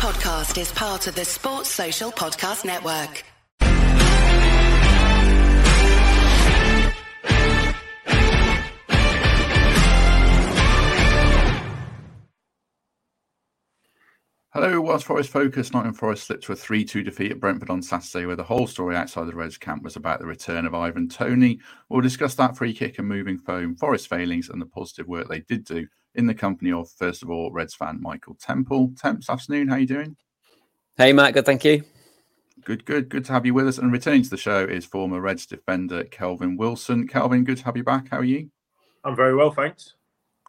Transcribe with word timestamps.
podcast 0.00 0.58
is 0.58 0.72
part 0.72 1.06
of 1.08 1.14
the 1.14 1.26
Sports 1.26 1.68
Social 1.68 2.10
Podcast 2.10 2.64
Network. 2.64 3.22
Hello, 14.54 14.80
was 14.80 15.02
Forest 15.02 15.28
focus. 15.28 15.70
Nottingham 15.70 15.92
Forest 15.92 16.28
slipped 16.28 16.44
to 16.44 16.52
a 16.52 16.56
3 16.56 16.82
2 16.82 17.02
defeat 17.02 17.32
at 17.32 17.38
Brentford 17.38 17.68
on 17.68 17.82
Saturday, 17.82 18.24
where 18.24 18.36
the 18.36 18.42
whole 18.42 18.66
story 18.66 18.96
outside 18.96 19.26
the 19.26 19.34
Reds 19.34 19.58
camp 19.58 19.82
was 19.82 19.96
about 19.96 20.18
the 20.20 20.26
return 20.26 20.64
of 20.64 20.74
Ivan 20.74 21.10
Toney. 21.10 21.60
We'll 21.90 22.00
discuss 22.00 22.34
that 22.36 22.56
free 22.56 22.72
kick 22.72 22.98
and 22.98 23.06
moving 23.06 23.36
foam, 23.36 23.76
Forest 23.76 24.08
failings, 24.08 24.48
and 24.48 24.62
the 24.62 24.66
positive 24.66 25.08
work 25.08 25.28
they 25.28 25.40
did 25.40 25.66
do 25.66 25.88
in 26.14 26.26
the 26.26 26.34
company 26.34 26.72
of, 26.72 26.90
first 26.90 27.22
of 27.22 27.30
all, 27.30 27.50
Reds 27.52 27.74
fan 27.74 28.00
Michael 28.00 28.34
Temple. 28.34 28.92
Temps, 28.96 29.30
afternoon, 29.30 29.68
how 29.68 29.76
you 29.76 29.86
doing? 29.86 30.16
Hey, 30.96 31.12
Matt, 31.12 31.34
good, 31.34 31.46
thank 31.46 31.64
you. 31.64 31.84
Good, 32.64 32.84
good, 32.84 33.08
good 33.08 33.24
to 33.24 33.32
have 33.32 33.46
you 33.46 33.54
with 33.54 33.68
us. 33.68 33.78
And 33.78 33.92
returning 33.92 34.22
to 34.22 34.30
the 34.30 34.36
show 34.36 34.64
is 34.64 34.84
former 34.84 35.20
Reds 35.20 35.46
defender 35.46 36.04
Kelvin 36.04 36.56
Wilson. 36.56 37.08
Kelvin, 37.08 37.44
good 37.44 37.58
to 37.58 37.64
have 37.64 37.76
you 37.76 37.84
back. 37.84 38.08
How 38.10 38.18
are 38.18 38.24
you? 38.24 38.50
I'm 39.04 39.16
very 39.16 39.34
well, 39.34 39.50
thanks. 39.50 39.94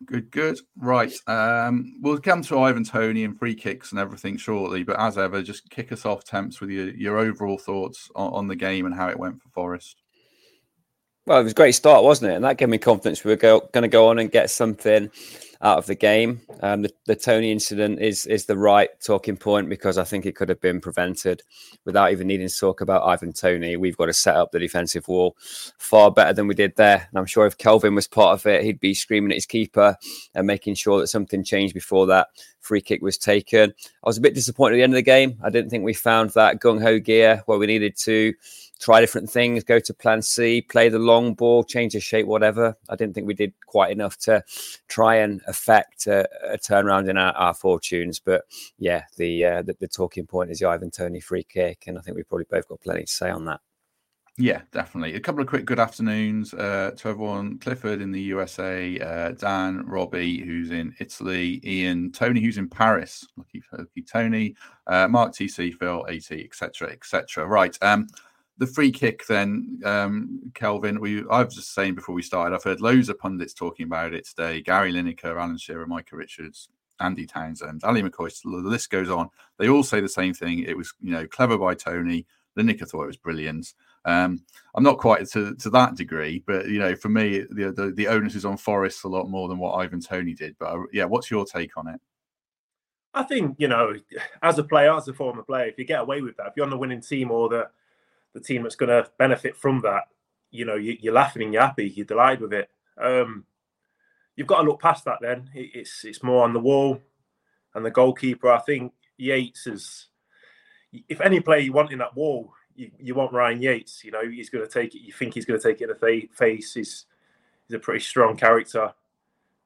Good, 0.05 0.31
good. 0.31 0.59
Right. 0.77 1.13
Um, 1.27 1.95
we'll 2.01 2.17
come 2.17 2.41
to 2.43 2.59
Ivan 2.59 2.83
Toney 2.83 3.23
and 3.23 3.37
free 3.37 3.55
kicks 3.55 3.91
and 3.91 3.99
everything 3.99 4.35
shortly. 4.35 4.83
But 4.83 4.99
as 4.99 5.17
ever, 5.17 5.41
just 5.41 5.69
kick 5.69 5.91
us 5.91 6.05
off, 6.05 6.25
Temps, 6.25 6.59
with 6.59 6.71
your, 6.71 6.89
your 6.89 7.17
overall 7.17 7.57
thoughts 7.57 8.09
on, 8.15 8.33
on 8.33 8.47
the 8.47 8.55
game 8.55 8.85
and 8.85 8.95
how 8.95 9.09
it 9.09 9.19
went 9.19 9.41
for 9.41 9.49
Forest. 9.49 10.00
Well, 11.27 11.39
it 11.39 11.43
was 11.43 11.51
a 11.51 11.55
great 11.55 11.75
start, 11.75 12.03
wasn't 12.03 12.31
it? 12.31 12.35
And 12.35 12.43
that 12.43 12.57
gave 12.57 12.69
me 12.69 12.79
confidence 12.79 13.23
we 13.23 13.31
were 13.31 13.37
go, 13.37 13.59
going 13.73 13.83
to 13.83 13.87
go 13.87 14.07
on 14.07 14.17
and 14.17 14.31
get 14.31 14.49
something 14.49 15.11
out 15.61 15.77
of 15.77 15.85
the 15.85 15.93
game. 15.93 16.41
Um, 16.61 16.81
the, 16.81 16.91
the 17.05 17.15
Toney 17.15 17.51
incident 17.51 17.99
is 17.99 18.25
is 18.25 18.45
the 18.45 18.57
right 18.57 18.89
talking 18.99 19.37
point 19.37 19.69
because 19.69 19.99
I 19.99 20.03
think 20.03 20.25
it 20.25 20.35
could 20.35 20.49
have 20.49 20.59
been 20.59 20.81
prevented 20.81 21.43
without 21.85 22.11
even 22.11 22.25
needing 22.25 22.47
to 22.47 22.59
talk 22.59 22.81
about 22.81 23.05
Ivan 23.05 23.33
Toney. 23.33 23.77
We've 23.77 23.97
got 23.97 24.07
to 24.07 24.13
set 24.13 24.35
up 24.35 24.51
the 24.51 24.57
defensive 24.57 25.07
wall 25.07 25.35
far 25.77 26.09
better 26.11 26.33
than 26.33 26.47
we 26.47 26.55
did 26.55 26.75
there. 26.75 27.07
And 27.09 27.19
I'm 27.19 27.27
sure 27.27 27.45
if 27.45 27.57
Kelvin 27.57 27.93
was 27.93 28.07
part 28.07 28.39
of 28.39 28.47
it, 28.47 28.63
he'd 28.63 28.79
be 28.79 28.95
screaming 28.95 29.31
at 29.31 29.37
his 29.37 29.45
keeper 29.45 29.95
and 30.33 30.47
making 30.47 30.73
sure 30.73 30.99
that 30.99 31.07
something 31.07 31.43
changed 31.43 31.75
before 31.75 32.07
that 32.07 32.29
free 32.61 32.81
kick 32.81 33.03
was 33.03 33.19
taken. 33.19 33.73
I 34.03 34.09
was 34.09 34.17
a 34.17 34.21
bit 34.21 34.33
disappointed 34.33 34.75
at 34.75 34.77
the 34.77 34.83
end 34.83 34.93
of 34.93 34.97
the 34.97 35.03
game. 35.03 35.37
I 35.43 35.51
didn't 35.51 35.69
think 35.69 35.83
we 35.83 35.93
found 35.93 36.31
that 36.31 36.59
gung 36.59 36.81
ho 36.81 36.97
gear 36.99 37.43
where 37.45 37.59
we 37.59 37.67
needed 37.67 37.95
to 37.97 38.33
try 38.81 38.99
different 38.99 39.29
things, 39.29 39.63
go 39.63 39.79
to 39.79 39.93
plan 39.93 40.21
C, 40.21 40.61
play 40.61 40.89
the 40.89 40.99
long 40.99 41.33
ball, 41.33 41.63
change 41.63 41.93
the 41.93 41.99
shape, 41.99 42.25
whatever. 42.25 42.75
I 42.89 42.95
didn't 42.95 43.13
think 43.13 43.27
we 43.27 43.35
did 43.35 43.53
quite 43.67 43.91
enough 43.91 44.17
to 44.19 44.43
try 44.87 45.15
and 45.17 45.39
affect 45.47 46.07
a, 46.07 46.27
a 46.51 46.57
turnaround 46.57 47.07
in 47.09 47.17
our, 47.17 47.31
our, 47.33 47.53
fortunes. 47.53 48.19
But 48.19 48.43
yeah, 48.79 49.03
the, 49.17 49.45
uh, 49.45 49.61
the, 49.61 49.75
the 49.79 49.87
talking 49.87 50.25
point 50.25 50.49
is 50.49 50.59
the 50.59 50.67
Ivan 50.67 50.89
Toney 50.89 51.19
free 51.19 51.43
kick, 51.43 51.83
and 51.87 51.97
I 51.97 52.01
think 52.01 52.17
we 52.17 52.23
probably 52.23 52.47
both 52.49 52.67
got 52.67 52.81
plenty 52.81 53.03
to 53.03 53.11
say 53.11 53.29
on 53.29 53.45
that. 53.45 53.61
Yeah, 54.37 54.61
definitely. 54.71 55.13
A 55.15 55.19
couple 55.19 55.41
of 55.41 55.47
quick 55.47 55.65
good 55.65 55.79
afternoons 55.79 56.53
uh, 56.53 56.91
to 56.97 57.09
everyone. 57.09 57.59
Clifford 57.59 58.01
in 58.01 58.11
the 58.11 58.21
USA, 58.21 58.97
uh, 58.97 59.31
Dan, 59.33 59.85
Robbie, 59.85 60.41
who's 60.41 60.71
in 60.71 60.95
Italy, 60.99 61.61
Ian, 61.63 62.11
Tony, 62.11 62.41
who's 62.41 62.57
in 62.57 62.69
Paris. 62.69 63.27
Lucky, 63.35 63.61
lucky 63.71 64.01
Tony, 64.01 64.55
uh, 64.87 65.07
Mark 65.09 65.33
TC, 65.33 65.75
Phil, 65.75 66.07
AT, 66.07 66.31
etc., 66.31 66.89
etc. 66.91 67.45
Right. 67.45 67.77
Um, 67.81 68.07
the 68.57 68.67
free 68.67 68.91
kick, 68.91 69.25
then, 69.27 69.79
um, 69.85 70.51
Kelvin, 70.53 70.99
we 70.99 71.27
I 71.29 71.43
was 71.43 71.55
just 71.55 71.73
saying 71.73 71.95
before 71.95 72.13
we 72.13 72.21
started, 72.21 72.55
I've 72.55 72.63
heard 72.63 72.81
loads 72.81 73.09
of 73.09 73.17
pundits 73.17 73.53
talking 73.53 73.85
about 73.85 74.13
it 74.13 74.27
today. 74.27 74.61
Gary 74.61 74.93
Lineker, 74.93 75.39
Alan 75.39 75.57
Shearer, 75.57 75.87
Micah 75.87 76.15
Richards, 76.15 76.69
Andy 76.99 77.25
Townsend, 77.25 77.83
Ally 77.83 78.01
McCoist, 78.01 78.43
the 78.43 78.49
list 78.49 78.89
goes 78.89 79.09
on. 79.09 79.29
They 79.57 79.69
all 79.69 79.83
say 79.83 79.99
the 79.99 80.09
same 80.09 80.33
thing. 80.33 80.59
It 80.59 80.77
was, 80.77 80.93
you 81.01 81.11
know, 81.11 81.27
clever 81.27 81.57
by 81.57 81.75
Toney. 81.75 82.25
Lineker 82.57 82.87
thought 82.87 83.03
it 83.03 83.07
was 83.07 83.17
brilliant. 83.17 83.73
Um, 84.05 84.43
I'm 84.75 84.83
not 84.83 84.97
quite 84.97 85.27
to, 85.29 85.55
to 85.55 85.69
that 85.71 85.95
degree, 85.95 86.43
but 86.45 86.67
you 86.67 86.79
know, 86.79 86.95
for 86.95 87.09
me, 87.09 87.45
the, 87.49 87.71
the, 87.71 87.93
the 87.95 88.07
onus 88.07 88.35
is 88.35 88.45
on 88.45 88.57
Forest 88.57 89.03
a 89.03 89.07
lot 89.07 89.29
more 89.29 89.47
than 89.47 89.57
what 89.57 89.75
Ivan 89.75 90.01
Toney 90.01 90.33
did. 90.33 90.55
But 90.59 90.73
uh, 90.73 90.83
yeah, 90.91 91.05
what's 91.05 91.31
your 91.31 91.45
take 91.45 91.77
on 91.77 91.87
it? 91.87 91.99
I 93.13 93.23
think 93.23 93.55
you 93.57 93.67
know, 93.67 93.93
as 94.41 94.57
a 94.57 94.63
player, 94.63 94.93
as 94.93 95.07
a 95.07 95.13
former 95.13 95.43
player, 95.43 95.67
if 95.67 95.77
you 95.77 95.85
get 95.85 96.01
away 96.01 96.21
with 96.21 96.37
that, 96.37 96.47
if 96.47 96.53
you're 96.55 96.65
on 96.65 96.69
the 96.69 96.77
winning 96.77 97.01
team 97.01 97.31
or 97.31 97.49
the 97.49 97.69
the 98.33 98.39
team 98.39 98.63
that's 98.63 98.75
going 98.75 98.89
to 98.89 99.09
benefit 99.17 99.55
from 99.55 99.81
that, 99.81 100.03
you 100.51 100.65
know, 100.65 100.75
you, 100.75 100.97
are 101.09 101.13
laughing 101.13 101.43
and 101.43 101.53
you're 101.53 101.61
happy, 101.61 101.89
you're 101.89 102.05
delighted 102.05 102.41
with 102.41 102.53
it. 102.53 102.69
Um, 102.99 103.45
you've 104.35 104.47
got 104.47 104.61
to 104.61 104.67
look 104.67 104.81
past 104.81 105.05
that. 105.05 105.19
Then 105.21 105.49
it's 105.53 106.03
it's 106.03 106.23
more 106.23 106.43
on 106.43 106.53
the 106.53 106.59
wall 106.59 107.01
and 107.73 107.85
the 107.85 107.91
goalkeeper. 107.91 108.51
I 108.51 108.59
think 108.59 108.93
Yates 109.17 109.67
is, 109.67 110.07
if 111.07 111.21
any 111.21 111.39
player 111.39 111.59
you 111.59 111.73
want 111.73 111.91
in 111.91 111.99
that 111.99 112.15
wall, 112.15 112.53
you, 112.75 112.91
you 112.99 113.15
want 113.15 113.33
Ryan 113.33 113.61
Yates. 113.61 114.03
You 114.03 114.11
know, 114.11 114.27
he's 114.27 114.49
going 114.49 114.65
to 114.65 114.71
take 114.71 114.95
it. 114.95 115.01
You 115.01 115.13
think 115.13 115.33
he's 115.33 115.45
going 115.45 115.59
to 115.59 115.67
take 115.67 115.81
it 115.81 115.89
in 115.89 115.89
the 115.89 116.27
face. 116.33 116.73
He's 116.73 117.05
he's 117.67 117.75
a 117.75 117.79
pretty 117.79 118.01
strong 118.01 118.35
character, 118.35 118.93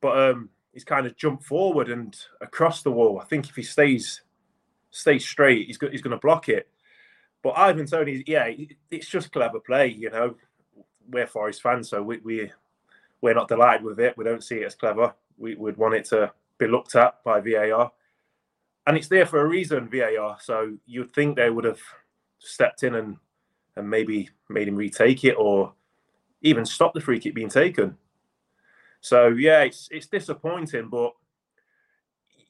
but 0.01 0.17
um, 0.17 0.49
he's 0.73 0.83
kind 0.83 1.07
of 1.07 1.15
jumped 1.15 1.43
forward 1.43 1.89
and 1.89 2.15
across 2.41 2.83
the 2.83 2.91
wall. 2.91 3.19
I 3.19 3.25
think 3.25 3.49
if 3.49 3.55
he 3.55 3.63
stays 3.63 4.21
stays 4.91 5.25
straight, 5.25 5.67
he's 5.67 5.77
go, 5.77 5.89
he's 5.89 6.01
going 6.01 6.15
to 6.15 6.19
block 6.19 6.49
it. 6.49 6.69
But 7.45 7.59
Ivan 7.59 7.85
Toney, 7.85 8.23
yeah, 8.25 8.49
it's 8.89 9.07
just 9.07 9.31
clever 9.31 9.59
play. 9.59 9.85
You 9.85 10.09
know, 10.09 10.35
we're 11.07 11.27
Forest 11.27 11.61
fans, 11.61 11.87
so 11.87 12.01
we, 12.01 12.17
we 12.23 12.51
we're 13.21 13.35
not 13.35 13.47
delighted 13.47 13.85
with 13.85 13.99
it. 13.99 14.17
We 14.17 14.23
don't 14.23 14.43
see 14.43 14.61
it 14.61 14.65
as 14.65 14.73
clever. 14.73 15.13
We 15.37 15.53
would 15.53 15.77
want 15.77 15.93
it 15.93 16.05
to 16.05 16.31
be 16.57 16.65
looked 16.65 16.95
at 16.95 17.23
by 17.23 17.41
VAR, 17.41 17.91
and 18.87 18.97
it's 18.97 19.09
there 19.09 19.27
for 19.27 19.41
a 19.41 19.47
reason. 19.47 19.87
VAR, 19.91 20.37
so 20.41 20.75
you'd 20.87 21.13
think 21.13 21.35
they 21.35 21.51
would 21.51 21.65
have 21.65 21.79
stepped 22.39 22.81
in 22.81 22.95
and 22.95 23.17
and 23.75 23.87
maybe 23.87 24.27
made 24.49 24.67
him 24.67 24.75
retake 24.75 25.23
it 25.23 25.35
or 25.37 25.71
even 26.41 26.65
stop 26.65 26.95
the 26.95 26.99
free 26.99 27.19
kick 27.19 27.35
being 27.35 27.47
taken. 27.47 27.95
So 29.01 29.27
yeah, 29.27 29.61
it's 29.61 29.87
it's 29.91 30.07
disappointing, 30.07 30.89
but 30.89 31.13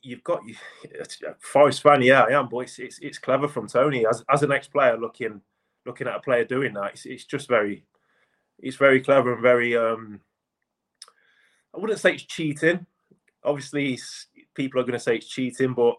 you've 0.06 0.24
got 0.24 0.42
Forest 1.40 1.82
fan, 1.82 2.02
yeah, 2.02 2.22
I 2.22 2.40
am, 2.40 2.48
but 2.48 2.60
it's, 2.60 2.80
it's, 2.80 3.00
it's 3.00 3.18
clever 3.18 3.48
from 3.48 3.68
Toney 3.68 4.06
as 4.06 4.24
as 4.30 4.44
an 4.44 4.52
ex 4.52 4.68
player 4.68 4.98
looking 4.98 5.42
looking 5.86 6.08
at 6.08 6.16
a 6.16 6.20
player 6.20 6.46
doing 6.46 6.74
that. 6.74 6.94
It's, 6.94 7.06
it's 7.06 7.26
just 7.26 7.48
very 7.48 7.84
it's 8.60 8.78
very 8.78 9.02
clever 9.02 9.34
and 9.34 9.42
very. 9.42 9.76
um 9.76 10.22
I 11.74 11.80
wouldn't 11.80 12.00
say 12.00 12.14
it's 12.14 12.24
cheating. 12.24 12.86
Obviously, 13.44 14.00
people 14.54 14.80
are 14.80 14.84
going 14.84 14.94
to 14.94 15.00
say 15.00 15.18
it's 15.18 15.28
cheating, 15.28 15.74
but 15.74 15.96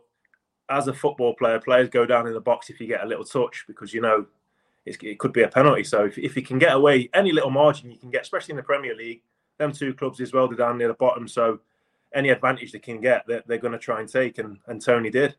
as 0.71 0.88
a 0.88 0.94
football 0.94 1.34
player, 1.34 1.61
players 1.61 1.91
go 1.91 2.06
down 2.06 2.27
in 2.27 2.33
the 2.33 2.41
box 2.41 2.71
if 2.71 2.81
you 2.81 2.87
get 2.87 3.05
a 3.05 3.06
little 3.06 3.25
touch 3.25 3.65
because 3.67 3.93
you 3.93 4.00
know 4.00 4.27
it 4.87 5.19
could 5.19 5.33
be 5.33 5.43
a 5.43 5.49
penalty. 5.49 5.84
So 5.84 6.05
if, 6.06 6.17
if 6.17 6.37
you 6.37 6.43
can 6.43 6.59
get 6.59 6.75
away 6.75 7.11
any 7.12 7.33
little 7.33 7.50
margin 7.50 7.91
you 7.91 7.99
can 7.99 8.11
get, 8.11 8.23
especially 8.23 8.53
in 8.53 8.56
the 8.56 8.62
Premier 8.62 8.94
League, 8.94 9.23
them 9.59 9.73
two 9.73 9.93
clubs 9.94 10.21
as 10.21 10.33
well, 10.33 10.49
they're 10.49 10.56
down 10.56 10.78
near 10.78 10.88
the 10.88 10.94
bottom. 10.94 11.28
So 11.28 11.61
any 12.16 12.31
advantage 12.31 12.72
they 12.72 12.78
can 12.78 13.00
get, 13.00 13.25
they're, 13.27 13.44
they're 13.47 13.59
going 13.59 13.72
to 13.72 13.78
try 13.78 14.00
and 14.00 14.09
take, 14.09 14.38
and, 14.38 14.59
and 14.66 14.82
Toney 14.82 15.10
did. 15.10 15.37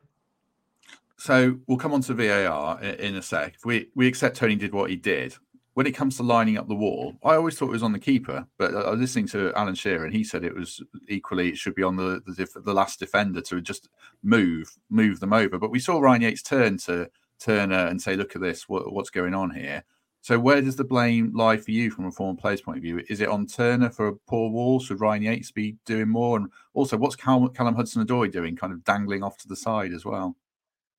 So 1.18 1.58
we'll 1.68 1.78
come 1.78 1.94
on 1.94 2.02
to 2.02 2.14
VAR 2.14 2.80
in 2.82 3.16
a 3.16 3.22
sec. 3.22 3.56
We 3.66 3.90
we 3.96 4.08
accept 4.08 4.38
Toney 4.38 4.56
did 4.56 4.72
what 4.72 4.92
he 4.92 4.96
did. 4.96 5.36
When 5.74 5.88
it 5.88 5.96
comes 5.96 6.18
to 6.18 6.24
lining 6.24 6.58
up 6.58 6.68
the 6.68 6.76
wall, 6.76 7.16
I 7.24 7.36
always 7.36 7.58
thought 7.58 7.70
it 7.70 7.72
was 7.72 7.84
on 7.84 7.92
the 7.92 8.00
keeper, 8.00 8.48
but 8.58 8.74
I 8.74 8.92
was 8.92 9.00
listening 9.00 9.28
to 9.28 9.52
Alan 9.56 9.76
Shearer 9.76 10.06
and 10.06 10.14
he 10.14 10.24
said 10.24 10.44
it 10.44 10.56
was 10.56 10.82
equally 11.08 11.50
it 11.50 11.58
should 11.58 11.76
be 11.76 11.84
on 11.84 11.96
the 11.96 12.22
the, 12.26 12.62
the 12.62 12.74
last 12.74 13.00
defender 13.00 13.42
to 13.42 13.62
just 13.62 13.90
move 14.24 14.78
move 14.90 15.20
them 15.20 15.34
over. 15.34 15.58
But 15.58 15.72
we 15.72 15.80
saw 15.80 16.00
Ryan 16.00 16.22
Yates 16.22 16.44
turn 16.44 16.78
to 16.80 17.10
Turner 17.40 17.76
uh, 17.76 17.90
and 17.90 18.02
say, 18.02 18.16
"Look 18.16 18.36
at 18.36 18.42
this, 18.42 18.70
what, 18.70 18.92
what's 18.92 19.10
going 19.10 19.34
on 19.34 19.52
here?" 19.52 19.84
So 20.28 20.38
where 20.38 20.62
does 20.62 20.76
the 20.76 20.84
blame 20.84 21.32
lie 21.34 21.56
for 21.56 21.72
you 21.72 21.90
from 21.90 22.06
a 22.06 22.12
former 22.12 22.38
player's 22.38 22.60
point 22.60 22.76
of 22.76 22.84
view? 22.84 23.02
Is 23.08 23.22
it 23.22 23.30
on 23.30 23.46
Turner 23.48 23.90
for 23.90 24.08
a 24.08 24.14
poor 24.14 24.50
wall? 24.50 24.78
Should 24.78 25.00
Ryan 25.00 25.22
Yates 25.22 25.52
be 25.52 25.78
doing 25.86 26.10
more? 26.10 26.36
And 26.36 26.52
also, 26.74 26.98
what's 26.98 27.16
Callum, 27.16 27.48
Callum 27.54 27.76
Hudson-Odoi 27.76 28.30
doing, 28.30 28.54
kind 28.58 28.74
of 28.74 28.84
dangling 28.84 29.24
off 29.24 29.38
to 29.38 29.48
the 29.48 29.56
side 29.56 29.94
as 29.94 30.04
well? 30.04 30.36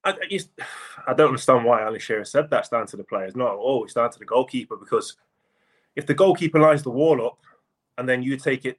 I, 0.02 0.14
I 1.06 1.12
don't 1.12 1.26
understand 1.26 1.66
why 1.66 1.82
Alan 1.82 2.00
Shearer 2.00 2.24
said 2.24 2.48
that's 2.48 2.70
down 2.70 2.86
to 2.86 2.96
the 2.96 3.04
players. 3.04 3.36
Not 3.36 3.50
at 3.50 3.58
all. 3.58 3.84
It's 3.84 3.92
down 3.92 4.10
to 4.10 4.18
the 4.18 4.24
goalkeeper 4.24 4.76
because 4.76 5.18
if 5.94 6.06
the 6.06 6.14
goalkeeper 6.14 6.58
lines 6.58 6.82
the 6.82 6.88
wall 6.88 7.26
up 7.26 7.40
and 7.98 8.08
then 8.08 8.22
you 8.22 8.38
take 8.38 8.64
it 8.64 8.78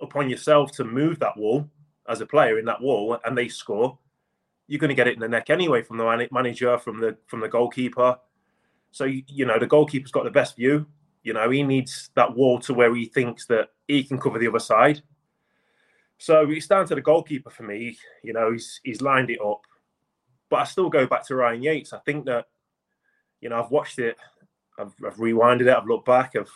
upon 0.00 0.30
yourself 0.30 0.70
to 0.76 0.84
move 0.84 1.18
that 1.18 1.36
wall 1.36 1.68
as 2.08 2.20
a 2.20 2.26
player 2.26 2.60
in 2.60 2.64
that 2.66 2.80
wall 2.80 3.18
and 3.24 3.36
they 3.36 3.48
score, 3.48 3.98
you're 4.68 4.78
going 4.78 4.90
to 4.90 4.94
get 4.94 5.08
it 5.08 5.14
in 5.14 5.20
the 5.20 5.26
neck 5.26 5.50
anyway 5.50 5.82
from 5.82 5.96
the 5.96 6.28
manager, 6.30 6.78
from 6.78 7.00
the 7.00 7.16
from 7.26 7.40
the 7.40 7.48
goalkeeper 7.48 8.16
so 8.90 9.04
you 9.04 9.46
know 9.46 9.58
the 9.58 9.66
goalkeeper's 9.66 10.10
got 10.10 10.24
the 10.24 10.30
best 10.30 10.56
view. 10.56 10.86
You 11.22 11.34
know 11.34 11.50
he 11.50 11.62
needs 11.62 12.10
that 12.14 12.34
wall 12.34 12.58
to 12.60 12.74
where 12.74 12.94
he 12.94 13.06
thinks 13.06 13.46
that 13.46 13.68
he 13.86 14.04
can 14.04 14.18
cover 14.18 14.38
the 14.38 14.48
other 14.48 14.58
side. 14.58 15.02
So 16.18 16.50
it's 16.50 16.66
down 16.66 16.86
to 16.86 16.94
the 16.94 17.00
goalkeeper 17.00 17.50
for 17.50 17.62
me. 17.62 17.98
You 18.22 18.32
know 18.32 18.52
he's 18.52 18.80
he's 18.84 19.00
lined 19.00 19.30
it 19.30 19.40
up, 19.40 19.62
but 20.48 20.60
I 20.60 20.64
still 20.64 20.90
go 20.90 21.06
back 21.06 21.26
to 21.26 21.36
Ryan 21.36 21.62
Yates. 21.62 21.92
I 21.92 21.98
think 21.98 22.26
that 22.26 22.46
you 23.40 23.48
know 23.48 23.62
I've 23.62 23.70
watched 23.70 23.98
it, 23.98 24.16
I've, 24.78 24.92
I've 25.06 25.16
rewinded 25.16 25.62
it, 25.62 25.76
I've 25.76 25.86
looked 25.86 26.06
back. 26.06 26.34
I've 26.36 26.52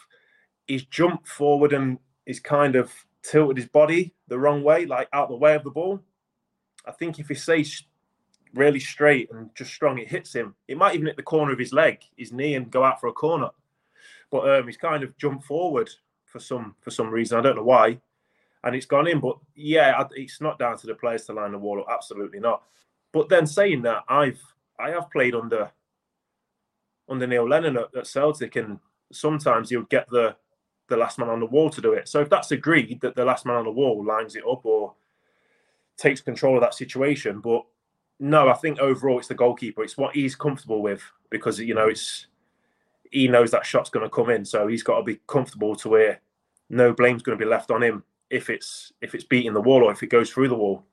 he's 0.67 0.85
jumped 0.85 1.29
forward 1.29 1.73
and 1.73 1.99
he's 2.27 2.41
kind 2.41 2.77
of 2.77 2.93
tilted 3.23 3.57
his 3.57 3.69
body 3.69 4.15
the 4.29 4.39
wrong 4.39 4.63
way, 4.63 4.87
like 4.87 5.09
out 5.13 5.29
the 5.29 5.37
way 5.37 5.55
of 5.55 5.65
the 5.65 5.71
ball. 5.71 6.01
I 6.87 6.93
think 6.93 7.19
if 7.19 7.29
he 7.29 7.35
stays 7.35 7.85
really 8.55 8.81
straight 8.81 9.31
and 9.33 9.51
just 9.55 9.73
strong. 9.73 9.99
It 9.99 10.09
hits 10.09 10.33
him. 10.33 10.55
It 10.69 10.79
might 10.79 10.95
even 10.95 11.07
hit 11.07 11.17
the 11.17 11.23
corner 11.23 11.53
of 11.53 11.59
his 11.59 11.73
leg, 11.73 12.01
his 12.17 12.33
knee, 12.33 12.55
and 12.55 12.71
go 12.71 12.85
out 12.85 13.01
for 13.01 13.09
a 13.09 13.13
corner. 13.13 13.51
But 14.31 14.49
um, 14.49 14.67
he's 14.67 14.77
kind 14.77 15.03
of 15.03 15.17
jumped 15.19 15.45
forward 15.45 15.91
for 16.27 16.39
some 16.39 16.75
for 16.81 16.91
some 16.91 17.11
reason. 17.11 17.39
I 17.39 17.43
don't 17.43 17.57
know 17.57 17.65
why, 17.65 18.01
and 18.63 18.75
it's 18.75 18.87
gone 18.87 19.07
in. 19.07 19.21
But 19.21 19.39
yeah, 19.55 20.03
it's 20.13 20.41
not 20.41 20.59
down 20.59 20.79
to 20.79 20.87
the 20.87 20.95
players 20.95 21.27
to 21.27 21.33
line 21.33 21.53
the 21.53 21.59
wall 21.59 21.81
up. 21.81 21.87
Absolutely 21.91 22.41
not. 22.41 22.63
But 23.13 23.29
then 23.29 23.47
saying 23.47 23.83
that, 23.83 24.05
I've 24.09 24.41
I 24.79 24.91
have 24.91 25.11
played 25.11 25.35
under 25.35 25.71
under 27.09 27.27
Neil 27.27 27.49
Lennon 27.49 27.77
at, 27.77 27.95
at 27.97 28.07
Celtic, 28.07 28.57
and 28.57 28.79
sometimes 29.13 29.71
you'll 29.71 29.85
get 29.85 30.09
the 30.11 30.37
the 30.89 30.97
last 30.97 31.19
man 31.19 31.29
on 31.29 31.41
the 31.41 31.47
wall 31.47 31.71
to 31.71 31.81
do 31.81 31.93
it. 31.93 32.09
So 32.09 32.21
if 32.21 32.29
that's 32.29 32.51
agreed 32.51 33.01
that 33.01 33.15
the 33.15 33.25
last 33.25 33.47
man 33.47 33.57
on 33.57 33.65
the 33.65 33.71
wall 33.71 34.05
lines 34.05 34.37
it 34.37 34.45
up 34.49 34.67
or 34.67 34.95
takes 35.97 36.21
control 36.21 36.57
of 36.57 36.61
that 36.61 36.75
situation, 36.75 37.41
but 37.41 37.65
no, 38.21 38.49
I 38.49 38.55
think 38.55 38.79
overall 38.79 39.19
it's 39.19 39.29
the 39.29 39.35
goalkeeper. 39.35 39.83
It's 39.83 39.97
what 39.97 40.15
he's 40.15 40.37
comfortable 40.37 40.83
with 40.83 41.03
because 41.31 41.59
you 41.59 41.75
know 41.75 41.89
it's 41.89 42.27
he 43.11 43.29
knows 43.29 43.51
that 43.53 43.67
shot's 43.67 43.91
going 43.91 44.05
to 44.05 44.11
come 44.11 44.31
in, 44.31 44.45
so 44.45 44.67
he's 44.67 44.83
got 44.83 44.99
to 44.99 45.03
be 45.03 45.21
comfortable 45.27 45.75
to 45.77 45.89
where 45.89 46.21
no 46.71 46.93
blame's 46.93 47.23
going 47.23 47.39
to 47.39 47.45
be 47.45 47.49
left 47.49 47.71
on 47.71 47.83
him 47.83 48.03
if 48.31 48.51
it's 48.51 48.93
if 49.01 49.15
it's 49.15 49.25
beating 49.25 49.53
the 49.53 49.61
wall 49.61 49.85
or 49.85 49.93
if 49.93 50.03
it 50.03 50.09
goes 50.09 50.31
through 50.31 50.49
the 50.49 50.55
wall. 50.55 50.85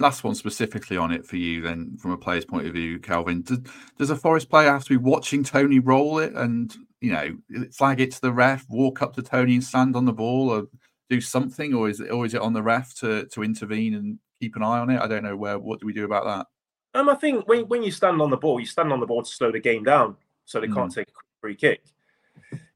Last 0.00 0.24
one 0.24 0.34
specifically 0.34 0.96
on 0.96 1.12
it 1.12 1.24
for 1.24 1.36
you, 1.36 1.60
then, 1.60 1.96
from 1.98 2.10
a 2.10 2.18
player's 2.18 2.44
point 2.44 2.66
of 2.66 2.72
view, 2.72 2.98
Kelvin. 2.98 3.42
Does, 3.42 3.60
does 3.96 4.10
a 4.10 4.16
Forest 4.16 4.50
player 4.50 4.72
have 4.72 4.82
to 4.84 4.90
be 4.90 4.96
watching 4.96 5.44
Toney 5.44 5.78
roll 5.78 6.18
it 6.18 6.32
and 6.34 6.74
you 7.00 7.12
know 7.12 7.36
flag 7.72 8.00
it 8.00 8.12
to 8.12 8.20
the 8.20 8.32
ref, 8.32 8.64
walk 8.68 9.02
up 9.02 9.14
to 9.14 9.22
Toney 9.22 9.54
and 9.54 9.64
stand 9.64 9.94
on 9.94 10.04
the 10.04 10.12
ball, 10.12 10.50
or 10.50 10.66
do 11.10 11.20
something, 11.20 11.74
or 11.74 11.88
is 11.88 12.00
it 12.00 12.10
or 12.10 12.26
is 12.26 12.34
it 12.34 12.40
on 12.40 12.52
the 12.52 12.62
ref 12.62 12.94
to 12.96 13.26
to 13.26 13.42
intervene 13.42 13.94
and 13.94 14.18
keep 14.44 14.56
an 14.56 14.62
eye 14.62 14.78
on 14.78 14.90
it? 14.90 15.00
I 15.00 15.06
don't 15.06 15.24
know 15.24 15.36
where. 15.36 15.58
What 15.58 15.80
do 15.80 15.86
we 15.86 15.92
do 15.92 16.04
about 16.04 16.24
that? 16.24 16.98
Um, 16.98 17.08
I 17.08 17.14
think 17.14 17.48
when 17.48 17.66
when 17.68 17.82
you 17.82 17.90
stand 17.90 18.20
on 18.20 18.30
the 18.30 18.36
ball, 18.36 18.60
you 18.60 18.66
stand 18.66 18.92
on 18.92 19.00
the 19.00 19.06
ball 19.06 19.22
to 19.22 19.30
slow 19.30 19.50
the 19.50 19.60
game 19.60 19.84
down, 19.84 20.16
so 20.44 20.60
they 20.60 20.66
mm. 20.66 20.74
can't 20.74 20.92
take 20.92 21.08
a 21.08 21.12
free 21.40 21.56
kick. 21.56 21.82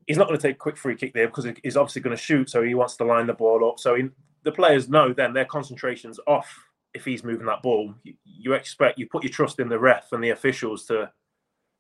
He's 0.07 0.17
not 0.17 0.27
going 0.27 0.39
to 0.39 0.43
take 0.43 0.57
a 0.57 0.59
quick 0.59 0.79
free 0.79 0.97
kick 0.97 1.13
there 1.13 1.29
because 1.29 1.47
he's 1.63 1.77
obviously 1.77 2.03
going 2.03 2.17
to 2.17 2.23
shoot, 2.23 2.49
so 2.49 2.63
he 2.63 2.75
wants 2.75 2.97
to 2.97 3.05
line 3.05 3.27
the 3.27 3.35
ball 3.35 3.69
up. 3.69 3.79
So 3.79 3.95
he, 3.95 4.09
the 4.43 4.53
players 4.53 4.89
know 4.89 5.13
then 5.13 5.35
their 5.35 5.45
concentration's 5.45 6.19
off 6.27 6.49
if 6.95 7.05
he's 7.05 7.23
moving 7.23 7.47
that 7.47 7.63
ball. 7.63 7.95
You, 8.03 8.15
you 8.25 8.53
expect 8.55 8.99
you 8.99 9.07
put 9.07 9.23
your 9.23 9.33
trust 9.33 9.61
in 9.61 9.69
the 9.69 9.79
ref 9.79 10.13
and 10.13 10.25
the 10.25 10.31
officials 10.31 10.87
to 10.87 11.13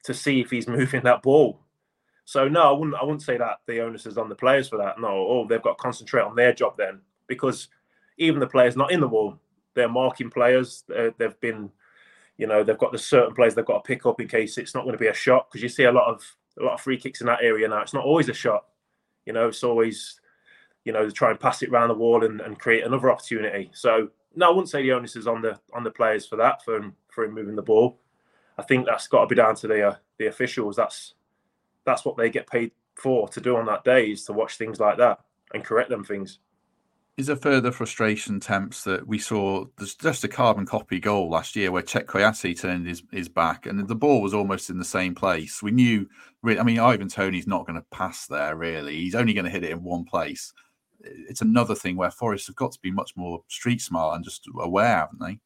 to 0.04 0.14
see 0.14 0.40
if 0.40 0.50
he's 0.50 0.68
moving 0.78 1.02
that 1.04 1.22
ball. 1.22 1.60
So 2.24 2.46
no, 2.46 2.60
I 2.60 2.72
wouldn't. 2.72 2.94
I 2.94 3.04
wouldn't 3.04 3.22
say 3.22 3.38
that 3.38 3.60
the 3.66 3.80
onus 3.80 4.06
is 4.06 4.18
on 4.18 4.28
the 4.28 4.34
players 4.34 4.68
for 4.68 4.76
that. 4.78 5.00
No, 5.00 5.08
oh, 5.08 5.46
they've 5.48 5.62
got 5.62 5.78
to 5.78 5.82
concentrate 5.82 6.22
on 6.22 6.36
their 6.36 6.52
job 6.52 6.76
then, 6.76 7.00
because 7.26 7.68
even 8.18 8.38
the 8.38 8.46
players 8.46 8.76
not 8.76 8.92
in 8.92 9.00
the 9.00 9.08
wall, 9.08 9.38
they're 9.78 9.88
marking 9.88 10.30
players. 10.30 10.84
they 10.88 11.12
have 11.20 11.40
been, 11.40 11.70
you 12.36 12.46
know, 12.46 12.62
they've 12.62 12.78
got 12.78 12.92
the 12.92 12.98
certain 12.98 13.34
players 13.34 13.54
they've 13.54 13.64
got 13.64 13.84
to 13.84 13.88
pick 13.88 14.04
up 14.04 14.20
in 14.20 14.28
case 14.28 14.58
it's 14.58 14.74
not 14.74 14.82
going 14.84 14.92
to 14.92 14.98
be 14.98 15.06
a 15.06 15.14
shot. 15.14 15.48
Because 15.48 15.62
you 15.62 15.68
see 15.68 15.84
a 15.84 15.92
lot 15.92 16.08
of 16.08 16.22
a 16.58 16.64
lot 16.64 16.74
of 16.74 16.80
free 16.80 16.98
kicks 16.98 17.20
in 17.20 17.26
that 17.28 17.42
area 17.42 17.68
now. 17.68 17.80
It's 17.80 17.94
not 17.94 18.04
always 18.04 18.28
a 18.28 18.34
shot. 18.34 18.64
You 19.24 19.32
know, 19.32 19.48
it's 19.48 19.62
always, 19.62 20.20
you 20.84 20.92
know, 20.92 21.04
to 21.06 21.12
try 21.12 21.30
and 21.30 21.38
pass 21.38 21.62
it 21.62 21.70
around 21.70 21.88
the 21.88 21.94
wall 21.94 22.24
and, 22.24 22.40
and 22.40 22.58
create 22.58 22.84
another 22.84 23.10
opportunity. 23.10 23.70
So 23.72 24.10
no, 24.34 24.46
I 24.46 24.50
wouldn't 24.50 24.68
say 24.68 24.82
the 24.82 24.92
onus 24.92 25.16
is 25.16 25.26
on 25.26 25.40
the 25.40 25.58
on 25.72 25.84
the 25.84 25.90
players 25.90 26.26
for 26.26 26.36
that 26.36 26.64
for 26.64 26.76
him, 26.76 26.94
for 27.08 27.24
him 27.24 27.34
moving 27.34 27.56
the 27.56 27.62
ball. 27.62 28.00
I 28.58 28.62
think 28.62 28.86
that's 28.86 29.06
got 29.06 29.22
to 29.22 29.26
be 29.26 29.36
down 29.36 29.54
to 29.56 29.68
the 29.68 29.88
uh, 29.88 29.96
the 30.18 30.26
officials. 30.26 30.76
That's 30.76 31.14
that's 31.84 32.04
what 32.04 32.16
they 32.16 32.28
get 32.28 32.48
paid 32.48 32.72
for 32.94 33.28
to 33.28 33.40
do 33.40 33.56
on 33.56 33.66
that 33.66 33.84
day 33.84 34.06
is 34.10 34.24
to 34.24 34.32
watch 34.32 34.56
things 34.56 34.80
like 34.80 34.98
that 34.98 35.20
and 35.54 35.64
correct 35.64 35.88
them 35.88 36.04
things. 36.04 36.40
Is 37.18 37.28
a 37.28 37.34
further 37.34 37.72
frustration, 37.72 38.38
Temps, 38.38 38.84
that 38.84 39.04
we 39.04 39.18
saw 39.18 39.64
there's 39.76 39.96
just 39.96 40.22
a 40.22 40.28
carbon 40.28 40.64
copy 40.64 41.00
goal 41.00 41.28
last 41.28 41.56
year 41.56 41.72
where 41.72 41.82
Cheick 41.82 42.04
Kouyaté 42.04 42.56
turned 42.56 42.86
his, 42.86 43.02
his 43.10 43.28
back 43.28 43.66
and 43.66 43.88
the 43.88 43.94
ball 43.96 44.22
was 44.22 44.32
almost 44.32 44.70
in 44.70 44.78
the 44.78 44.84
same 44.84 45.16
place. 45.16 45.60
We 45.60 45.72
knew, 45.72 46.08
I 46.46 46.62
mean, 46.62 46.78
Ivan 46.78 47.08
Toney's 47.08 47.48
not 47.48 47.66
going 47.66 47.74
to 47.74 47.84
pass 47.90 48.28
there, 48.28 48.54
really. 48.54 48.94
He's 48.94 49.16
only 49.16 49.34
going 49.34 49.46
to 49.46 49.50
hit 49.50 49.64
it 49.64 49.72
in 49.72 49.82
one 49.82 50.04
place. 50.04 50.52
It's 51.00 51.42
another 51.42 51.74
thing 51.74 51.96
where 51.96 52.12
Forest 52.12 52.46
have 52.46 52.54
got 52.54 52.70
to 52.70 52.80
be 52.80 52.92
much 52.92 53.16
more 53.16 53.42
street 53.48 53.80
smart 53.80 54.14
and 54.14 54.24
just 54.24 54.48
aware, 54.56 54.98
haven't 54.98 55.20
they? 55.20 55.40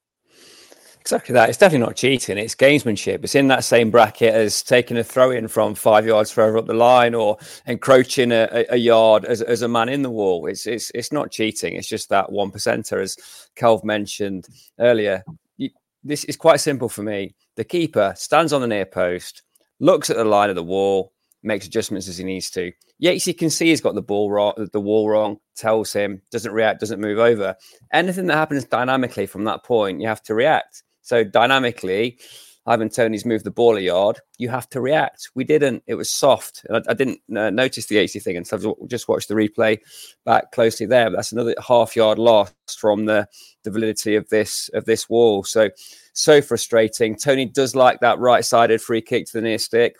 Exactly 1.02 1.32
that. 1.32 1.48
It's 1.48 1.58
definitely 1.58 1.84
not 1.84 1.96
cheating. 1.96 2.38
It's 2.38 2.54
gamesmanship. 2.54 3.24
It's 3.24 3.34
in 3.34 3.48
that 3.48 3.64
same 3.64 3.90
bracket 3.90 4.32
as 4.32 4.62
taking 4.62 4.96
a 4.96 5.02
throw 5.02 5.32
in 5.32 5.48
from 5.48 5.74
five 5.74 6.06
yards 6.06 6.30
further 6.30 6.56
up 6.56 6.66
the 6.66 6.74
line 6.74 7.12
or 7.12 7.38
encroaching 7.66 8.30
a, 8.30 8.64
a 8.70 8.76
yard 8.76 9.24
as, 9.24 9.42
as 9.42 9.62
a 9.62 9.68
man 9.68 9.88
in 9.88 10.02
the 10.02 10.10
wall. 10.10 10.46
It's 10.46 10.64
it's 10.64 10.92
it's 10.94 11.10
not 11.10 11.32
cheating. 11.32 11.74
It's 11.74 11.88
just 11.88 12.08
that 12.10 12.30
one 12.30 12.52
percenter, 12.52 13.02
as 13.02 13.16
Kelv 13.56 13.82
mentioned 13.82 14.46
earlier. 14.78 15.24
You, 15.56 15.70
this 16.04 16.22
is 16.22 16.36
quite 16.36 16.60
simple 16.60 16.88
for 16.88 17.02
me. 17.02 17.34
The 17.56 17.64
keeper 17.64 18.14
stands 18.16 18.52
on 18.52 18.60
the 18.60 18.68
near 18.68 18.86
post, 18.86 19.42
looks 19.80 20.08
at 20.08 20.16
the 20.16 20.24
line 20.24 20.50
of 20.50 20.56
the 20.56 20.62
wall, 20.62 21.12
makes 21.42 21.66
adjustments 21.66 22.06
as 22.06 22.18
he 22.18 22.24
needs 22.24 22.48
to. 22.50 22.70
Yes, 23.00 23.26
you 23.26 23.34
can 23.34 23.50
see 23.50 23.70
he's 23.70 23.80
got 23.80 23.96
the 23.96 24.02
ball 24.02 24.30
wrong, 24.30 24.52
the 24.72 24.80
wall 24.80 25.08
wrong, 25.08 25.38
tells 25.56 25.92
him, 25.92 26.22
doesn't 26.30 26.52
react, 26.52 26.78
doesn't 26.78 27.00
move 27.00 27.18
over. 27.18 27.56
Anything 27.92 28.26
that 28.26 28.36
happens 28.36 28.64
dynamically 28.66 29.26
from 29.26 29.42
that 29.44 29.64
point, 29.64 30.00
you 30.00 30.06
have 30.06 30.22
to 30.22 30.36
react. 30.36 30.84
So 31.12 31.22
dynamically, 31.22 32.16
Ivan 32.64 32.88
Toney's 32.88 33.26
moved 33.26 33.44
the 33.44 33.50
ball 33.50 33.76
a 33.76 33.80
yard. 33.80 34.18
You 34.38 34.48
have 34.48 34.66
to 34.70 34.80
react. 34.80 35.28
We 35.34 35.44
didn't. 35.44 35.82
It 35.86 35.96
was 35.96 36.10
soft. 36.10 36.64
I, 36.72 36.80
I 36.88 36.94
didn't 36.94 37.20
uh, 37.36 37.50
notice 37.50 37.84
the 37.84 37.98
AC 37.98 38.18
thing, 38.18 38.38
and 38.38 38.46
so 38.46 38.56
I 38.82 38.86
just 38.86 39.08
watched 39.08 39.28
the 39.28 39.34
replay 39.34 39.80
back 40.24 40.52
closely 40.52 40.86
there. 40.86 41.10
But 41.10 41.16
that's 41.16 41.32
another 41.32 41.54
half 41.68 41.94
yard 41.94 42.18
loss 42.18 42.54
from 42.78 43.04
the 43.04 43.28
the 43.62 43.70
validity 43.70 44.16
of 44.16 44.26
this 44.30 44.70
of 44.72 44.86
this 44.86 45.06
wall. 45.10 45.44
So 45.44 45.68
so 46.14 46.40
frustrating. 46.40 47.14
Toney 47.14 47.44
does 47.44 47.76
like 47.76 48.00
that 48.00 48.18
right 48.18 48.42
sided 48.42 48.80
free 48.80 49.02
kick 49.02 49.26
to 49.26 49.32
the 49.34 49.42
near 49.42 49.58
stick. 49.58 49.96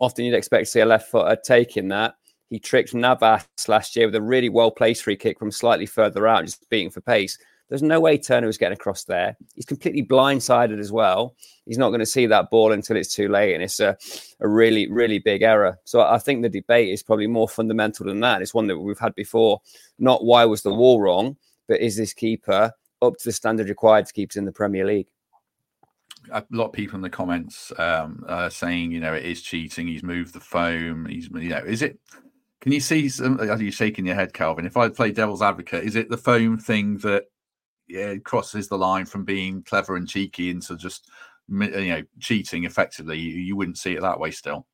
Often 0.00 0.24
you'd 0.24 0.34
expect 0.34 0.64
to 0.64 0.70
see 0.72 0.80
a 0.80 0.84
left 0.84 1.12
footer 1.12 1.38
taking 1.44 1.86
that. 1.90 2.14
He 2.48 2.58
tricked 2.58 2.92
Navas 2.92 3.46
last 3.68 3.94
year 3.94 4.06
with 4.06 4.16
a 4.16 4.22
really 4.22 4.48
well 4.48 4.72
placed 4.72 5.04
free 5.04 5.16
kick 5.16 5.38
from 5.38 5.52
slightly 5.52 5.86
further 5.86 6.26
out, 6.26 6.44
just 6.44 6.68
beating 6.70 6.90
for 6.90 7.02
pace. 7.02 7.38
There's 7.70 7.82
no 7.82 8.00
way 8.00 8.18
Turner 8.18 8.48
was 8.48 8.58
getting 8.58 8.76
across 8.76 9.04
there. 9.04 9.36
He's 9.54 9.64
completely 9.64 10.04
blindsided 10.04 10.80
as 10.80 10.90
well. 10.90 11.36
He's 11.66 11.78
not 11.78 11.90
going 11.90 12.00
to 12.00 12.06
see 12.06 12.26
that 12.26 12.50
ball 12.50 12.72
until 12.72 12.96
it's 12.96 13.14
too 13.14 13.28
late, 13.28 13.54
and 13.54 13.62
it's 13.62 13.78
a, 13.78 13.96
a 14.40 14.48
really, 14.48 14.90
really 14.90 15.20
big 15.20 15.42
error. 15.42 15.78
So 15.84 16.00
I 16.00 16.18
think 16.18 16.42
the 16.42 16.48
debate 16.48 16.88
is 16.88 17.02
probably 17.02 17.28
more 17.28 17.48
fundamental 17.48 18.06
than 18.06 18.20
that. 18.20 18.42
It's 18.42 18.52
one 18.52 18.66
that 18.66 18.78
we've 18.78 18.98
had 18.98 19.14
before. 19.14 19.60
Not 20.00 20.24
why 20.24 20.44
was 20.44 20.62
the 20.62 20.74
wall 20.74 21.00
wrong, 21.00 21.36
but 21.68 21.80
is 21.80 21.96
this 21.96 22.12
keeper 22.12 22.72
up 23.00 23.16
to 23.18 23.24
the 23.24 23.32
standard 23.32 23.68
required 23.68 24.06
to 24.06 24.12
keep 24.12 24.32
us 24.32 24.36
in 24.36 24.44
the 24.44 24.52
Premier 24.52 24.84
League? 24.84 25.06
a 26.32 26.44
lot 26.50 26.66
of 26.66 26.72
people 26.72 26.96
in 26.96 27.02
the 27.02 27.10
comments 27.10 27.72
um, 27.78 28.24
are 28.28 28.50
saying, 28.50 28.92
you 28.92 29.00
know, 29.00 29.14
it 29.14 29.24
is 29.24 29.42
cheating. 29.42 29.86
He's 29.86 30.02
moved 30.02 30.34
the 30.34 30.40
foam. 30.40 31.06
He's, 31.06 31.28
you 31.28 31.48
know, 31.48 31.62
is 31.64 31.82
it? 31.82 31.98
Can 32.60 32.72
you 32.72 32.80
see? 32.80 33.08
Some, 33.08 33.40
are 33.40 33.60
you 33.60 33.70
shaking 33.70 34.04
your 34.04 34.14
head, 34.14 34.34
Kelvin? 34.34 34.66
If 34.66 34.76
I 34.76 34.88
play 34.90 35.12
devil's 35.12 35.40
advocate, 35.40 35.84
is 35.84 35.96
it 35.96 36.10
the 36.10 36.18
foam 36.18 36.58
thing 36.58 36.98
that 36.98 37.24
yeah, 37.90 38.14
crosses 38.16 38.68
the 38.68 38.78
line 38.78 39.04
from 39.04 39.24
being 39.24 39.62
clever 39.62 39.96
and 39.96 40.08
cheeky 40.08 40.50
into 40.50 40.76
just 40.76 41.10
you 41.48 41.68
know 41.68 42.02
cheating 42.20 42.64
effectively. 42.64 43.18
You, 43.18 43.56
wouldn't 43.56 43.78
see 43.78 43.94
it 43.94 44.00
that 44.00 44.20
way 44.20 44.30
still. 44.30 44.66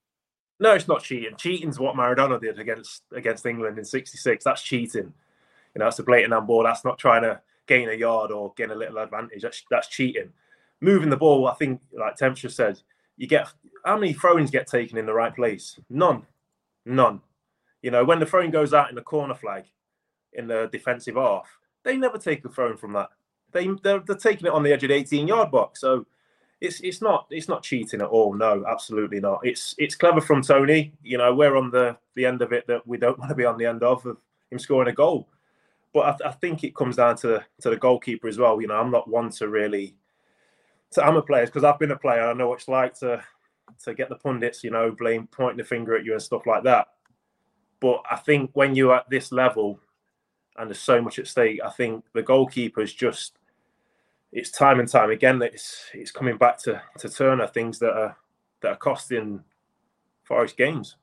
No, 0.61 0.75
it's 0.75 0.89
not 0.89 1.03
cheating. 1.03 1.37
Cheating's 1.37 1.81
what 1.81 1.97
Maradona 1.97 2.41
did 2.41 2.59
against 2.59 3.03
against 3.13 3.47
England 3.47 3.79
in 3.79 3.85
'66. 3.85 4.45
That's 4.45 4.63
cheating. 4.63 5.13
You 5.75 5.79
know, 5.79 5.87
that's 5.87 5.99
a 5.99 6.05
blatant 6.05 6.33
handball. 6.33 6.63
That's 6.63 6.85
not 6.85 6.99
trying 6.99 7.23
to 7.23 7.41
gain 7.67 7.89
a 7.89 7.95
yard 7.95 8.31
or 8.31 8.53
gain 8.57 8.71
a 8.71 8.75
little 8.75 8.99
advantage. 8.99 9.43
That's 9.43 9.65
that's 9.71 9.89
cheating. 9.89 10.33
Moving 10.81 11.11
the 11.11 11.17
ball, 11.17 11.49
I 11.49 11.55
think, 11.55 11.81
like 11.93 12.17
Temperature 12.17 12.51
said, 12.51 12.79
you 13.17 13.27
get 13.27 13.49
how 13.85 13.97
many 13.97 14.13
throw-ins 14.13 14.51
get 14.51 14.67
taken 14.67 14.99
in 14.99 15.07
the 15.07 15.15
right 15.15 15.35
place? 15.35 15.79
None, 15.89 16.27
none. 16.85 17.21
You 17.81 17.91
know, 17.91 18.05
when 18.05 18.21
the 18.21 18.27
throwing 18.27 18.51
goes 18.51 18.75
out 18.75 18.91
in 18.91 18.95
the 18.95 19.03
corner 19.03 19.35
flag 19.35 19.65
in 20.35 20.47
the 20.47 20.69
defensive 20.71 21.15
half, 21.15 21.49
they 21.87 21.97
never 21.97 22.19
take 22.19 22.45
a 22.45 22.49
throw 22.49 22.77
from 22.77 22.93
that. 22.95 23.11
They 23.53 23.69
they're, 23.83 24.01
they're 24.01 24.17
taking 24.17 24.47
it 24.47 24.53
on 24.53 24.65
the 24.65 24.73
edge 24.73 24.83
of 24.83 24.89
the 24.89 24.97
18 24.97 25.29
yard 25.29 25.51
box. 25.51 25.81
So 25.81 26.05
it's 26.61 26.81
it's 26.81 27.01
not 27.01 27.27
it's 27.31 27.49
not 27.49 27.63
cheating 27.63 28.01
at 28.01 28.09
all. 28.09 28.35
No, 28.35 28.65
absolutely 28.69 29.21
not. 29.21 29.41
It's 29.45 29.75
it's 29.79 29.95
clever 29.95 30.21
from 30.21 30.43
Toney. 30.43 30.93
You 31.03 31.19
know, 31.19 31.33
we're 31.33 31.57
on 31.57 31.71
the 31.71 31.97
the 32.15 32.27
end 32.27 32.43
of 32.43 32.53
it 32.53 32.67
that 32.67 32.87
we 32.87 32.99
don't 32.99 33.19
want 33.21 33.31
to 33.31 33.35
be 33.35 33.45
on 33.45 33.57
the 33.57 33.67
end 33.67 33.83
of 33.83 34.05
of 34.05 34.17
him 34.51 34.59
scoring 34.59 34.89
a 34.89 34.93
goal. 34.93 35.29
But 35.95 36.23
I, 36.23 36.29
I 36.29 36.33
think 36.33 36.65
it 36.65 36.75
comes 36.75 36.97
down 36.97 37.17
to 37.19 37.45
to 37.61 37.71
the 37.71 37.77
goalkeeper 37.77 38.29
as 38.29 38.39
well. 38.39 38.61
You 38.61 38.67
know, 38.67 38.79
I'm 38.81 38.91
not 38.91 39.09
one 39.09 39.31
to 39.31 39.49
really 39.49 39.95
to 40.93 41.05
I'm 41.05 41.17
a 41.17 41.23
player 41.23 41.47
because 41.47 41.65
I've 41.65 41.79
been 41.79 41.93
a 41.93 41.99
player. 41.99 42.27
I 42.27 42.33
know 42.33 42.49
what 42.49 42.59
it's 42.59 42.69
like 42.69 42.95
to 43.01 43.23
to 43.85 43.95
get 43.95 44.09
the 44.09 44.17
pundits, 44.17 44.65
you 44.65 44.71
know, 44.71 44.91
blame 44.91 45.29
pointing 45.31 45.59
the 45.59 45.65
finger 45.65 45.97
at 45.97 46.05
you 46.05 46.13
and 46.13 46.23
stuff 46.23 46.47
like 46.47 46.65
that. 46.65 46.89
But 47.81 48.03
I 48.11 48.17
think 48.17 48.51
when 48.55 48.75
you're 48.75 48.95
at 48.95 49.09
this 49.11 49.31
level, 49.31 49.79
and 50.59 50.69
there's 50.69 50.81
so 50.81 51.01
much 51.01 51.19
at 51.19 51.27
stake. 51.27 51.61
I 51.65 51.71
think 51.71 52.05
the 52.13 52.23
goalkeeper 52.23 52.81
is 52.81 52.93
just 52.93 53.39
it's 54.33 54.51
time 54.51 54.81
and 54.81 54.89
time 54.89 55.11
again 55.11 55.39
that 55.39 55.55
it's 55.55 55.87
it's 55.95 56.11
coming 56.11 56.37
back 56.37 56.59
to 56.65 56.83
to 56.99 57.09
Turner 57.09 57.47
things 57.47 57.79
that 57.79 57.93
are 57.93 58.17
that 58.61 58.73
are 58.73 58.77
costing 58.77 59.43
Forest 60.25 60.57
games. 60.57 60.97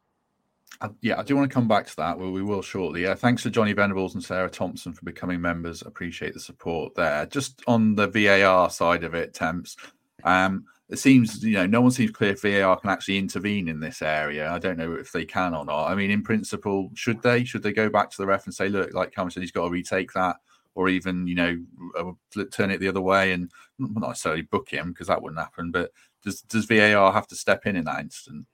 Uh, 0.81 0.89
yeah, 1.01 1.17
I 1.17 1.23
do 1.23 1.35
want 1.35 1.49
to 1.49 1.53
come 1.53 1.67
back 1.67 1.85
to 1.87 1.95
that. 1.97 2.19
Well, 2.19 2.31
we 2.31 2.43
will 2.43 2.61
shortly. 2.61 3.05
Uh, 3.05 3.15
thanks 3.15 3.43
to 3.43 3.49
Johnny 3.49 3.73
Venables 3.73 4.15
and 4.15 4.23
Sarah 4.23 4.49
Thompson 4.49 4.93
for 4.93 5.05
becoming 5.05 5.39
members. 5.39 5.81
Appreciate 5.81 6.33
the 6.33 6.39
support 6.39 6.93
there. 6.95 7.25
Just 7.27 7.61
on 7.67 7.95
the 7.95 8.07
VAR 8.07 8.69
side 8.69 9.03
of 9.03 9.13
it, 9.13 9.33
temps. 9.33 9.77
Um, 10.23 10.65
it 10.89 10.99
seems 10.99 11.43
you 11.43 11.53
know 11.53 11.65
no 11.65 11.81
one 11.81 11.91
seems 11.91 12.11
clear 12.11 12.31
if 12.31 12.41
VAR 12.41 12.77
can 12.77 12.89
actually 12.89 13.17
intervene 13.17 13.67
in 13.67 13.79
this 13.79 14.01
area. 14.01 14.51
I 14.51 14.59
don't 14.59 14.77
know 14.77 14.93
if 14.93 15.11
they 15.11 15.25
can 15.25 15.53
or 15.53 15.65
not. 15.65 15.87
I 15.87 15.95
mean, 15.95 16.11
in 16.11 16.23
principle, 16.23 16.91
should 16.93 17.21
they? 17.21 17.43
Should 17.43 17.63
they 17.63 17.73
go 17.73 17.89
back 17.89 18.09
to 18.11 18.17
the 18.17 18.25
ref 18.25 18.45
and 18.45 18.53
say, 18.53 18.69
look, 18.69 18.93
like 18.93 19.11
Cameron 19.11 19.31
said, 19.31 19.43
he's 19.43 19.51
got 19.51 19.65
to 19.65 19.71
retake 19.71 20.11
that, 20.13 20.37
or 20.75 20.89
even 20.89 21.25
you 21.27 21.35
know 21.35 21.57
uh, 21.97 22.43
turn 22.51 22.71
it 22.71 22.79
the 22.79 22.89
other 22.89 23.01
way 23.01 23.31
and 23.31 23.49
not 23.79 24.09
necessarily 24.09 24.43
book 24.43 24.69
him 24.69 24.91
because 24.91 25.07
that 25.07 25.21
wouldn't 25.21 25.39
happen. 25.39 25.71
But 25.71 25.91
does 26.23 26.41
does 26.41 26.65
VAR 26.65 27.11
have 27.11 27.27
to 27.27 27.35
step 27.35 27.65
in 27.65 27.75
in 27.75 27.85
that 27.85 28.01
instant? 28.01 28.45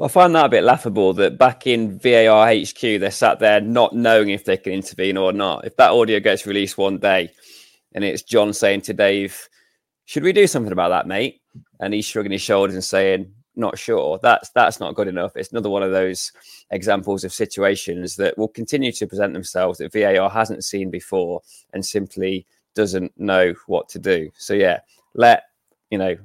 I 0.00 0.06
find 0.06 0.32
that 0.36 0.46
a 0.46 0.48
bit 0.48 0.62
laughable 0.62 1.12
that 1.14 1.38
back 1.38 1.66
in 1.66 1.98
VAR 1.98 2.54
HQ, 2.54 2.80
they're 2.80 3.10
sat 3.10 3.40
there 3.40 3.60
not 3.60 3.96
knowing 3.96 4.30
if 4.30 4.44
they 4.44 4.56
can 4.56 4.72
intervene 4.72 5.16
or 5.16 5.32
not. 5.32 5.64
If 5.64 5.76
that 5.76 5.90
audio 5.90 6.20
gets 6.20 6.46
released 6.46 6.78
one 6.78 6.98
day 6.98 7.32
and 7.92 8.04
it's 8.04 8.22
John 8.22 8.52
saying 8.52 8.82
to 8.82 8.94
Dave, 8.94 9.48
Should 10.04 10.22
we 10.22 10.32
do 10.32 10.46
something 10.46 10.72
about 10.72 10.90
that, 10.90 11.08
mate? 11.08 11.40
And 11.80 11.94
he's 11.94 12.04
shrugging 12.04 12.32
his 12.32 12.42
shoulders 12.42 12.74
and 12.74 12.84
saying, 12.84 13.32
Not 13.56 13.78
sure. 13.78 14.18
That's 14.22 14.50
that's 14.50 14.80
not 14.80 14.94
good 14.94 15.08
enough. 15.08 15.36
It's 15.36 15.52
another 15.52 15.70
one 15.70 15.82
of 15.82 15.92
those 15.92 16.32
examples 16.70 17.24
of 17.24 17.32
situations 17.32 18.16
that 18.16 18.36
will 18.36 18.48
continue 18.48 18.92
to 18.92 19.06
present 19.06 19.32
themselves 19.32 19.78
that 19.78 19.92
VAR 19.92 20.30
hasn't 20.30 20.64
seen 20.64 20.90
before 20.90 21.42
and 21.72 21.84
simply 21.84 22.46
doesn't 22.74 23.12
know 23.18 23.54
what 23.66 23.88
to 23.90 23.98
do. 23.98 24.30
So 24.36 24.54
yeah, 24.54 24.80
let 25.14 25.44
you 25.90 25.98
know 25.98 26.16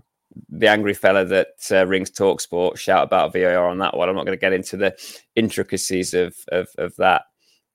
the 0.50 0.68
angry 0.68 0.94
fella 0.94 1.26
that 1.26 1.56
uh, 1.72 1.86
rings 1.86 2.10
talk 2.10 2.42
sport 2.42 2.78
shout 2.78 3.04
about 3.04 3.34
VAR 3.34 3.68
on 3.68 3.80
that 3.80 3.96
one. 3.96 4.10
I'm 4.10 4.16
not 4.16 4.26
going 4.26 4.38
to 4.38 4.42
get 4.42 4.54
into 4.54 4.78
the 4.78 4.96
intricacies 5.36 6.14
of, 6.14 6.36
of, 6.52 6.70
of 6.78 6.96
that 6.98 7.24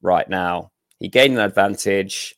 right 0.03 0.29
now. 0.29 0.71
He 0.99 1.09
gained 1.09 1.35
an 1.35 1.45
advantage. 1.45 2.35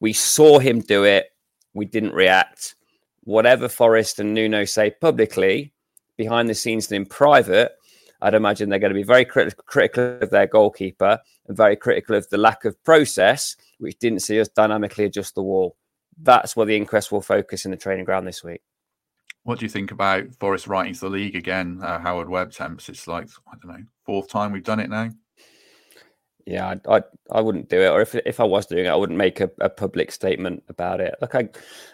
We 0.00 0.12
saw 0.12 0.58
him 0.58 0.80
do 0.80 1.04
it. 1.04 1.26
We 1.74 1.84
didn't 1.86 2.12
react. 2.12 2.76
Whatever 3.24 3.68
Forest 3.68 4.20
and 4.20 4.34
Nuno 4.34 4.64
say 4.64 4.90
publicly, 5.00 5.72
behind 6.16 6.48
the 6.48 6.54
scenes 6.54 6.90
and 6.90 7.02
in 7.02 7.06
private, 7.06 7.72
I'd 8.20 8.34
imagine 8.34 8.68
they're 8.68 8.78
going 8.78 8.92
to 8.92 8.98
be 8.98 9.02
very 9.02 9.24
crit- 9.24 9.56
critical 9.66 10.18
of 10.20 10.30
their 10.30 10.46
goalkeeper 10.46 11.18
and 11.46 11.56
very 11.56 11.76
critical 11.76 12.16
of 12.16 12.28
the 12.30 12.38
lack 12.38 12.64
of 12.64 12.82
process, 12.84 13.56
which 13.78 13.98
didn't 13.98 14.20
see 14.20 14.40
us 14.40 14.48
dynamically 14.48 15.04
adjust 15.04 15.34
the 15.34 15.42
wall. 15.42 15.76
That's 16.20 16.56
where 16.56 16.66
the 16.66 16.76
inquest 16.76 17.12
will 17.12 17.20
focus 17.20 17.64
in 17.64 17.70
the 17.70 17.76
training 17.76 18.04
ground 18.04 18.26
this 18.26 18.44
week. 18.44 18.62
What 19.42 19.58
do 19.58 19.66
you 19.66 19.70
think 19.70 19.90
about 19.90 20.34
Forest 20.40 20.68
writing 20.68 20.94
to 20.94 21.00
the 21.00 21.10
league 21.10 21.36
again? 21.36 21.80
Uh, 21.82 21.98
Howard 21.98 22.30
Webb 22.30 22.52
temps. 22.52 22.88
It's 22.88 23.06
like 23.06 23.28
I 23.46 23.56
don't 23.60 23.76
know, 23.76 23.84
fourth 24.06 24.28
time 24.28 24.52
we've 24.52 24.64
done 24.64 24.80
it 24.80 24.88
now. 24.88 25.10
Yeah, 26.46 26.74
I, 26.86 26.96
I, 26.96 27.02
I 27.32 27.40
wouldn't 27.40 27.70
do 27.70 27.80
it, 27.80 27.88
or 27.88 28.02
if 28.02 28.14
if 28.14 28.38
I 28.38 28.44
was 28.44 28.66
doing 28.66 28.84
it, 28.84 28.90
I 28.90 28.96
wouldn't 28.96 29.16
make 29.16 29.40
a, 29.40 29.50
a 29.60 29.70
public 29.70 30.12
statement 30.12 30.62
about 30.68 31.00
it. 31.00 31.14
Look, 31.22 31.34
I 31.34 31.48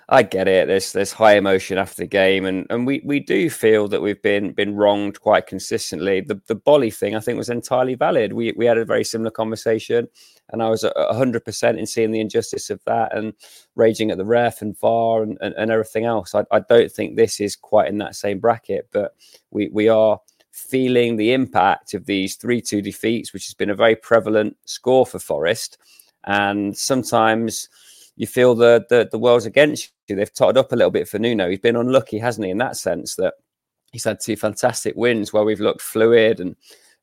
I 0.08 0.24
get 0.24 0.48
it. 0.48 0.66
There's 0.66 0.92
there's 0.92 1.12
high 1.12 1.36
emotion 1.36 1.78
after 1.78 2.02
the 2.02 2.08
game, 2.08 2.44
and, 2.44 2.66
and 2.68 2.84
we, 2.84 3.00
we 3.04 3.20
do 3.20 3.48
feel 3.48 3.86
that 3.88 4.02
we've 4.02 4.20
been 4.22 4.50
been 4.52 4.74
wronged 4.74 5.20
quite 5.20 5.46
consistently. 5.46 6.20
The 6.20 6.40
the 6.48 6.56
Boly 6.56 6.92
thing 6.92 7.14
I 7.14 7.20
think 7.20 7.38
was 7.38 7.48
entirely 7.48 7.94
valid. 7.94 8.32
We 8.32 8.52
we 8.56 8.66
had 8.66 8.76
a 8.76 8.84
very 8.84 9.04
similar 9.04 9.30
conversation, 9.30 10.08
and 10.48 10.64
I 10.64 10.68
was 10.68 10.84
hundred 10.96 11.44
percent 11.44 11.78
in 11.78 11.86
seeing 11.86 12.10
the 12.10 12.20
injustice 12.20 12.70
of 12.70 12.80
that 12.86 13.16
and 13.16 13.34
raging 13.76 14.10
at 14.10 14.18
the 14.18 14.24
ref 14.24 14.62
and 14.62 14.76
VAR 14.80 15.22
and, 15.22 15.38
and, 15.40 15.54
and 15.56 15.70
everything 15.70 16.06
else. 16.06 16.34
I, 16.34 16.44
I 16.50 16.58
don't 16.58 16.90
think 16.90 17.14
this 17.14 17.38
is 17.38 17.54
quite 17.54 17.88
in 17.88 17.98
that 17.98 18.16
same 18.16 18.40
bracket, 18.40 18.88
but 18.90 19.12
we 19.52 19.68
we 19.68 19.88
are 19.88 20.18
feeling 20.60 21.16
the 21.16 21.32
impact 21.32 21.94
of 21.94 22.06
these 22.06 22.36
3 22.36 22.60
2 22.60 22.82
defeats, 22.82 23.32
which 23.32 23.46
has 23.46 23.54
been 23.54 23.70
a 23.70 23.74
very 23.74 23.96
prevalent 23.96 24.56
score 24.64 25.06
for 25.06 25.18
Forest. 25.18 25.78
And 26.24 26.76
sometimes 26.76 27.68
you 28.16 28.26
feel 28.26 28.54
the, 28.54 28.84
the, 28.90 29.08
the 29.10 29.18
world's 29.18 29.46
against 29.46 29.92
you. 30.08 30.16
They've 30.16 30.32
totted 30.32 30.58
up 30.58 30.72
a 30.72 30.76
little 30.76 30.90
bit 30.90 31.08
for 31.08 31.18
Nuno. 31.18 31.48
He's 31.48 31.58
been 31.58 31.76
unlucky, 31.76 32.18
hasn't 32.18 32.44
he, 32.44 32.50
in 32.50 32.58
that 32.58 32.76
sense 32.76 33.14
that 33.16 33.34
he's 33.92 34.04
had 34.04 34.20
two 34.20 34.36
fantastic 34.36 34.94
wins 34.96 35.32
where 35.32 35.44
we've 35.44 35.60
looked 35.60 35.80
fluid 35.80 36.40
and 36.40 36.56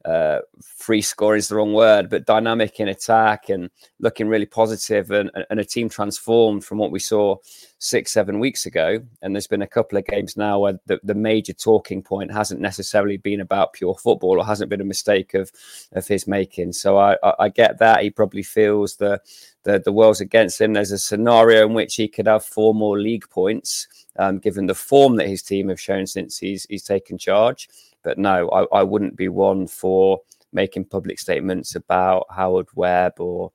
uh, 0.08 0.40
free 0.62 1.02
scoring 1.02 1.40
is 1.40 1.50
the 1.50 1.56
wrong 1.56 1.74
word, 1.74 2.10
but 2.10 2.26
dynamic 2.26 2.80
in 2.80 2.88
attack 2.88 3.50
and 3.50 3.70
looking 4.00 4.30
really 4.30 4.46
positive 4.46 5.12
and, 5.12 5.30
and 5.50 5.60
a 5.60 5.66
team 5.66 5.90
transformed 5.90 6.64
from 6.64 6.78
what 6.78 6.92
we 6.92 7.00
saw 7.00 7.36
six, 7.80 8.14
seven 8.14 8.40
weeks 8.40 8.66
ago. 8.66 9.00
And 9.22 9.36
there's 9.36 9.48
been 9.48 9.64
a 9.64 9.68
couple 9.68 9.98
of 9.98 10.06
games 10.06 10.38
now 10.38 10.60
where 10.60 10.80
the, 10.86 10.98
the 11.04 11.14
major 11.14 11.52
talking 11.52 12.02
point 12.02 12.32
hasn't 12.32 12.62
necessarily 12.62 13.18
been 13.18 13.42
about 13.42 13.74
pure 13.74 13.96
football 13.96 14.40
or 14.40 14.46
hasn't 14.46 14.70
been 14.70 14.80
a 14.80 14.86
mistake 14.86 15.34
of, 15.34 15.52
of 15.92 16.08
his 16.08 16.26
making. 16.26 16.72
So 16.72 16.98
I, 16.98 17.18
I, 17.22 17.34
I 17.40 17.50
get 17.50 17.80
that. 17.80 18.02
He 18.02 18.10
probably 18.10 18.44
feels 18.44 18.96
the, 18.96 19.20
the, 19.64 19.80
the 19.80 19.92
world's 19.92 20.22
against 20.22 20.62
him. 20.62 20.72
There's 20.72 20.94
a 20.94 20.98
scenario 20.98 21.68
in 21.68 21.74
which 21.74 21.96
he 21.96 22.08
could 22.08 22.28
have 22.28 22.46
four 22.46 22.74
more 22.74 22.98
league 22.98 23.30
points, 23.30 23.88
um, 24.18 24.40
given 24.40 24.68
the 24.68 24.74
form 24.74 25.18
that 25.18 25.28
his 25.28 25.44
team 25.44 25.68
have 25.68 25.82
shown 25.82 26.08
since 26.08 26.38
he's, 26.38 26.66
he's 26.70 26.84
taken 26.84 27.18
charge. 27.18 27.68
But 28.08 28.18
no, 28.18 28.50
I, 28.52 28.80
I 28.80 28.84
wouldn't 28.84 29.18
be 29.18 29.28
one 29.28 29.68
for 29.68 30.22
making 30.54 30.86
public 30.86 31.20
statements 31.20 31.76
about 31.76 32.26
Howard 32.30 32.68
Webb 32.74 33.20
or 33.20 33.52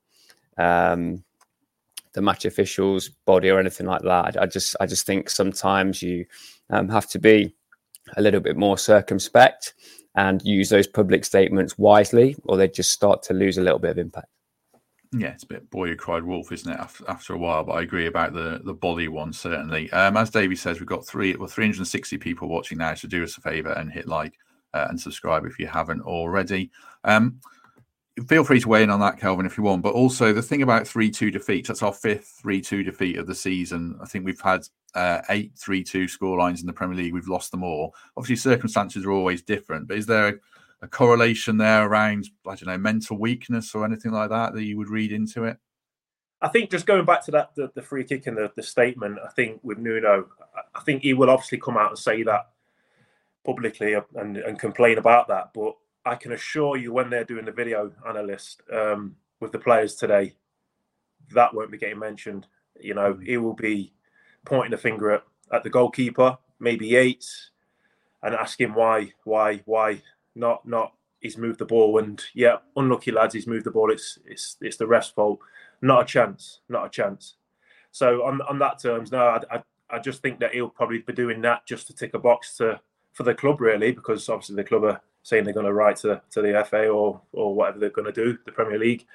um, 0.59 1.25
the 2.13 2.21
match 2.21 2.45
officials 2.45 3.09
body 3.25 3.49
or 3.49 3.59
anything 3.59 3.87
like 3.87 4.03
that. 4.03 4.37
I, 4.37 4.43
I 4.43 4.47
just 4.47 4.77
I 4.79 4.85
just 4.85 5.07
think 5.07 5.31
sometimes 5.31 6.03
you 6.03 6.27
um, 6.69 6.91
have 6.91 7.09
to 7.09 7.19
be 7.19 7.55
a 8.15 8.21
little 8.21 8.41
bit 8.41 8.59
more 8.59 8.77
circumspect 8.77 9.73
and 10.17 10.43
use 10.45 10.69
those 10.69 10.87
public 10.87 11.25
statements 11.25 11.79
wisely, 11.79 12.37
or 12.45 12.59
they 12.59 12.69
just 12.69 12.91
start 12.91 13.23
to 13.23 13.33
lose 13.33 13.57
a 13.57 13.63
little 13.63 13.79
bit 13.79 13.93
of 13.93 13.99
impact. 13.99 14.29
Yeah, 15.15 15.29
it's 15.29 15.45
a 15.45 15.47
bit 15.47 15.71
boy 15.71 15.89
who 15.89 15.97
cried 15.97 16.25
wolf, 16.25 16.53
isn't 16.53 16.73
it? 16.73 16.81
After, 17.07 17.35
a 17.35 17.39
while, 17.39 17.65
but 17.65 17.73
I 17.73 17.83
agree 17.83 18.07
about 18.07 18.33
the 18.33 18.61
the 18.65 18.75
Boly 18.75 19.11
one 19.11 19.33
certainly. 19.33 19.93
Um, 19.93 20.17
as 20.17 20.31
Davey 20.31 20.57
says, 20.57 20.81
we've 20.81 20.89
got 20.89 21.07
three 21.07 21.37
well 21.37 21.49
360 21.49 22.17
people 22.17 22.49
watching 22.49 22.79
now, 22.79 22.95
so 22.95 23.09
do 23.09 23.23
us 23.23 23.37
a 23.37 23.43
favor 23.43 23.73
and 23.73 23.93
hit 23.93 24.09
like 24.09 24.39
uh, 24.73 24.87
and 24.89 24.99
subscribe 24.99 25.45
if 25.45 25.59
you 25.59 25.67
haven't 25.67 26.01
already. 26.01 26.71
Um, 27.05 27.41
feel 28.27 28.45
free 28.45 28.61
to 28.61 28.69
weigh 28.69 28.83
in 28.83 28.91
on 28.91 29.01
that, 29.01 29.19
Kelvin, 29.19 29.47
if 29.47 29.57
you 29.57 29.65
want. 29.65 29.83
But 29.83 29.95
also 29.95 30.33
the 30.33 30.43
thing 30.43 30.63
about 30.63 30.89
three 30.89 31.11
two 31.11 31.31
defeats, 31.31 31.69
that's 31.69 31.83
our 31.83 31.93
fifth 31.93 32.39
three 32.41 32.63
two 32.63 32.83
defeat 32.83 33.19
of 33.19 33.27
the 33.27 33.35
season. 33.35 33.99
I 34.01 34.07
think 34.07 34.25
we've 34.25 34.41
had 34.41 34.67
uh, 34.95 35.21
eight 35.29 35.53
three 35.57 35.85
two 35.85 36.09
score 36.09 36.39
lines 36.39 36.63
in 36.63 36.67
the 36.67 36.73
Premier 36.73 36.97
League. 36.97 37.13
We've 37.13 37.29
lost 37.29 37.51
them 37.51 37.65
all. 37.65 37.95
Obviously, 38.17 38.37
circumstances 38.37 39.05
are 39.05 39.13
always 39.13 39.43
different, 39.43 39.89
but 39.89 39.99
is 39.99 40.07
there 40.07 40.41
a, 40.83 40.89
correlation 40.89 41.57
there 41.57 41.87
around 41.87 42.29
I 42.47 42.55
don't 42.55 42.67
know 42.67 42.79
mental 42.79 43.19
weakness 43.19 43.75
or 43.75 43.85
anything 43.85 44.13
like 44.13 44.31
that 44.31 44.55
that 44.55 44.65
you 44.65 44.77
would 44.79 44.91
read 44.91 45.13
into 45.13 45.45
it? 45.45 45.59
I 46.41 46.49
think 46.49 46.71
just 46.71 46.87
going 46.87 47.05
back 47.05 47.25
to 47.27 47.31
that 47.33 47.55
the, 47.55 47.71
the 47.75 47.83
free 47.83 48.05
kick 48.05 48.27
and 48.27 48.37
the, 48.37 48.51
the 48.57 48.63
statement, 48.63 49.19
I 49.25 49.31
think 49.31 49.61
with 49.63 49.79
Nuno, 49.79 50.27
I 50.75 50.81
think 50.81 51.03
he 51.03 51.15
will 51.15 51.31
obviously 51.31 51.59
come 51.59 51.77
out 51.77 51.91
and 51.91 51.99
say 51.99 52.23
that 52.25 52.49
publicly 53.45 53.95
and, 53.95 54.37
and 54.37 54.59
complain 54.59 54.99
about 54.99 55.29
that. 55.29 55.51
But 55.55 55.75
I 56.05 56.17
can 56.17 56.33
assure 56.33 56.77
you, 56.77 56.93
when 56.93 57.11
they're 57.11 57.25
doing 57.25 57.45
the 57.45 57.53
video 57.53 57.93
analyst 58.09 58.63
um, 58.73 59.17
with 59.41 59.53
the 59.53 59.59
players 59.59 59.95
today, 59.95 60.35
that 61.35 61.55
won't 61.55 61.71
be 61.71 61.79
getting 61.79 61.99
mentioned. 61.99 62.47
You 62.81 62.95
know, 62.95 63.19
he 63.23 63.37
will 63.37 63.55
be 63.55 63.93
pointing 64.45 64.75
a 64.75 64.79
finger 64.79 65.13
at, 65.13 65.23
at 65.53 65.63
the 65.63 65.71
goalkeeper, 65.71 66.39
maybe 66.59 66.89
Yates, 66.89 67.51
and 68.23 68.35
asking 68.35 68.75
why, 68.75 69.13
why, 69.25 69.63
why 69.65 70.03
not, 70.35 70.67
not. 70.67 70.95
He's 71.21 71.39
moved 71.39 71.61
the 71.61 71.67
ball, 71.67 71.99
and 71.99 72.21
yeah, 72.35 72.57
unlucky 72.75 73.13
lads. 73.13 73.35
He's 73.35 73.47
moved 73.47 73.65
the 73.65 73.71
ball. 73.71 73.93
It's 73.93 74.19
it's 74.27 74.57
it's 74.61 74.77
the 74.77 74.87
rest 74.87 75.15
fault. 75.15 75.39
Not 75.81 76.03
a 76.03 76.05
chance. 76.05 76.61
Not 76.69 76.87
a 76.87 76.91
chance. 76.91 77.37
So 77.93 78.25
on 78.25 78.41
on 78.43 78.59
that 78.59 78.81
terms, 78.81 79.13
no, 79.13 79.25
I, 79.25 79.57
I 79.57 79.63
I 79.91 79.99
just 79.99 80.23
think 80.23 80.41
that 80.41 80.53
he'll 80.53 80.69
probably 80.69 80.99
be 80.99 81.13
doing 81.13 81.41
that 81.43 81.67
just 81.67 81.87
to 81.87 81.95
tick 81.95 82.15
a 82.15 82.19
box 82.19 82.57
to 82.57 82.81
for 83.13 83.23
the 83.23 83.35
club, 83.35 83.61
really, 83.61 83.93
because 83.93 84.29
obviously 84.29 84.57
the 84.57 84.65
club 84.65 84.85
are 84.85 85.01
saying 85.23 85.45
they're 85.45 85.55
going 85.55 85.67
to 85.67 85.73
write 85.73 85.97
to, 85.97 86.21
to 86.31 86.43
the 86.43 86.65
FA 86.69 86.89
or 86.89 87.21
or 87.33 87.55
whatever 87.55 87.79
they're 87.79 87.91
going 87.91 88.13
to 88.13 88.13
do, 88.13 88.39
the 88.45 88.53
Premier 88.53 88.79
League. 88.79 89.07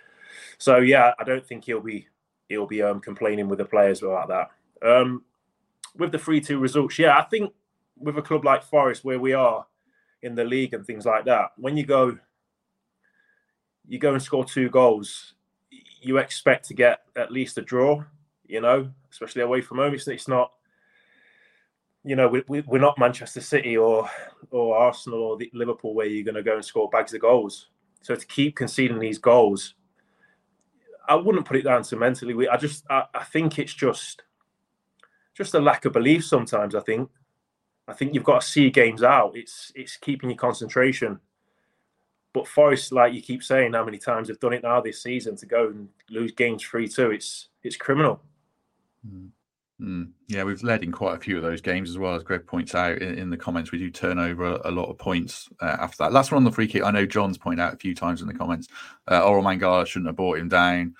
So 0.57 0.77
yeah, 0.77 1.13
I 1.19 1.23
don't 1.23 1.45
think 1.45 1.65
he'll 1.65 1.81
be 1.81 2.07
he'll 2.47 2.67
be 2.67 2.81
um, 2.81 2.99
complaining 2.99 3.49
with 3.49 3.59
the 3.59 3.65
players 3.65 4.01
about 4.01 4.29
that. 4.29 4.87
Um, 4.87 5.23
with 5.95 6.11
the 6.11 6.19
three 6.19 6.39
two 6.39 6.59
results, 6.59 6.99
yeah, 6.99 7.17
I 7.17 7.23
think 7.23 7.51
with 7.97 8.17
a 8.17 8.21
club 8.21 8.45
like 8.45 8.63
Forest, 8.63 9.03
where 9.03 9.19
we 9.19 9.33
are 9.33 9.65
in 10.21 10.35
the 10.35 10.43
league 10.43 10.73
and 10.73 10.85
things 10.85 11.05
like 11.05 11.25
that, 11.25 11.51
when 11.57 11.77
you 11.77 11.85
go 11.85 12.17
you 13.87 13.99
go 13.99 14.13
and 14.13 14.21
score 14.21 14.43
two 14.43 14.69
goals, 14.69 15.33
you 16.01 16.17
expect 16.17 16.67
to 16.67 16.73
get 16.73 17.01
at 17.15 17.31
least 17.31 17.57
a 17.57 17.61
draw. 17.61 18.03
You 18.45 18.61
know, 18.61 18.89
especially 19.11 19.41
away 19.41 19.61
from 19.61 19.79
home. 19.79 19.93
It's, 19.93 20.27
not 20.27 20.51
you 22.05 22.15
know, 22.15 22.29
we, 22.29 22.43
we, 22.47 22.61
we're 22.61 22.79
not 22.79 22.97
Manchester 22.97 23.41
City 23.41 23.75
or 23.75 24.09
or 24.51 24.77
Arsenal 24.77 25.21
or 25.21 25.37
Liverpool 25.53 25.93
where 25.93 26.05
you're 26.05 26.23
going 26.23 26.35
to 26.35 26.43
go 26.43 26.55
and 26.55 26.63
score 26.63 26.89
bags 26.89 27.13
of 27.13 27.19
goals. 27.19 27.67
So 28.01 28.15
to 28.15 28.25
keep 28.27 28.55
conceding 28.55 28.99
these 28.99 29.17
goals, 29.17 29.73
I 31.09 31.15
wouldn't 31.15 31.45
put 31.45 31.57
it 31.57 31.63
down 31.63 31.83
to 31.83 31.97
mentally. 31.97 32.33
We, 32.33 32.47
I 32.47 32.55
just, 32.55 32.85
I, 32.89 33.03
I 33.13 33.25
think 33.25 33.59
it's 33.59 33.73
just, 33.73 34.23
just 35.33 35.55
a 35.55 35.59
lack 35.59 35.83
of 35.83 35.91
belief. 35.91 36.25
Sometimes 36.25 36.75
I 36.75 36.79
think, 36.79 37.09
I 37.87 37.93
think 37.93 38.13
you've 38.13 38.23
got 38.23 38.41
to 38.41 38.47
see 38.47 38.69
games 38.69 39.03
out. 39.03 39.35
It's, 39.35 39.71
it's 39.75 39.97
keeping 39.97 40.29
your 40.29 40.37
concentration. 40.37 41.19
But 42.33 42.47
Forest, 42.47 42.91
like 42.91 43.13
you 43.13 43.21
keep 43.21 43.43
saying, 43.43 43.73
how 43.73 43.85
many 43.85 43.97
times 43.97 44.27
they've 44.27 44.39
done 44.39 44.53
it 44.53 44.63
now 44.63 44.81
this 44.81 45.01
season 45.01 45.35
to 45.37 45.45
go 45.45 45.67
and 45.67 45.89
lose 46.09 46.33
games 46.33 46.63
three 46.63 46.87
two? 46.87 47.11
It's, 47.11 47.49
it's 47.63 47.77
criminal. 47.77 48.21
Mm. 49.07 49.29
Mm, 49.79 50.09
yeah, 50.27 50.43
we've 50.43 50.63
led 50.63 50.83
in 50.83 50.91
quite 50.91 51.15
a 51.15 51.19
few 51.19 51.37
of 51.37 51.43
those 51.43 51.61
games 51.61 51.89
as 51.89 51.99
well, 51.99 52.15
as 52.15 52.23
Greg 52.23 52.47
points 52.47 52.73
out 52.73 52.99
in, 52.99 53.17
in 53.17 53.29
the 53.29 53.37
comments. 53.37 53.71
We 53.71 53.77
do 53.77 53.91
turn 53.91 54.17
over 54.17 54.59
a, 54.65 54.71
lot 54.71 54.89
of 54.89 54.97
points 54.97 55.49
uh, 55.61 55.77
after 55.79 55.97
that. 55.99 56.13
Last 56.13 56.31
one 56.31 56.37
on 56.37 56.43
the 56.43 56.51
free 56.51 56.67
kick. 56.67 56.83
I 56.83 56.89
know 56.89 57.05
John's 57.05 57.37
pointed 57.37 57.61
out 57.61 57.75
a 57.75 57.77
few 57.77 57.93
times 57.93 58.21
in 58.21 58.27
the 58.27 58.33
comments. 58.33 58.69
Uh, 59.07 59.21
Orel 59.21 59.43
Mangala 59.43 59.85
shouldn't 59.85 60.07
have 60.07 60.15
brought 60.15 60.39
him 60.39 60.49
down, 60.49 60.95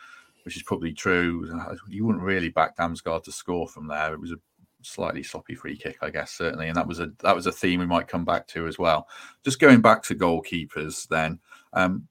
which 0.46 0.56
is 0.56 0.63
probably 0.63 0.94
true. 0.94 1.50
You 1.89 2.06
wouldn't 2.06 2.24
really 2.24 2.50
back 2.50 2.77
Damsgaard 2.77 3.24
to 3.24 3.32
score 3.32 3.67
from 3.67 3.88
there. 3.88 4.13
It 4.13 4.20
was 4.20 4.32
a 4.32 4.38
slightly 4.81 5.24
sloppy 5.24 5.55
free 5.55 5.77
kick, 5.77 5.98
I 6.01 6.10
guess, 6.10 6.31
certainly, 6.31 6.67
and 6.67 6.75
that 6.75 6.88
was 6.88 7.00
a 7.00 7.12
that 7.19 7.36
was 7.36 7.48
a 7.48 7.51
theme 7.51 7.79
we 7.79 7.86
might 7.86 8.07
come 8.07 8.25
back 8.25 8.48
to 8.48 8.67
as 8.67 8.77
well. 8.77 9.07
Just 9.43 9.60
going 9.60 9.81
back 9.81 10.03
to 10.03 10.15
goalkeepers, 10.15 11.07
then. 11.07 11.39
Um, 11.74 12.07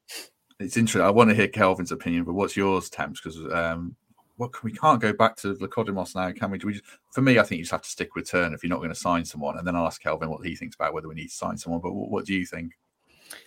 it's 0.59 0.77
interesting. 0.77 1.03
I 1.03 1.11
want 1.11 1.29
to 1.29 1.37
hear 1.37 1.49
Kelvin's 1.49 1.93
opinion, 1.93 2.25
but 2.25 2.33
what's 2.33 2.57
yours, 2.57 2.89
Temps? 2.89 3.21
Because 3.21 3.39
um, 3.53 3.95
what 4.37 4.53
can, 4.53 4.61
we 4.65 4.73
can't 4.73 5.01
go 5.01 5.13
back 5.13 5.37
to 5.37 5.55
Vlachodimos 5.55 6.15
now, 6.15 6.33
can 6.33 6.51
we? 6.51 6.59
we 6.65 6.75
just, 6.75 6.85
for 7.13 7.21
me, 7.21 7.39
I 7.39 7.43
think 7.43 7.59
you 7.59 7.65
just 7.65 7.73
have 7.73 7.83
to 7.83 7.89
stick 7.89 8.15
with 8.15 8.31
Turner 8.31 8.55
if 8.55 8.63
you're 8.63 8.71
not 8.71 8.79
going 8.79 8.89
to 8.89 8.95
sign 8.95 9.25
someone, 9.25 9.59
and 9.59 9.67
then 9.67 9.77
I'll 9.77 9.87
ask 9.87 10.03
Kelvin 10.03 10.31
what 10.31 10.47
he 10.47 10.57
thinks 10.57 10.75
about 10.75 10.95
whether 10.95 11.09
we 11.09 11.15
need 11.15 11.29
to 11.29 11.35
sign 11.35 11.59
someone. 11.59 11.83
But 11.83 11.93
what, 11.93 12.11
what 12.11 12.25
do 12.25 12.35
you 12.35 12.47
think? 12.47 12.73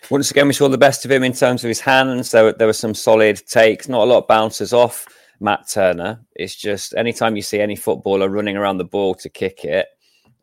Once 0.09 0.29
again, 0.29 0.47
we 0.47 0.53
saw 0.53 0.67
the 0.67 0.77
best 0.77 1.05
of 1.05 1.11
him 1.11 1.23
in 1.23 1.33
terms 1.33 1.63
of 1.63 1.69
his 1.69 1.79
hands. 1.79 2.31
There, 2.31 2.53
there 2.53 2.67
were 2.67 2.73
some 2.73 2.93
solid 2.93 3.41
takes, 3.47 3.87
not 3.87 4.03
a 4.03 4.09
lot 4.11 4.19
of 4.19 4.27
bounces 4.27 4.73
off 4.73 5.07
Matt 5.39 5.67
Turner. 5.69 6.19
It's 6.35 6.55
just 6.55 6.93
anytime 6.95 7.35
you 7.35 7.41
see 7.41 7.59
any 7.59 7.75
footballer 7.75 8.29
running 8.29 8.57
around 8.57 8.77
the 8.77 8.85
ball 8.85 9.15
to 9.15 9.29
kick 9.29 9.63
it, 9.63 9.87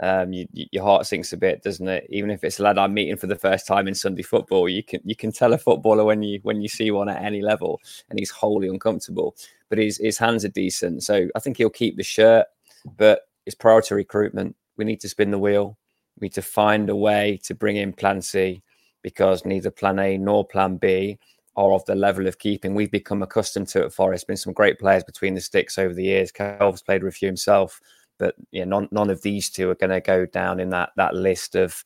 um, 0.01 0.33
you, 0.33 0.47
you, 0.53 0.67
your 0.73 0.85
heart 0.85 1.07
sinks 1.07 1.33
a 1.33 1.37
bit, 1.37 1.63
doesn't 1.63 1.89
it? 1.89 2.07
Even 2.11 2.31
if 2.31 2.45
it's 2.45 2.59
a 2.59 2.63
lad 2.63 2.79
I'm 2.79 2.93
meeting 2.93 3.17
for 3.17 3.27
the 3.27 3.37
first 3.37 3.67
time 3.67 3.89
in 3.89 3.95
Sunday 3.95 4.23
football, 4.23 4.69
you 4.69 4.83
can 4.83 5.01
you 5.05 5.17
can 5.17 5.33
tell 5.33 5.53
a 5.53 5.59
footballer 5.59 6.05
when 6.05 6.23
you 6.23 6.41
when 6.43 6.61
you 6.61 6.69
see 6.69 6.91
one 6.91 7.09
at 7.09 7.23
any 7.23 7.41
level, 7.41 7.81
and 8.11 8.19
he's 8.19 8.31
wholly 8.31 8.69
uncomfortable. 8.69 9.35
But 9.69 9.79
his 9.79 9.99
his 9.99 10.19
hands 10.19 10.45
are 10.45 10.49
decent, 10.49 11.03
so 11.03 11.29
I 11.35 11.41
think 11.41 11.57
he'll 11.57 11.71
keep 11.71 11.97
the 11.97 12.03
shirt. 12.03 12.47
But 12.97 13.23
it's 13.47 13.55
priority 13.55 13.95
recruitment. 13.95 14.55
We 14.77 14.85
need 14.85 15.01
to 15.01 15.09
spin 15.09 15.31
the 15.31 15.39
wheel. 15.39 15.79
We 16.21 16.27
need 16.27 16.35
to 16.35 16.43
find 16.43 16.91
a 16.91 16.97
way 16.97 17.41
to 17.45 17.55
bring 17.55 17.77
in 17.77 17.93
Plan 17.93 18.21
C 18.21 18.63
because 19.03 19.45
neither 19.45 19.71
Plan 19.71 19.99
A 19.99 20.19
nor 20.19 20.45
Plan 20.45 20.77
B 20.77 21.19
are 21.57 21.73
of 21.73 21.85
the 21.87 21.95
level 21.95 22.27
of 22.27 22.39
keeping 22.39 22.75
we've 22.75 22.91
become 22.91 23.23
accustomed 23.23 23.69
to 23.69 23.85
at 23.85 23.93
Forest. 23.93 24.27
Been 24.27 24.37
some 24.37 24.53
great 24.53 24.79
players 24.79 25.05
between 25.05 25.35
the 25.35 25.41
sticks 25.41 25.79
over 25.79 25.95
the 25.95 26.05
years. 26.05 26.31
Kelv's 26.31 26.83
played 26.83 27.03
with 27.03 27.15
a 27.15 27.17
few 27.17 27.29
himself 27.29 27.81
but 28.19 28.35
yeah, 28.51 28.65
none 28.65 28.89
none 28.91 29.11
of 29.11 29.23
these 29.23 29.51
two 29.51 29.71
are 29.71 29.75
going 29.75 29.91
to 29.91 30.01
go 30.01 30.27
down 30.27 30.61
in 30.61 30.71
that 30.71 30.91
that 30.97 31.15
list 31.15 31.55
of, 31.55 31.85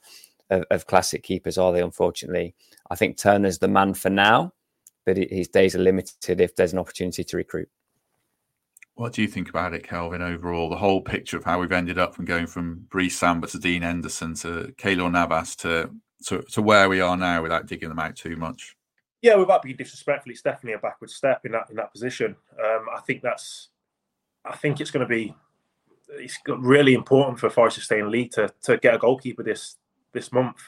of, 0.51 0.65
of 0.71 0.87
classic 0.87 1.23
keepers, 1.23 1.59
are 1.59 1.73
they? 1.73 1.83
Unfortunately, 1.83 2.55
I 2.91 2.97
think 2.97 3.17
Turner's 3.17 3.59
the 3.59 3.69
man 3.69 3.95
for 3.95 4.11
now, 4.11 4.53
but 5.05 5.17
his 5.17 5.49
days 5.49 5.75
are 5.75 5.81
limited 5.81 6.41
if 6.41 6.55
there's 6.57 6.73
an 6.73 6.79
opportunity 6.79 7.25
to 7.25 7.37
recruit. 7.37 7.69
What 8.95 9.15
do 9.15 9.23
you 9.23 9.29
think 9.29 9.49
about 9.49 9.73
it, 9.73 9.87
Kelvin? 9.87 10.21
Overall, 10.21 10.69
the 10.69 10.77
whole 10.77 11.01
picture 11.01 11.37
of 11.37 11.45
how 11.45 11.59
we've 11.59 11.73
ended 11.73 11.99
up 11.99 12.15
from 12.15 12.27
going 12.27 12.47
from 12.47 12.87
Brice 12.91 13.17
Samba 13.17 13.47
to 13.49 13.59
Dean 13.59 13.83
Henderson 13.83 14.35
to 14.37 14.75
Keylor 14.77 15.11
Navas 15.11 15.57
to, 15.57 15.91
to 16.27 16.43
to 16.43 16.63
where 16.63 16.89
we 16.89 17.01
are 17.01 17.17
now, 17.17 17.43
without 17.43 17.67
digging 17.67 17.89
them 17.89 17.99
out 17.99 18.17
too 18.17 18.37
much. 18.37 18.77
Yeah, 19.23 19.35
without 19.37 19.63
being 19.63 19.77
disrespectful, 19.77 20.33
it's 20.33 20.43
definitely 20.43 20.75
a 20.75 20.79
backward 20.79 21.11
step 21.11 21.45
in 21.45 21.53
that 21.53 21.69
in 21.71 21.77
that 21.77 21.93
position. 21.93 22.37
Um, 22.59 22.87
I 22.95 23.01
think 23.01 23.23
that's, 23.23 23.69
I 24.45 24.57
think 24.57 24.81
it's 24.81 24.91
going 24.91 25.07
to 25.07 25.09
be 25.09 25.35
it's 26.13 26.39
really 26.47 26.95
important 26.95 27.39
for 27.39 27.51
Forest 27.51 27.77
to 27.77 27.83
stay 27.83 27.99
in 27.99 28.11
league 28.11 28.33
to 28.33 28.53
to 28.63 28.79
get 28.79 28.95
a 28.95 28.99
goalkeeper 28.99 29.43
this 29.43 29.77
this 30.13 30.33
month. 30.33 30.59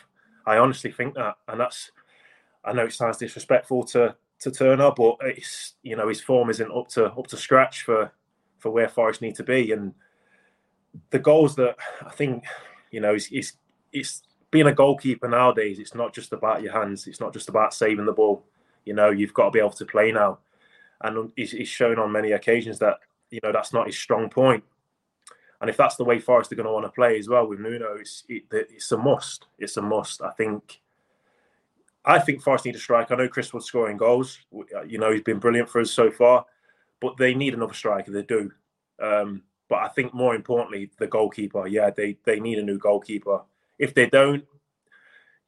I 0.46 0.58
honestly 0.58 0.92
think 0.92 1.14
that, 1.14 1.36
and 1.48 1.60
that's. 1.60 1.90
I 2.64 2.72
know 2.72 2.84
it 2.84 2.92
sounds 2.92 3.18
disrespectful 3.18 3.84
to 3.86 4.14
to 4.40 4.50
Turner, 4.50 4.90
but 4.96 5.16
it's 5.22 5.74
you 5.82 5.96
know 5.96 6.08
his 6.08 6.20
form 6.20 6.50
isn't 6.50 6.70
up 6.70 6.88
to 6.88 7.06
up 7.06 7.26
to 7.28 7.36
scratch 7.36 7.82
for 7.82 8.12
for 8.58 8.70
where 8.70 8.88
Forest 8.88 9.22
need 9.22 9.34
to 9.36 9.44
be, 9.44 9.72
and 9.72 9.94
the 11.10 11.18
goals 11.18 11.56
that 11.56 11.76
I 12.04 12.10
think 12.10 12.44
you 12.90 13.00
know 13.00 13.14
is 13.14 13.28
is 13.32 13.54
it's 13.92 14.22
being 14.52 14.66
a 14.66 14.72
goalkeeper 14.72 15.26
nowadays. 15.26 15.80
It's 15.80 15.94
not 15.94 16.14
just 16.14 16.32
about 16.32 16.62
your 16.62 16.72
hands. 16.72 17.08
It's 17.08 17.20
not 17.20 17.32
just 17.32 17.48
about 17.48 17.74
saving 17.74 18.04
the 18.06 18.12
ball. 18.12 18.44
You 18.84 18.94
know 18.94 19.10
you've 19.10 19.34
got 19.34 19.46
to 19.46 19.50
be 19.50 19.58
able 19.58 19.70
to 19.70 19.84
play 19.84 20.12
now, 20.12 20.38
and 21.00 21.32
he's, 21.34 21.68
shown 21.68 21.98
on 21.98 22.12
many 22.12 22.32
occasions 22.32 22.78
that 22.78 22.98
you 23.30 23.40
know 23.42 23.50
that's 23.50 23.72
not 23.72 23.86
his 23.86 23.98
strong 23.98 24.28
point. 24.28 24.62
And 25.60 25.70
if 25.70 25.76
that's 25.76 25.96
the 25.96 26.04
way 26.04 26.18
Forest 26.18 26.52
are 26.52 26.56
going 26.56 26.66
to 26.66 26.72
want 26.72 26.84
to 26.84 26.90
play 26.90 27.18
as 27.18 27.28
well 27.28 27.46
with 27.46 27.60
Nuno, 27.60 27.94
it's 27.94 28.24
it, 28.28 28.44
it's 28.52 28.92
a 28.92 28.98
must. 28.98 29.46
It's 29.58 29.76
a 29.76 29.82
must. 29.82 30.22
I 30.22 30.30
think. 30.30 30.80
I 32.04 32.18
think 32.18 32.42
Forest 32.42 32.64
need 32.64 32.74
a 32.74 32.80
strike. 32.80 33.12
I 33.12 33.14
know 33.14 33.28
Chris 33.28 33.52
was 33.52 33.64
scoring 33.64 33.96
goals. 33.96 34.40
Uh, 34.52 34.82
you 34.82 34.98
know 34.98 35.12
he's 35.12 35.22
been 35.22 35.38
brilliant 35.38 35.70
for 35.70 35.80
us 35.80 35.92
so 35.92 36.10
far, 36.10 36.44
but 37.00 37.16
they 37.16 37.34
need 37.34 37.54
another 37.54 37.74
striker. 37.74 38.10
They 38.10 38.22
do. 38.22 38.50
Um, 39.00 39.42
but 39.68 39.78
I 39.78 39.88
think 39.88 40.12
more 40.12 40.34
importantly, 40.34 40.90
the 40.98 41.06
goalkeeper. 41.06 41.68
Yeah, 41.68 41.90
they 41.90 42.18
they 42.24 42.40
need 42.40 42.58
a 42.58 42.62
new 42.62 42.78
goalkeeper. 42.78 43.42
If 43.82 43.94
they 43.94 44.06
don't, 44.06 44.44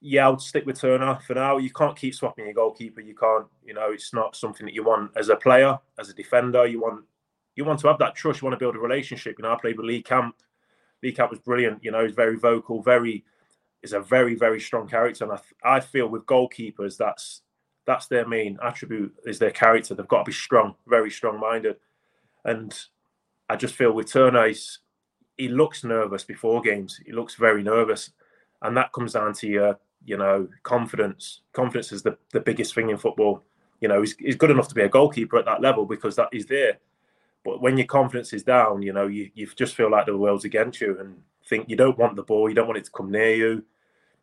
yeah, 0.01 0.25
I'll 0.25 0.39
stick 0.41 0.67
with 0.67 0.81
Turner 0.81 1.21
for 1.25 1.35
now. 1.35 1.57
You 1.59 1.71
can't 1.71 1.97
keep 1.97 2.17
swapping 2.17 2.47
your 2.47 2.55
goalkeeper. 2.55 3.01
You 3.01 3.15
can't. 3.15 3.47
You 3.65 3.75
know, 3.75 3.93
it's 3.93 4.13
not 4.13 4.35
something 4.35 4.67
that 4.67 4.75
you 4.75 4.83
want 4.83 5.13
as 5.17 5.29
a 5.29 5.37
player, 5.37 5.79
as 6.01 6.11
a 6.11 6.15
defender. 6.15 6.67
You 6.67 6.81
want 6.81 7.05
you 7.55 7.65
want 7.65 7.79
to 7.81 7.87
have 7.87 7.99
that 8.01 8.17
trust. 8.17 8.43
You 8.43 8.47
want 8.47 8.59
to 8.59 8.65
build 8.65 8.75
a 8.75 8.81
relationship. 8.81 9.37
You 9.39 9.45
know, 9.45 9.53
I 9.53 9.61
played 9.61 9.77
with 9.77 9.87
Lee 9.87 10.03
Camp. 10.03 10.35
Lee 11.01 11.13
Camp 11.13 11.31
was 11.31 11.39
brilliant. 11.39 11.85
You 11.85 11.93
know, 11.93 12.05
he's 12.05 12.15
very 12.15 12.37
vocal, 12.37 12.83
very 12.83 13.25
is 13.85 13.93
a 13.93 14.01
very 14.01 14.35
very 14.35 14.61
strong 14.61 14.89
character, 14.89 15.25
and 15.25 15.39
I, 15.63 15.77
I 15.77 15.81
feel 15.81 16.09
with 16.09 16.27
goalkeepers 16.27 16.97
that's 16.97 17.43
that's 17.87 18.07
their 18.09 18.27
main 18.27 18.59
attribute 18.65 19.15
is 19.25 19.39
their 19.39 19.53
character. 19.53 19.95
They've 19.95 20.09
got 20.09 20.25
to 20.25 20.31
be 20.31 20.33
strong, 20.33 20.75
very 20.89 21.11
strong 21.11 21.39
minded, 21.39 21.77
and 22.45 22.77
I 23.49 23.57
just 23.57 23.75
feel 23.75 23.93
with 23.93 24.11
Turner, 24.11 24.51
he 25.37 25.49
looks 25.49 25.85
nervous 25.85 26.25
before 26.25 26.61
games. 26.63 26.99
He 27.05 27.13
looks 27.13 27.35
very 27.35 27.63
nervous, 27.63 28.11
and 28.65 28.77
that 28.77 28.93
comes 28.93 29.13
down 29.13 29.33
to 29.35 29.47
your 29.47 29.79
you 30.05 30.17
know 30.17 30.49
confidence. 30.65 31.43
Confidence 31.53 31.93
is 31.93 32.03
the 32.03 32.19
the 32.33 32.41
biggest 32.41 32.75
thing 32.75 32.91
in 32.91 32.97
football. 32.97 33.43
You 33.81 33.89
know, 33.89 34.01
he's, 34.01 34.17
he's 34.17 34.37
good 34.37 34.51
enough 34.51 34.69
to 34.69 34.75
be 34.75 34.83
a 34.83 34.89
goalkeeper 34.89 35.37
at 35.37 35.45
that 35.45 35.61
level 35.61 35.85
because 35.85 36.17
that 36.17 36.29
is 36.33 36.47
there 36.47 36.79
but 37.45 37.61
when 37.61 37.77
your 37.77 37.87
confidence 37.87 38.33
is 38.33 38.43
down, 38.43 38.83
you 38.83 38.93
know, 38.93 39.07
you, 39.07 39.31
you 39.35 39.47
just 39.55 39.77
feel 39.77 39.91
like 39.91 40.07
the 40.07 40.17
world's 40.17 40.47
against 40.47 40.81
you 40.81 40.99
and 40.99 41.21
think 41.47 41.69
you 41.69 41.77
don't 41.77 41.99
want 41.99 42.17
the 42.17 42.23
ball, 42.23 42.49
you 42.49 42.55
don't 42.55 42.67
want 42.67 42.79
it 42.79 42.85
to 42.87 42.91
come 42.91 43.11
near 43.11 43.35
you. 43.35 43.65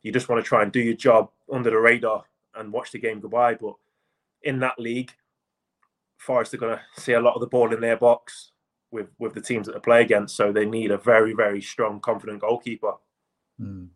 You 0.02 0.12
just 0.12 0.28
want 0.28 0.44
to 0.44 0.48
try 0.48 0.64
and 0.64 0.72
do 0.72 0.80
your 0.80 0.96
job 0.96 1.30
under 1.54 1.70
the 1.70 1.78
radar 1.78 2.24
and 2.56 2.74
watch 2.74 2.92
the 2.92 2.98
game 2.98 3.20
go 3.20 3.30
by. 3.30 3.54
But 3.54 3.76
in 4.42 4.60
that 4.60 4.80
league, 4.80 5.12
Forest 6.18 6.56
are 6.56 6.58
going 6.58 6.78
to 6.78 7.02
see 7.02 7.14
a 7.14 7.20
lot 7.20 7.36
of 7.36 7.42
the 7.42 7.48
ball 7.48 7.72
in 7.72 7.80
their 7.80 7.98
box 7.98 8.52
with, 8.90 9.08
with 9.20 9.36
the 9.36 9.42
teams 9.42 9.68
that 9.68 9.74
they 9.74 9.80
play 9.80 10.02
against. 10.02 10.36
So 10.36 10.52
they 10.52 10.66
need 10.66 10.90
a 10.90 10.98
very, 10.98 11.34
very 11.34 11.62
strong, 11.62 12.00
confident 12.00 12.42
goalkeeper. 12.42 12.94
Mm. 13.62 13.90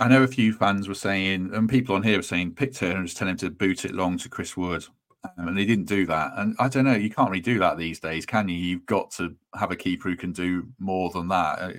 I 0.00 0.08
know 0.08 0.22
a 0.22 0.28
few 0.28 0.52
fans 0.52 0.88
were 0.88 0.94
saying, 0.94 1.50
and 1.52 1.68
people 1.68 1.94
on 1.94 2.02
here 2.02 2.16
were 2.16 2.22
saying, 2.22 2.54
pick 2.54 2.74
Turner 2.74 2.98
and 2.98 3.06
just 3.06 3.18
tell 3.18 3.28
him 3.28 3.36
to 3.38 3.50
boot 3.50 3.84
it 3.84 3.92
long 3.92 4.18
to 4.18 4.28
Chris 4.28 4.56
Wood 4.56 4.86
um, 5.24 5.48
and 5.48 5.58
they 5.58 5.64
didn't 5.64 5.84
do 5.86 6.06
that. 6.06 6.32
And 6.36 6.56
I 6.58 6.68
don't 6.68 6.84
know, 6.84 6.94
you 6.94 7.10
can't 7.10 7.30
really 7.30 7.42
do 7.42 7.58
that 7.58 7.78
these 7.78 8.00
days, 8.00 8.26
can 8.26 8.48
you? 8.48 8.56
You've 8.56 8.86
got 8.86 9.10
to 9.12 9.34
have 9.54 9.70
a 9.70 9.76
keeper 9.76 10.08
who 10.08 10.16
can 10.16 10.32
do 10.32 10.68
more 10.78 11.10
than 11.10 11.28
that. 11.28 11.58
Uh, 11.60 11.72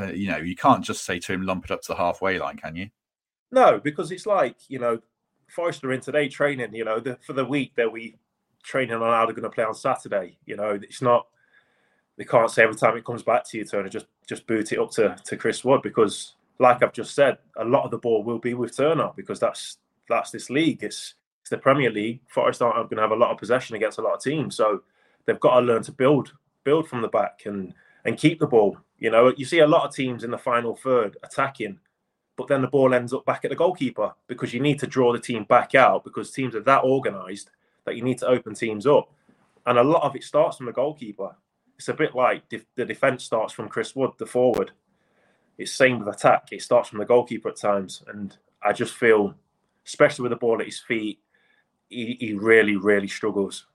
uh, 0.00 0.12
you 0.12 0.28
know, 0.28 0.38
you 0.38 0.56
can't 0.56 0.84
just 0.84 1.04
say 1.04 1.18
to 1.20 1.32
him, 1.32 1.42
lump 1.42 1.64
it 1.64 1.70
up 1.70 1.82
to 1.82 1.88
the 1.88 1.96
halfway 1.96 2.38
line, 2.38 2.56
can 2.56 2.76
you? 2.76 2.90
No, 3.50 3.80
because 3.82 4.10
it's 4.10 4.26
like 4.26 4.56
you 4.68 4.78
know, 4.78 5.00
Forrester 5.48 5.92
in 5.92 6.00
today 6.00 6.28
training. 6.28 6.74
You 6.74 6.84
know, 6.84 6.98
the, 6.98 7.16
for 7.24 7.32
the 7.32 7.44
week 7.44 7.74
that 7.76 7.90
we 7.90 8.16
training 8.64 8.94
on 8.94 9.02
how 9.02 9.24
they're 9.24 9.34
going 9.34 9.44
to 9.44 9.50
play 9.50 9.64
on 9.64 9.74
Saturday. 9.74 10.36
You 10.46 10.56
know, 10.56 10.70
it's 10.70 11.02
not. 11.02 11.28
They 12.16 12.24
can't 12.24 12.50
say 12.50 12.64
every 12.64 12.76
time 12.76 12.96
it 12.96 13.04
comes 13.04 13.22
back 13.22 13.48
to 13.48 13.58
you, 13.58 13.64
Turner, 13.64 13.88
just 13.88 14.06
just 14.26 14.46
boot 14.46 14.72
it 14.72 14.80
up 14.80 14.90
to 14.92 15.16
to 15.24 15.36
Chris 15.36 15.64
Wood 15.64 15.82
because, 15.82 16.34
like 16.58 16.82
I've 16.82 16.92
just 16.92 17.14
said, 17.14 17.38
a 17.56 17.64
lot 17.64 17.84
of 17.84 17.90
the 17.90 17.98
ball 17.98 18.22
will 18.22 18.38
be 18.38 18.54
with 18.54 18.76
Turner 18.76 19.10
because 19.16 19.40
that's 19.40 19.78
that's 20.08 20.30
this 20.30 20.50
league. 20.50 20.82
It's 20.82 21.14
it's 21.40 21.50
the 21.50 21.58
Premier 21.58 21.90
League. 21.90 22.20
Forest 22.28 22.62
aren't 22.62 22.88
going 22.88 22.96
to 22.96 23.02
have 23.02 23.10
a 23.10 23.16
lot 23.16 23.30
of 23.30 23.38
possession 23.38 23.76
against 23.76 23.98
a 23.98 24.02
lot 24.02 24.14
of 24.14 24.22
teams, 24.22 24.56
so 24.56 24.82
they've 25.26 25.40
got 25.40 25.60
to 25.60 25.66
learn 25.66 25.82
to 25.82 25.92
build, 25.92 26.32
build 26.64 26.88
from 26.88 27.02
the 27.02 27.08
back 27.08 27.42
and 27.44 27.74
and 28.04 28.16
keep 28.16 28.38
the 28.38 28.46
ball. 28.46 28.78
You 28.98 29.10
know, 29.10 29.32
you 29.36 29.44
see 29.44 29.58
a 29.58 29.66
lot 29.66 29.86
of 29.86 29.94
teams 29.94 30.24
in 30.24 30.30
the 30.30 30.38
final 30.38 30.76
third 30.76 31.16
attacking, 31.22 31.78
but 32.36 32.48
then 32.48 32.62
the 32.62 32.68
ball 32.68 32.94
ends 32.94 33.12
up 33.12 33.24
back 33.24 33.44
at 33.44 33.50
the 33.50 33.56
goalkeeper 33.56 34.14
because 34.26 34.54
you 34.54 34.60
need 34.60 34.78
to 34.78 34.86
draw 34.86 35.12
the 35.12 35.18
team 35.18 35.44
back 35.44 35.74
out 35.74 36.04
because 36.04 36.30
teams 36.30 36.54
are 36.54 36.62
that 36.62 36.84
organised 36.84 37.50
that 37.84 37.96
you 37.96 38.02
need 38.02 38.18
to 38.18 38.26
open 38.26 38.54
teams 38.54 38.86
up, 38.86 39.12
and 39.66 39.78
a 39.78 39.84
lot 39.84 40.02
of 40.02 40.16
it 40.16 40.24
starts 40.24 40.56
from 40.56 40.66
the 40.66 40.72
goalkeeper. 40.72 41.36
It's 41.76 41.88
a 41.88 41.94
bit 41.94 42.14
like 42.14 42.48
the 42.48 42.84
defence 42.84 43.24
starts 43.24 43.52
from 43.52 43.68
Chris 43.68 43.96
Wood, 43.96 44.12
the 44.18 44.26
forward. 44.26 44.70
It's 45.58 45.72
same 45.72 45.98
with 45.98 46.14
attack. 46.14 46.48
It 46.52 46.62
starts 46.62 46.88
from 46.88 46.98
the 46.98 47.04
goalkeeper 47.04 47.48
at 47.48 47.56
times, 47.56 48.02
and 48.08 48.36
I 48.62 48.72
just 48.72 48.94
feel, 48.94 49.34
especially 49.86 50.24
with 50.24 50.30
the 50.30 50.36
ball 50.36 50.60
at 50.60 50.66
his 50.66 50.80
feet, 50.80 51.20
he, 51.88 52.16
he 52.18 52.32
really, 52.34 52.76
really 52.76 53.08
struggles. 53.08 53.66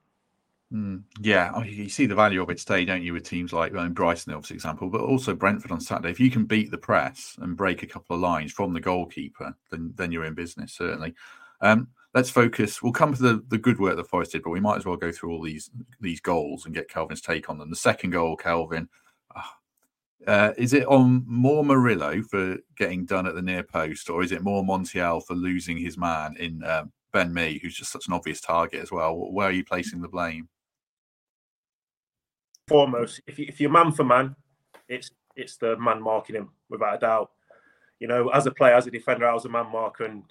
Mm, 0.71 1.03
yeah, 1.19 1.51
I 1.53 1.63
mean, 1.63 1.73
you 1.73 1.89
see 1.89 2.05
the 2.05 2.13
value 2.13 2.43
of 2.43 2.49
it 2.49 2.59
today, 2.59 2.85
don't 2.85 3.01
you, 3.01 3.13
with 3.13 3.27
teams 3.27 3.53
like 3.53 3.73
well, 3.73 3.89
Brighton, 3.89 4.33
obviously, 4.33 4.55
example, 4.55 4.89
but 4.89 5.01
also 5.01 5.33
Brentford 5.33 5.71
on 5.71 5.81
Saturday. 5.81 6.11
If 6.11 6.19
you 6.19 6.29
can 6.29 6.45
beat 6.45 6.69
the 6.69 6.77
press 6.77 7.35
and 7.41 7.57
break 7.57 7.81
a 7.81 7.87
couple 7.87 8.15
of 8.15 8.21
lines 8.21 8.51
from 8.51 8.73
the 8.73 8.79
goalkeeper, 8.79 9.55
then 9.71 9.93
then 9.95 10.11
you're 10.11 10.25
in 10.25 10.35
business, 10.35 10.73
certainly. 10.73 11.15
Um, 11.61 11.87
let's 12.13 12.29
focus. 12.29 12.83
We'll 12.83 12.93
come 12.93 13.13
to 13.15 13.21
the, 13.21 13.43
the 13.47 13.57
good 13.57 13.79
work 13.79 13.97
that 13.97 14.07
Forest 14.07 14.33
did, 14.33 14.43
but 14.43 14.51
we 14.51 14.59
might 14.59 14.77
as 14.77 14.85
well 14.85 14.95
go 14.95 15.11
through 15.11 15.31
all 15.31 15.41
these 15.41 15.71
these 15.99 16.21
goals 16.21 16.65
and 16.65 16.75
get 16.75 16.89
Kelvin's 16.89 17.21
take 17.21 17.49
on 17.49 17.57
them. 17.57 17.71
The 17.71 17.75
second 17.75 18.11
goal, 18.11 18.35
Kelvin, 18.35 18.87
oh, 18.91 19.08
Uh, 20.27 20.51
is 20.57 20.73
it 20.73 20.85
on 20.87 21.23
more 21.25 21.63
Murillo 21.63 22.21
for 22.21 22.57
getting 22.75 23.05
done 23.05 23.25
at 23.25 23.35
the 23.35 23.41
near 23.41 23.63
post, 23.63 24.09
or 24.09 24.21
is 24.21 24.31
it 24.31 24.43
more 24.43 24.63
Montiel 24.63 25.25
for 25.25 25.33
losing 25.33 25.77
his 25.77 25.97
man 25.97 26.35
in 26.37 26.63
uh, 26.63 26.85
Ben 27.13 27.33
Mee, 27.33 27.59
who's 27.61 27.75
just 27.75 27.91
such 27.91 28.07
an 28.07 28.13
obvious 28.13 28.41
target 28.41 28.81
as 28.81 28.91
well? 28.91 29.15
Where 29.15 29.47
are 29.47 29.53
you 29.53 29.63
placing 29.63 30.01
the 30.01 30.09
blame? 30.09 30.49
Foremost, 32.67 33.21
if, 33.27 33.39
you, 33.39 33.45
if 33.47 33.59
you're 33.59 33.71
man 33.71 33.91
for 33.91 34.03
man, 34.03 34.35
it's 34.87 35.11
it's 35.35 35.57
the 35.57 35.77
man 35.77 36.01
marking 36.01 36.35
him 36.35 36.49
without 36.69 36.95
a 36.95 36.99
doubt. 36.99 37.31
You 37.99 38.07
know, 38.07 38.29
as 38.29 38.45
a 38.45 38.51
player, 38.51 38.75
as 38.75 38.87
a 38.87 38.91
defender, 38.91 39.27
I 39.27 39.33
was 39.33 39.45
a 39.45 39.49
man 39.49 39.71
marker, 39.71 40.03
and 40.03 40.23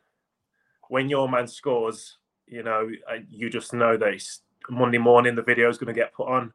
when 0.88 1.09
your 1.09 1.29
man 1.29 1.48
scores, 1.48 2.18
you 2.46 2.62
know, 2.62 2.88
uh, 3.11 3.16
you 3.29 3.48
just 3.48 3.72
know 3.72 3.96
that 3.96 4.22
Monday 4.68 4.98
morning 4.98 5.35
the 5.35 5.42
video 5.42 5.68
is 5.70 5.79
going 5.79 5.92
to 5.92 5.98
get 5.98 6.12
put 6.12 6.29
on 6.29 6.53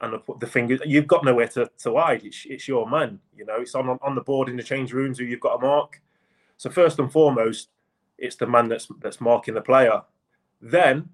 and 0.00 0.18
the, 0.38 0.46
finger 0.46 0.78
you've 0.86 1.06
got 1.06 1.24
nowhere 1.24 1.48
to, 1.48 1.70
to 1.78 1.96
hide. 1.96 2.24
It's, 2.24 2.46
it's 2.48 2.66
your 2.66 2.88
man, 2.88 3.18
you 3.36 3.44
know. 3.44 3.56
It's 3.60 3.74
on 3.74 3.88
on 3.88 4.14
the 4.14 4.22
board 4.22 4.48
in 4.48 4.56
the 4.56 4.62
change 4.62 4.92
rooms 4.92 5.18
who 5.18 5.24
you've 5.24 5.40
got 5.40 5.56
to 5.56 5.66
mark. 5.66 6.00
So 6.56 6.70
first 6.70 6.98
and 6.98 7.12
foremost, 7.12 7.68
it's 8.18 8.36
the 8.36 8.46
man 8.46 8.68
that's 8.68 8.88
that's 9.00 9.20
marking 9.20 9.54
the 9.54 9.60
player. 9.60 10.02
Then 10.60 11.10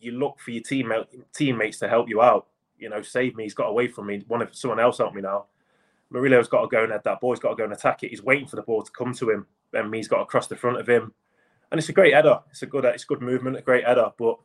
you 0.00 0.12
look 0.12 0.38
for 0.40 0.50
your 0.50 0.62
teammate 0.62 1.06
teammates 1.34 1.78
to 1.78 1.88
help 1.88 2.08
you 2.08 2.22
out. 2.22 2.46
You 2.78 2.88
know, 2.88 3.02
save 3.02 3.36
me. 3.36 3.44
He's 3.44 3.54
got 3.54 3.68
away 3.68 3.88
from 3.88 4.06
me. 4.06 4.24
One 4.28 4.42
of 4.42 4.54
someone 4.54 4.80
else 4.80 4.98
help 4.98 5.14
me 5.14 5.22
now. 5.22 5.46
Murillo's 6.10 6.48
got 6.48 6.62
to 6.62 6.68
go 6.68 6.82
and 6.82 6.92
head 6.92 7.02
that 7.04 7.20
boy's 7.20 7.38
got 7.38 7.50
to 7.50 7.56
go 7.56 7.64
and 7.64 7.72
attack 7.72 8.02
it. 8.02 8.10
He's 8.10 8.22
waiting 8.22 8.46
for 8.46 8.56
the 8.56 8.62
ball 8.62 8.82
to 8.82 8.90
come 8.90 9.14
to 9.14 9.30
him. 9.30 9.46
and 9.72 9.94
he's 9.94 10.08
got 10.08 10.18
to 10.18 10.24
cross 10.24 10.46
the 10.46 10.56
front 10.56 10.78
of 10.78 10.88
him. 10.88 11.12
And 11.70 11.78
it's 11.78 11.88
a 11.88 11.92
great 11.92 12.14
header. 12.14 12.40
It's 12.50 12.62
a 12.62 12.66
good, 12.66 12.84
it's 12.84 13.04
good 13.04 13.22
movement, 13.22 13.56
a 13.56 13.62
great 13.62 13.86
header. 13.86 14.10
But 14.18 14.38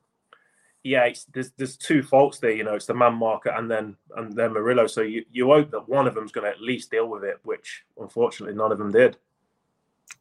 yeah, 0.85 1.11
there's 1.33 1.51
there's 1.57 1.77
two 1.77 2.03
faults 2.03 2.37
there. 2.37 2.51
You 2.51 2.63
know, 2.63 2.75
it's 2.75 2.85
the 2.85 2.93
man 2.93 3.15
marker 3.15 3.49
and 3.49 3.69
then 3.69 3.97
and 4.15 4.31
then 4.31 4.53
Murillo. 4.53 4.85
So 4.85 5.01
you, 5.01 5.25
you 5.31 5.47
hope 5.47 5.71
that 5.71 5.89
one 5.89 6.05
of 6.05 6.13
them's 6.13 6.31
going 6.31 6.45
to 6.45 6.51
at 6.51 6.61
least 6.61 6.91
deal 6.91 7.09
with 7.09 7.23
it, 7.23 7.39
which 7.41 7.83
unfortunately 7.97 8.55
none 8.55 8.71
of 8.71 8.77
them 8.77 8.91
did. 8.91 9.17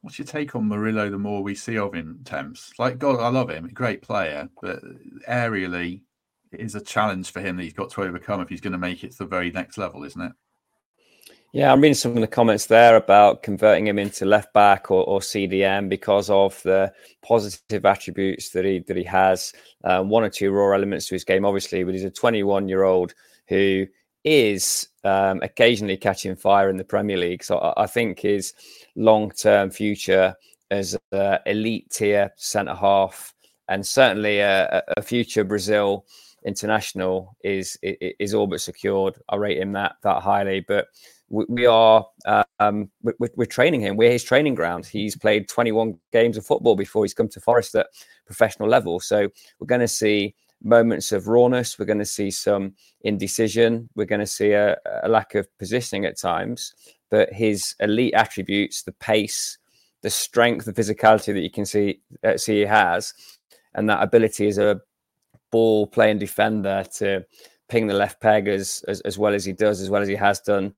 What's 0.00 0.18
your 0.18 0.24
take 0.24 0.56
on 0.56 0.66
Murillo? 0.66 1.10
The 1.10 1.18
more 1.18 1.42
we 1.42 1.54
see 1.54 1.76
of 1.76 1.92
him, 1.92 2.20
Temps, 2.24 2.72
like 2.78 2.98
God, 2.98 3.20
I 3.20 3.28
love 3.28 3.50
him, 3.50 3.68
great 3.68 4.00
player, 4.00 4.48
but 4.62 4.80
aerially, 5.28 6.00
it 6.50 6.60
is 6.60 6.74
a 6.74 6.80
challenge 6.80 7.30
for 7.30 7.40
him 7.40 7.56
that 7.56 7.64
he's 7.64 7.74
got 7.74 7.90
to 7.90 8.02
overcome 8.02 8.40
if 8.40 8.48
he's 8.48 8.62
going 8.62 8.72
to 8.72 8.78
make 8.78 9.04
it 9.04 9.12
to 9.12 9.18
the 9.18 9.26
very 9.26 9.50
next 9.50 9.76
level, 9.76 10.02
isn't 10.02 10.20
it? 10.20 10.32
Yeah, 11.54 11.72
I'm 11.72 11.80
reading 11.80 11.94
some 11.94 12.16
of 12.16 12.20
the 12.20 12.26
comments 12.26 12.66
there 12.66 12.96
about 12.96 13.44
converting 13.44 13.86
him 13.86 13.96
into 13.96 14.24
left 14.24 14.52
back 14.52 14.90
or, 14.90 15.04
or 15.04 15.20
CDM 15.20 15.88
because 15.88 16.28
of 16.28 16.60
the 16.64 16.92
positive 17.24 17.86
attributes 17.86 18.50
that 18.50 18.64
he 18.64 18.80
that 18.80 18.96
he 18.96 19.04
has. 19.04 19.52
Um, 19.84 20.08
one 20.08 20.24
or 20.24 20.30
two 20.30 20.50
raw 20.50 20.74
elements 20.74 21.06
to 21.06 21.14
his 21.14 21.22
game, 21.22 21.44
obviously, 21.44 21.84
but 21.84 21.94
he's 21.94 22.02
a 22.02 22.10
21 22.10 22.68
year 22.68 22.82
old 22.82 23.14
who 23.46 23.86
is 24.24 24.88
um, 25.04 25.38
occasionally 25.44 25.96
catching 25.96 26.34
fire 26.34 26.70
in 26.70 26.76
the 26.76 26.82
Premier 26.82 27.18
League. 27.18 27.44
So 27.44 27.58
I, 27.58 27.84
I 27.84 27.86
think 27.86 28.18
his 28.18 28.52
long 28.96 29.30
term 29.30 29.70
future 29.70 30.34
as 30.72 30.98
an 31.12 31.38
elite 31.46 31.88
tier 31.88 32.32
centre 32.34 32.74
half 32.74 33.32
and 33.68 33.86
certainly 33.86 34.40
a, 34.40 34.82
a 34.96 35.02
future 35.02 35.44
Brazil 35.44 36.04
international 36.44 37.36
is 37.42 37.78
is 37.82 38.34
all 38.34 38.46
but 38.46 38.60
secured. 38.60 39.14
I 39.28 39.36
rate 39.36 39.58
him 39.58 39.72
that 39.72 39.96
that 40.02 40.22
highly, 40.22 40.60
but 40.60 40.88
we, 41.30 41.66
are 41.66 42.06
um, 42.60 42.90
we're, 43.02 43.30
we're, 43.36 43.46
training 43.46 43.80
him. 43.80 43.96
We're 43.96 44.12
his 44.12 44.24
training 44.24 44.54
ground. 44.54 44.86
He's 44.86 45.16
played 45.16 45.48
21 45.48 45.98
games 46.12 46.36
of 46.36 46.46
football 46.46 46.76
before 46.76 47.04
he's 47.04 47.14
come 47.14 47.28
to 47.28 47.40
Forest 47.40 47.74
at 47.74 47.86
professional 48.26 48.68
level. 48.68 49.00
So 49.00 49.28
we're 49.58 49.66
going 49.66 49.80
to 49.80 49.88
see 49.88 50.34
moments 50.62 51.12
of 51.12 51.26
rawness. 51.26 51.78
We're 51.78 51.86
going 51.86 51.98
to 51.98 52.04
see 52.04 52.30
some 52.30 52.74
indecision. 53.02 53.88
We're 53.94 54.06
going 54.06 54.20
to 54.20 54.26
see 54.26 54.52
a, 54.52 54.76
a 55.02 55.08
lack 55.08 55.34
of 55.34 55.46
positioning 55.58 56.04
at 56.04 56.18
times. 56.18 56.74
But 57.10 57.32
his 57.32 57.74
elite 57.80 58.14
attributes, 58.14 58.82
the 58.82 58.92
pace, 58.92 59.58
the 60.02 60.10
strength, 60.10 60.66
the 60.66 60.72
physicality 60.72 61.32
that 61.32 61.40
you 61.40 61.50
can 61.50 61.64
see 61.64 62.00
uh, 62.22 62.36
see 62.36 62.60
he 62.60 62.66
has, 62.66 63.14
and 63.74 63.88
that 63.88 64.02
ability 64.02 64.46
as 64.46 64.58
a 64.58 64.80
ball 65.54 65.86
playing 65.86 66.18
defender 66.18 66.84
to 66.96 67.24
ping 67.68 67.86
the 67.86 67.94
left 67.94 68.20
peg 68.20 68.48
as, 68.48 68.84
as, 68.88 69.00
as 69.02 69.16
well 69.16 69.32
as 69.32 69.44
he 69.44 69.52
does, 69.52 69.80
as 69.80 69.88
well 69.88 70.02
as 70.02 70.08
he 70.08 70.16
has 70.16 70.40
done 70.40 70.74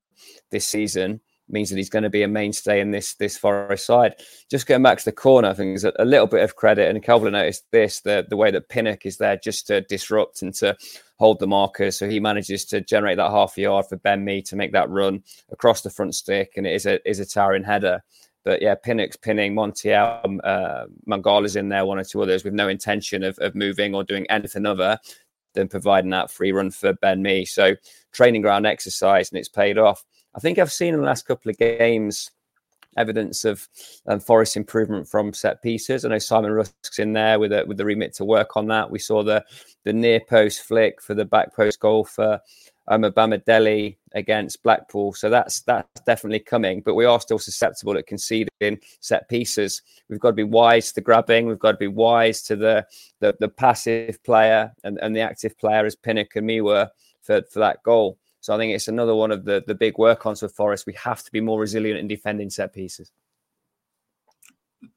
this 0.51 0.67
season 0.67 1.19
means 1.49 1.71
that 1.71 1.77
he's 1.77 1.89
going 1.89 2.03
to 2.03 2.11
be 2.11 2.23
a 2.23 2.29
mainstay 2.29 2.81
in 2.81 2.91
this 2.91 3.15
this 3.15 3.39
Forest 3.39 3.87
side. 3.87 4.15
Just 4.51 4.67
going 4.67 4.83
back 4.83 4.99
to 4.99 5.05
the 5.05 5.13
corner, 5.13 5.49
I 5.49 5.55
think 5.55 5.71
there's 5.71 5.95
a, 5.99 6.05
little 6.05 6.27
bit 6.27 6.43
of 6.43 6.57
credit, 6.57 6.91
and 6.91 7.03
Kelvin 7.03 7.33
noticed 7.33 7.65
this 7.71 8.01
the 8.01 8.27
the 8.29 8.37
way 8.37 8.51
that 8.51 8.69
Pinnock 8.69 9.07
is 9.07 9.17
there 9.17 9.37
just 9.37 9.67
to 9.69 9.81
disrupt 9.83 10.43
and 10.43 10.53
to 10.55 10.77
hold 11.19 11.39
the 11.39 11.47
markers. 11.47 11.97
So 11.97 12.09
he 12.09 12.21
manages 12.21 12.65
to 12.67 12.81
generate 12.81 13.17
that 13.17 13.31
half 13.31 13.57
yard 13.57 13.87
for 13.89 13.97
Ben 13.97 14.25
Mee 14.25 14.43
to 14.43 14.57
make 14.57 14.73
that 14.73 14.91
run 14.91 15.23
across 15.51 15.81
the 15.81 15.91
front 15.91 16.15
stick, 16.15 16.53
and 16.57 16.67
it 16.67 16.75
is 16.75 16.87
a 16.87 17.09
is 17.09 17.21
a 17.21 17.27
towering 17.27 17.65
header. 17.65 18.03
But 18.47 18.63
yeah, 18.63 18.77
Pinnock's 18.77 19.17
pinning 19.17 19.57
Montiel, 19.57 20.25
um, 20.25 20.41
uh, 20.45 20.85
Mangala's 21.05 21.57
in 21.57 21.69
there, 21.69 21.85
one 21.85 21.99
or 21.99 22.05
two 22.05 22.23
others 22.23 22.45
with 22.45 22.55
no 22.55 22.69
intention 22.69 23.25
of, 23.25 23.37
of 23.41 23.57
moving 23.57 23.93
or 23.93 24.05
doing 24.05 24.25
anything 24.31 24.65
other 24.65 25.01
than 25.55 25.67
providing 25.67 26.11
that 26.11 26.31
free 26.31 26.53
run 26.53 26.71
for 26.71 26.93
Ben 26.93 27.21
Mee. 27.21 27.45
So 27.45 27.75
training 28.13 28.43
ground 28.43 28.65
exercise, 28.65 29.31
and 29.31 29.39
it's 29.41 29.49
paid 29.49 29.79
off. 29.79 30.05
I 30.37 30.39
think 30.39 30.61
I've 30.61 30.71
seen 30.71 30.95
in 30.95 31.01
the 31.01 31.07
last 31.07 31.27
couple 31.27 31.51
of 31.51 31.59
games 31.59 32.31
evidence 32.97 33.45
of 33.45 33.69
um, 34.07 34.21
Forest 34.21 34.57
improvement 34.57 35.09
from 35.09 35.35
set 35.35 35.61
pieces. 35.61 36.05
I 36.05 36.09
know 36.11 36.19
Simon 36.19 36.53
Rusk's 36.53 37.01
in 37.01 37.15
there 37.15 37.41
with 37.41 37.53
a, 37.53 37.65
with 37.67 37.79
the 37.79 37.85
remit 37.85 38.15
to 38.15 38.25
work 38.25 38.57
on 38.57 38.69
that. 38.69 38.93
We 38.93 39.01
saw 39.01 39.25
the 39.25 39.45
the 39.83 39.93
near 39.93 40.21
post 40.21 40.63
flick 40.63 41.03
for 41.03 41.15
the 41.15 41.25
back 41.25 41.53
post 41.53 41.81
goal 41.81 42.05
for 42.05 42.41
um, 42.89 43.13
Delhi 43.47 43.99
against 44.13 44.63
Blackpool. 44.63 45.13
So 45.13 45.29
that's 45.29 45.61
that's 45.63 46.01
definitely 46.07 46.41
coming. 46.41 46.81
But 46.81 46.95
we 46.95 47.05
are 47.05 47.21
still 47.21 47.39
susceptible 47.39 47.97
at 47.97 48.07
conceding 48.07 48.81
set 49.01 49.29
pieces. 49.29 49.83
We've 50.09 50.21
got 50.21 50.31
to 50.31 50.35
be 50.35 50.45
wise 50.45 50.93
to 50.93 51.01
grabbing. 51.01 51.47
We've 51.47 51.59
got 51.59 51.73
to 51.73 51.79
be 51.79 51.89
wise 51.89 52.43
to 52.43 52.57
the 52.57 52.87
the, 53.21 53.37
the 53.41 53.49
passive 53.49 54.23
player 54.25 54.73
and, 54.85 54.99
and 55.03 55.15
the 55.15 55.21
active 55.21 55.59
player 55.59 55.85
as 55.85 55.97
Pinnock 55.97 56.37
and 56.37 56.47
Mee 56.47 56.61
were 56.61 56.89
for, 57.23 57.43
for 57.51 57.59
that 57.61 57.83
goal. 57.83 58.19
So 58.41 58.55
I 58.55 58.59
think 58.59 58.75
it's 58.75 58.89
another 58.89 59.15
one 59.15 59.33
of 59.33 59.45
the 59.45 59.65
the 59.67 59.75
big 59.75 59.99
work 59.99 60.25
ons 60.27 60.41
for 60.41 60.49
Forest. 60.49 60.87
We 60.87 60.95
have 60.95 61.23
to 61.25 61.33
be 61.33 61.41
more 61.41 61.61
resilient 61.61 61.99
in 61.99 62.09
defending 62.09 62.51
set 62.51 62.73
pieces. 62.73 63.11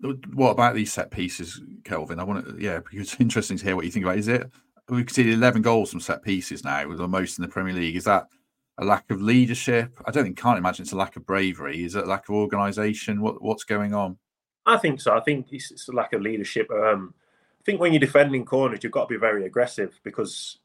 What 0.01 0.51
about 0.51 0.75
these 0.75 0.93
set 0.93 1.09
pieces, 1.09 1.61
Kelvin? 1.83 2.19
I 2.19 2.23
want 2.23 2.45
to, 2.45 2.61
yeah, 2.61 2.79
because 2.79 3.13
it's 3.13 3.19
interesting 3.19 3.57
to 3.57 3.65
hear 3.65 3.75
what 3.75 3.85
you 3.85 3.91
think 3.91 4.05
about. 4.05 4.17
Is 4.17 4.27
it 4.27 4.49
we 4.89 4.97
have 4.97 5.07
conceded 5.07 5.33
11 5.33 5.61
goals 5.61 5.91
from 5.91 5.99
set 5.99 6.23
pieces 6.23 6.63
now, 6.63 6.87
with 6.87 6.97
the 6.97 7.07
most 7.07 7.37
in 7.37 7.43
the 7.43 7.47
Premier 7.47 7.73
League? 7.73 7.95
Is 7.95 8.05
that 8.05 8.27
a 8.77 8.85
lack 8.85 9.09
of 9.11 9.21
leadership? 9.21 9.91
I 10.05 10.11
don't 10.11 10.23
think, 10.23 10.37
can't 10.37 10.57
imagine 10.57 10.83
it's 10.83 10.93
a 10.93 10.97
lack 10.97 11.15
of 11.15 11.25
bravery. 11.25 11.83
Is 11.83 11.95
it 11.95 12.05
a 12.05 12.07
lack 12.07 12.29
of 12.29 12.35
organisation? 12.35 13.21
What 13.21 13.41
what's 13.41 13.63
going 13.63 13.93
on? 13.93 14.17
I 14.65 14.77
think 14.77 15.01
so. 15.01 15.15
I 15.15 15.21
think 15.21 15.47
it's, 15.51 15.71
it's 15.71 15.87
a 15.87 15.93
lack 15.93 16.13
of 16.13 16.21
leadership. 16.21 16.69
Um, 16.71 17.13
I 17.59 17.63
think 17.63 17.79
when 17.79 17.91
you're 17.91 17.99
defending 17.99 18.45
corners, 18.45 18.79
you've 18.83 18.91
got 18.91 19.09
to 19.09 19.13
be 19.13 19.19
very 19.19 19.45
aggressive 19.45 19.99
because 20.03 20.59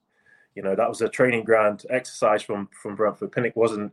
you 0.54 0.62
know, 0.62 0.74
that 0.74 0.88
was 0.88 1.00
a 1.00 1.08
training 1.08 1.44
ground 1.44 1.84
exercise 1.90 2.42
from 2.42 2.68
from 2.80 2.94
Brentford. 2.94 3.32
Pinnock 3.32 3.56
wasn't. 3.56 3.92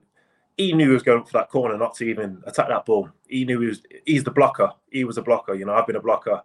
He 0.58 0.74
knew 0.74 0.90
he 0.90 0.94
was 0.94 1.04
going 1.04 1.24
for 1.24 1.34
that 1.34 1.50
corner, 1.50 1.78
not 1.78 1.96
to 1.96 2.04
even 2.06 2.42
attack 2.46 2.68
that 2.68 2.86
ball. 2.86 3.10
He 3.28 3.46
knew 3.46 3.60
he 3.60 3.68
was. 3.68 3.82
He's 4.06 4.24
the 4.24 4.32
blocker. 4.32 4.72
He 4.92 5.04
was 5.04 5.18
a 5.18 5.24
blocker. 5.24 5.56
You 5.56 5.66
know, 5.66 5.74
I've 5.74 5.88
been 5.88 5.96
a 5.96 6.02
blocker. 6.02 6.42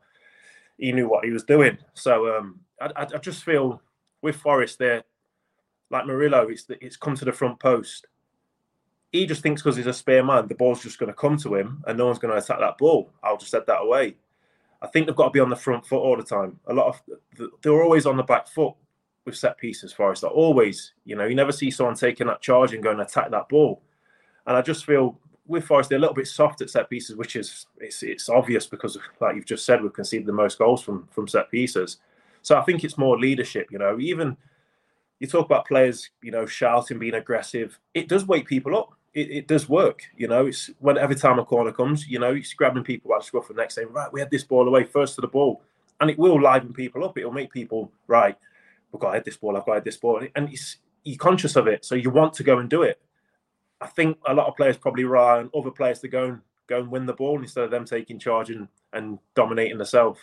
He 0.79 0.93
knew 0.93 1.09
what 1.09 1.25
he 1.25 1.31
was 1.31 1.45
doing. 1.45 1.79
So 1.95 2.37
um, 2.37 2.61
I, 2.81 2.91
I 2.97 3.19
just 3.19 3.45
feel 3.45 3.81
with 4.23 4.37
Forest 4.37 4.79
there, 4.79 5.05
like 5.91 6.07
Murillo, 6.07 6.49
it's 6.49 6.67
it's 6.81 6.97
come 6.97 7.17
to 7.17 7.25
the 7.25 7.33
front 7.33 7.59
post. 7.59 8.07
He 9.13 9.25
just 9.25 9.43
thinks 9.43 9.63
because 9.63 9.77
he's 9.77 9.87
a 9.87 9.93
spare 9.93 10.25
man, 10.25 10.49
the 10.49 10.55
ball's 10.55 10.83
just 10.83 10.99
going 10.99 11.09
to 11.09 11.15
come 11.15 11.37
to 11.39 11.55
him, 11.55 11.83
and 11.87 11.97
no 11.97 12.07
one's 12.07 12.19
going 12.19 12.33
to 12.33 12.39
attack 12.39 12.59
that 12.59 12.79
ball. 12.79 13.11
I'll 13.23 13.37
just 13.37 13.51
set 13.51 13.67
that 13.67 13.83
away. 13.83 14.17
I 14.83 14.89
think 14.89 15.07
they've 15.07 15.17
got 15.17 15.27
to 15.27 15.31
be 15.31 15.41
on 15.41 15.49
the 15.49 15.57
front 15.57 15.87
foot 15.87 16.01
all 16.01 16.17
the 16.17 16.23
time. 16.23 16.59
A 16.67 16.75
lot 16.75 16.89
of 16.89 17.49
they're 17.63 17.83
always 17.83 18.07
on 18.07 18.17
the 18.17 18.23
back 18.23 18.49
foot 18.49 18.75
with 19.27 19.37
set 19.37 19.59
pieces, 19.59 19.93
Forest 19.93 20.25
are 20.25 20.31
always, 20.31 20.93
you 21.05 21.17
know, 21.17 21.27
you 21.27 21.35
never 21.35 21.53
see 21.53 21.71
someone 21.71 21.97
taking 21.97 22.29
that 22.29 22.41
charge 22.41 22.73
and 22.73 22.83
going 22.83 22.97
to 22.97 23.03
attack 23.03 23.31
that 23.31 23.49
ball. 23.49 23.83
And 24.47 24.57
I 24.57 24.63
just 24.63 24.87
feel 24.87 25.19
with 25.47 25.65
Forest, 25.65 25.91
they're 25.91 25.99
a 25.99 26.01
little 26.01 26.15
bit 26.15 26.29
soft 26.29 26.61
at 26.61 26.71
set 26.71 26.89
pieces, 26.89 27.17
which 27.17 27.37
is 27.37 27.67
it's 27.79 28.03
it's 28.03 28.29
obvious 28.29 28.67
because, 28.67 28.97
like 29.21 29.35
you've 29.35 29.45
just 29.45 29.67
said, 29.67 29.83
we've 29.83 29.93
conceded 29.93 30.27
the 30.27 30.33
most 30.33 30.59
goals 30.59 30.83
from 30.83 31.09
from 31.11 31.29
set 31.29 31.51
pieces. 31.51 31.99
So 32.47 32.57
I 32.57 32.63
think 32.63 32.85
it's 32.85 32.97
more 32.97 33.19
leadership. 33.19 33.69
You 33.73 33.79
know, 33.79 33.99
even 33.99 34.37
you 35.19 35.27
talk 35.27 35.47
about 35.47 35.67
players, 35.67 36.11
you 36.23 36.31
know, 36.31 36.47
shouting, 36.47 36.99
being 36.99 37.15
aggressive. 37.15 37.79
It 37.93 38.09
does 38.09 38.27
wake 38.27 38.47
people 38.47 38.77
up. 38.77 38.93
It, 39.15 39.31
it 39.31 39.49
does 39.49 39.69
work. 39.69 40.03
You 40.17 40.29
know, 40.29 40.47
it's 40.47 40.71
when 40.79 40.97
every 40.97 41.17
time 41.17 41.41
a 41.41 41.45
corner 41.45 41.73
comes, 41.73 42.07
you 42.07 42.19
know, 42.21 42.35
it's 42.35 42.55
grabbing 42.55 42.85
people 42.85 43.11
by 43.11 43.19
the 43.19 43.25
scruff 43.25 43.51
of 43.51 43.57
the 43.57 43.63
neck, 43.63 43.73
saying, 43.73 43.93
"Right, 43.93 44.13
we 44.13 44.21
had 44.21 44.31
this 44.31 44.45
ball 44.45 44.69
away 44.69 44.85
first 44.85 45.17
to 45.17 45.23
the 45.23 45.27
ball," 45.27 45.63
and 46.01 46.09
it 46.09 46.19
will 46.19 46.41
liven 46.41 46.73
people 46.73 47.05
up. 47.05 47.19
It'll 47.19 47.33
make 47.33 47.53
people 47.53 47.91
right 48.07 48.37
I've 48.95 49.01
got 49.01 49.09
to 49.09 49.15
head 49.15 49.25
this 49.25 49.37
ball, 49.37 49.57
I've 49.57 49.67
got 49.67 49.73
to 49.73 49.77
head 49.79 49.85
this 49.85 49.97
ball. 49.97 50.23
And 50.35 50.57
you're 51.05 51.19
conscious 51.19 51.57
of 51.57 51.67
it. 51.67 51.85
So 51.85 51.95
you 51.95 52.11
want 52.11 52.35
to 52.35 52.45
go 52.45 52.59
and 52.59 52.71
do 52.71 52.83
it. 52.83 53.01
I 53.81 53.87
think 53.89 54.19
a 54.27 54.33
lot 54.33 54.47
of 54.47 54.57
players 54.57 54.77
probably 54.77 55.05
rely 55.05 55.39
on 55.39 55.51
other 55.55 55.71
players 55.71 56.01
to 56.01 56.09
go 56.09 56.25
and 56.25 56.41
go 56.67 56.81
and 56.81 56.91
win 56.91 57.07
the 57.07 57.13
ball 57.13 57.41
instead 57.41 57.65
of 57.65 57.71
them 57.71 57.85
taking 57.85 58.19
charge 58.19 58.51
and, 58.51 58.69
and 58.93 59.19
dominating 59.35 59.79
themselves. 59.79 60.21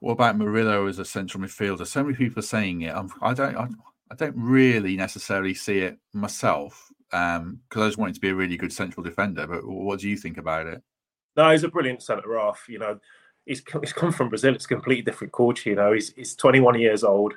What 0.00 0.12
about 0.12 0.38
Murillo 0.38 0.86
as 0.86 0.98
a 0.98 1.04
central 1.04 1.42
midfielder? 1.42 1.86
So 1.86 2.02
many 2.02 2.16
people 2.16 2.40
are 2.40 2.42
saying 2.42 2.82
it. 2.82 2.94
I'm, 2.94 3.10
I 3.20 3.34
don't. 3.34 3.56
I, 3.56 3.68
I 4.10 4.14
don't 4.14 4.34
really 4.36 4.96
necessarily 4.96 5.54
see 5.54 5.78
it 5.78 5.98
myself. 6.12 6.92
because 7.10 7.40
um, 7.40 7.60
I 7.72 7.86
just 7.86 7.98
want 7.98 8.10
him 8.10 8.14
to 8.14 8.20
be 8.20 8.28
a 8.28 8.34
really 8.34 8.56
good 8.56 8.72
central 8.72 9.02
defender. 9.02 9.46
But 9.46 9.66
what 9.66 10.00
do 10.00 10.08
you 10.08 10.16
think 10.16 10.38
about 10.38 10.66
it? 10.66 10.82
No, 11.36 11.50
he's 11.50 11.64
a 11.64 11.68
brilliant 11.68 12.02
centre 12.02 12.38
half. 12.38 12.64
You 12.68 12.78
know, 12.78 13.00
he's 13.44 13.62
he's 13.80 13.92
come 13.92 14.12
from 14.12 14.28
Brazil. 14.28 14.54
It's 14.54 14.64
a 14.64 14.68
completely 14.68 15.02
different 15.02 15.32
culture. 15.32 15.70
You 15.70 15.76
know, 15.76 15.92
he's 15.92 16.12
he's 16.14 16.34
21 16.36 16.78
years 16.80 17.04
old. 17.04 17.34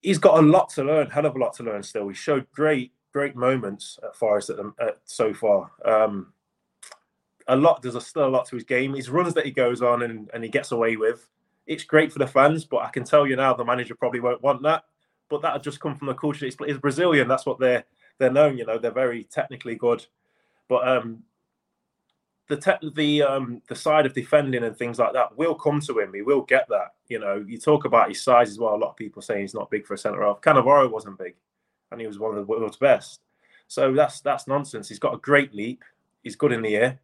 He's 0.00 0.18
got 0.18 0.38
a 0.38 0.46
lot 0.46 0.68
to 0.70 0.84
learn, 0.84 1.10
hell 1.10 1.26
of 1.26 1.34
a 1.34 1.38
lot 1.38 1.54
to 1.54 1.62
learn. 1.62 1.82
Still, 1.82 2.08
he 2.08 2.14
showed 2.14 2.46
great 2.52 2.92
great 3.12 3.36
moments 3.36 3.98
at 4.02 4.16
Forest 4.16 4.50
at, 4.50 4.58
at 4.80 4.98
so 5.04 5.32
far. 5.32 5.70
Um, 5.84 6.32
a 7.46 7.56
lot. 7.56 7.82
There's 7.82 7.94
a, 7.94 8.00
still 8.00 8.26
a 8.26 8.28
lot 8.28 8.46
to 8.46 8.56
his 8.56 8.64
game. 8.64 8.94
His 8.94 9.10
runs 9.10 9.34
that 9.34 9.44
he 9.44 9.50
goes 9.50 9.82
on 9.82 10.02
and, 10.02 10.30
and 10.32 10.42
he 10.42 10.50
gets 10.50 10.72
away 10.72 10.96
with. 10.96 11.28
It's 11.66 11.84
great 11.84 12.12
for 12.12 12.18
the 12.18 12.26
fans, 12.26 12.64
but 12.64 12.78
I 12.78 12.90
can 12.90 13.04
tell 13.04 13.26
you 13.26 13.36
now 13.36 13.54
the 13.54 13.64
manager 13.64 13.94
probably 13.94 14.20
won't 14.20 14.42
want 14.42 14.62
that. 14.62 14.84
But 15.28 15.42
that'll 15.42 15.60
just 15.60 15.80
come 15.80 15.96
from 15.96 16.08
the 16.08 16.14
culture. 16.14 16.46
It's, 16.46 16.56
it's 16.60 16.78
Brazilian. 16.78 17.28
That's 17.28 17.46
what 17.46 17.58
they're 17.58 17.84
they're 18.18 18.30
known. 18.30 18.58
You 18.58 18.66
know, 18.66 18.78
they're 18.78 18.90
very 18.90 19.24
technically 19.24 19.74
good. 19.74 20.04
But 20.68 20.86
um, 20.86 21.22
the 22.48 22.58
te- 22.58 22.90
the 22.94 23.22
um, 23.22 23.62
the 23.68 23.74
side 23.74 24.04
of 24.04 24.12
defending 24.12 24.64
and 24.64 24.76
things 24.76 24.98
like 24.98 25.14
that 25.14 25.36
will 25.36 25.54
come 25.54 25.80
to 25.80 25.98
him. 25.98 26.12
He 26.12 26.20
will 26.20 26.42
get 26.42 26.68
that. 26.68 26.94
You 27.08 27.18
know, 27.18 27.44
you 27.46 27.58
talk 27.58 27.86
about 27.86 28.08
his 28.08 28.22
size 28.22 28.50
as 28.50 28.58
well. 28.58 28.74
A 28.74 28.76
lot 28.76 28.90
of 28.90 28.96
people 28.96 29.22
saying 29.22 29.40
he's 29.40 29.54
not 29.54 29.70
big 29.70 29.86
for 29.86 29.94
a 29.94 29.98
centre 29.98 30.22
half. 30.22 30.42
Cannavaro 30.42 30.90
wasn't 30.90 31.18
big, 31.18 31.34
and 31.90 32.00
he 32.00 32.06
was 32.06 32.18
one 32.18 32.30
of 32.30 32.36
the 32.36 32.44
world's 32.44 32.76
best. 32.76 33.20
So 33.66 33.94
that's 33.94 34.20
that's 34.20 34.46
nonsense. 34.46 34.88
He's 34.90 34.98
got 34.98 35.14
a 35.14 35.18
great 35.18 35.54
leap. 35.54 35.82
He's 36.22 36.36
good 36.36 36.52
in 36.52 36.60
the 36.60 36.76
air 36.76 37.00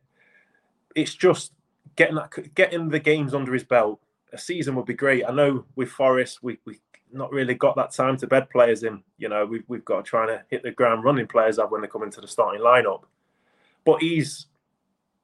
it's 0.94 1.14
just 1.14 1.52
getting 1.96 2.16
that, 2.16 2.54
getting 2.54 2.88
the 2.88 3.00
games 3.00 3.34
under 3.34 3.52
his 3.52 3.64
belt. 3.64 4.00
A 4.32 4.38
season 4.38 4.76
would 4.76 4.86
be 4.86 4.94
great. 4.94 5.24
I 5.26 5.32
know 5.32 5.64
with 5.76 5.90
Forest, 5.90 6.42
we 6.42 6.58
we 6.64 6.78
not 7.12 7.32
really 7.32 7.54
got 7.54 7.76
that 7.76 7.92
time 7.92 8.16
to 8.18 8.26
bed 8.26 8.48
players 8.50 8.82
in. 8.82 9.02
You 9.18 9.28
know, 9.28 9.44
we've 9.44 9.64
we've 9.68 9.84
got 9.84 10.04
to 10.04 10.08
try 10.08 10.26
to 10.26 10.42
hit 10.48 10.62
the 10.62 10.70
ground 10.70 11.04
running 11.04 11.26
players 11.26 11.58
up 11.58 11.70
when 11.70 11.80
they 11.80 11.88
come 11.88 12.02
into 12.02 12.20
the 12.20 12.28
starting 12.28 12.62
lineup. 12.62 13.02
But 13.84 14.00
he's 14.02 14.46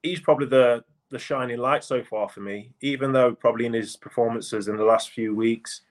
he's 0.03 0.21
probably 0.21 0.47
the 0.47 0.85
the 1.11 1.19
shining 1.19 1.59
light 1.59 1.85
so 1.85 2.03
far 2.03 2.29
for 2.29 2.41
me. 2.41 2.73
Even 2.81 3.13
though 3.13 3.35
probably 3.35 3.67
in 3.67 3.73
his 3.73 3.97
performances 3.97 4.69
in 4.69 4.77
the 4.77 4.85
last 4.85 5.11
few 5.11 5.35
weeks, 5.35 5.83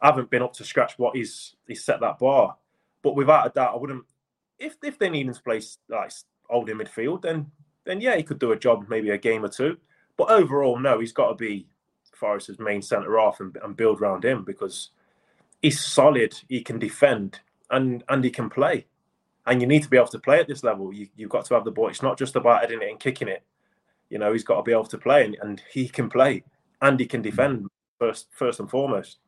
I 0.00 0.06
haven't 0.06 0.30
been 0.30 0.42
up 0.42 0.52
to 0.54 0.64
scratch 0.64 0.98
what 0.98 1.16
he's 1.16 1.56
he's 1.66 1.84
set 1.84 2.00
that 2.00 2.18
bar. 2.18 2.56
But 3.02 3.16
without 3.16 3.46
a 3.46 3.50
doubt, 3.50 3.74
I 3.74 3.76
wouldn't. 3.76 4.04
If 4.58 4.76
if 4.82 4.98
they 4.98 5.08
need 5.08 5.26
him 5.26 5.34
to 5.34 5.42
play 5.42 5.60
like 5.88 6.12
holding 6.48 6.76
midfield, 6.76 7.22
then 7.22 7.50
then 7.84 8.00
yeah, 8.00 8.16
he 8.16 8.22
could 8.22 8.38
do 8.38 8.52
a 8.52 8.58
job, 8.58 8.86
maybe 8.88 9.10
a 9.10 9.18
game 9.18 9.44
or 9.44 9.48
two. 9.48 9.78
But 10.16 10.30
overall, 10.30 10.78
no, 10.78 11.00
he's 11.00 11.12
got 11.12 11.28
to 11.28 11.34
be 11.34 11.66
Forest's 12.12 12.58
main 12.58 12.82
centre 12.82 13.18
off 13.18 13.40
and, 13.40 13.56
and 13.62 13.76
build 13.76 14.00
around 14.00 14.24
him 14.24 14.44
because 14.44 14.90
he's 15.60 15.80
solid. 15.80 16.34
He 16.48 16.62
can 16.62 16.78
defend 16.78 17.40
and 17.70 18.04
and 18.08 18.24
he 18.24 18.30
can 18.30 18.50
play. 18.50 18.86
And 19.46 19.60
you 19.60 19.66
need 19.66 19.82
to 19.82 19.90
be 19.90 19.98
able 19.98 20.08
to 20.08 20.18
play 20.18 20.40
at 20.40 20.48
this 20.48 20.64
level. 20.64 20.92
You, 20.92 21.08
you've 21.16 21.30
got 21.30 21.44
to 21.46 21.54
have 21.54 21.64
the 21.64 21.70
ball. 21.70 21.88
It's 21.88 22.02
not 22.02 22.18
just 22.18 22.36
about 22.36 22.62
heading 22.62 22.80
it 22.80 22.88
and 22.88 22.98
kicking 22.98 23.28
it. 23.28 23.42
You 24.08 24.18
know, 24.18 24.32
he's 24.32 24.44
got 24.44 24.56
to 24.56 24.62
be 24.62 24.72
able 24.72 24.86
to 24.86 24.98
play, 24.98 25.24
and, 25.24 25.36
and 25.42 25.62
he 25.70 25.88
can 25.88 26.08
play 26.08 26.44
and 26.80 27.00
he 27.00 27.06
can 27.06 27.20
mm. 27.20 27.24
defend 27.24 27.68
first 27.98 28.28
first 28.30 28.60
and 28.60 28.70
foremost. 28.70 29.18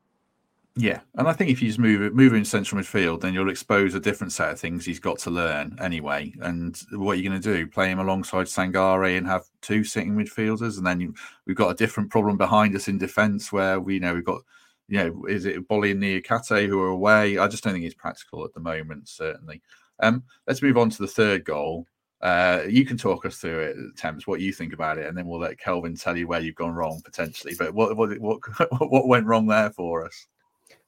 Yeah, 0.79 1.01
and 1.15 1.27
I 1.27 1.33
think 1.33 1.51
if 1.51 1.63
you 1.63 1.69
just 1.69 1.79
move 1.79 2.13
move 2.13 2.35
in 2.35 2.45
central 2.45 2.79
midfield, 2.81 3.23
then 3.23 3.33
you'll 3.33 3.49
expose 3.49 3.95
a 3.95 4.01
different 4.01 4.35
set 4.35 4.51
of 4.51 4.61
things 4.61 4.85
he's 4.85 5.01
got 5.01 5.19
to 5.21 5.31
learn 5.31 5.75
anyway. 5.81 6.35
And 6.43 6.79
what 6.93 7.13
are 7.13 7.15
you 7.15 7.27
going 7.27 7.41
to 7.41 7.55
do? 7.55 7.67
Play 7.67 7.91
him 7.91 7.99
alongside 7.99 8.45
Sangare 8.45 9.17
and 9.17 9.27
have 9.27 9.45
two 9.63 9.85
sitting 9.85 10.15
midfielders, 10.15 10.77
and 10.77 10.87
then 10.87 11.01
you, 11.01 11.15
we've 11.47 11.57
got 11.57 11.71
a 11.71 11.75
different 11.75 12.11
problem 12.11 12.37
behind 12.37 12.77
us 12.77 12.89
in 12.89 12.99
defence 12.99 13.51
where 13.51 13.81
we 13.81 13.95
you 13.95 14.01
know 14.01 14.15
we've 14.15 14.25
got 14.25 14.43
you 14.89 14.99
know 14.99 15.25
is 15.27 15.47
it 15.47 15.67
Boly 15.67 15.93
and 15.93 16.03
Niakhaté 16.03 16.67
who 16.69 16.79
are 16.83 16.89
away? 16.89 17.39
I 17.39 17.49
just 17.49 17.65
don't 17.65 17.73
think 17.73 17.87
it's 17.87 17.95
practical 17.95 18.45
at 18.45 18.53
the 18.53 18.61
moment. 18.61 19.09
Certainly. 19.09 19.63
Um, 20.01 20.25
let's 20.47 20.61
move 20.61 20.77
on 20.77 20.91
to 20.91 20.99
the 20.99 21.09
third 21.09 21.45
goal. 21.45 21.87
Uh, 22.21 22.65
you 22.69 22.85
can 22.85 22.99
talk 22.99 23.25
us 23.25 23.39
through 23.39 23.61
it, 23.61 23.77
Temps, 23.97 24.27
what 24.27 24.41
you 24.41 24.53
think 24.53 24.75
about 24.75 24.99
it, 24.99 25.07
and 25.07 25.17
then 25.17 25.27
we'll 25.27 25.41
let 25.41 25.59
Kelvin 25.59 25.97
tell 25.97 26.19
you 26.19 26.27
where 26.29 26.41
you've 26.41 26.55
gone 26.55 26.75
wrong 26.75 27.01
potentially. 27.03 27.55
But 27.59 27.73
what 27.73 27.97
what 27.97 28.19
what, 28.21 28.41
what 28.91 29.09
went 29.09 29.27
wrong 29.27 29.47
there 29.47 29.71
for 29.71 30.05
us? 30.05 30.27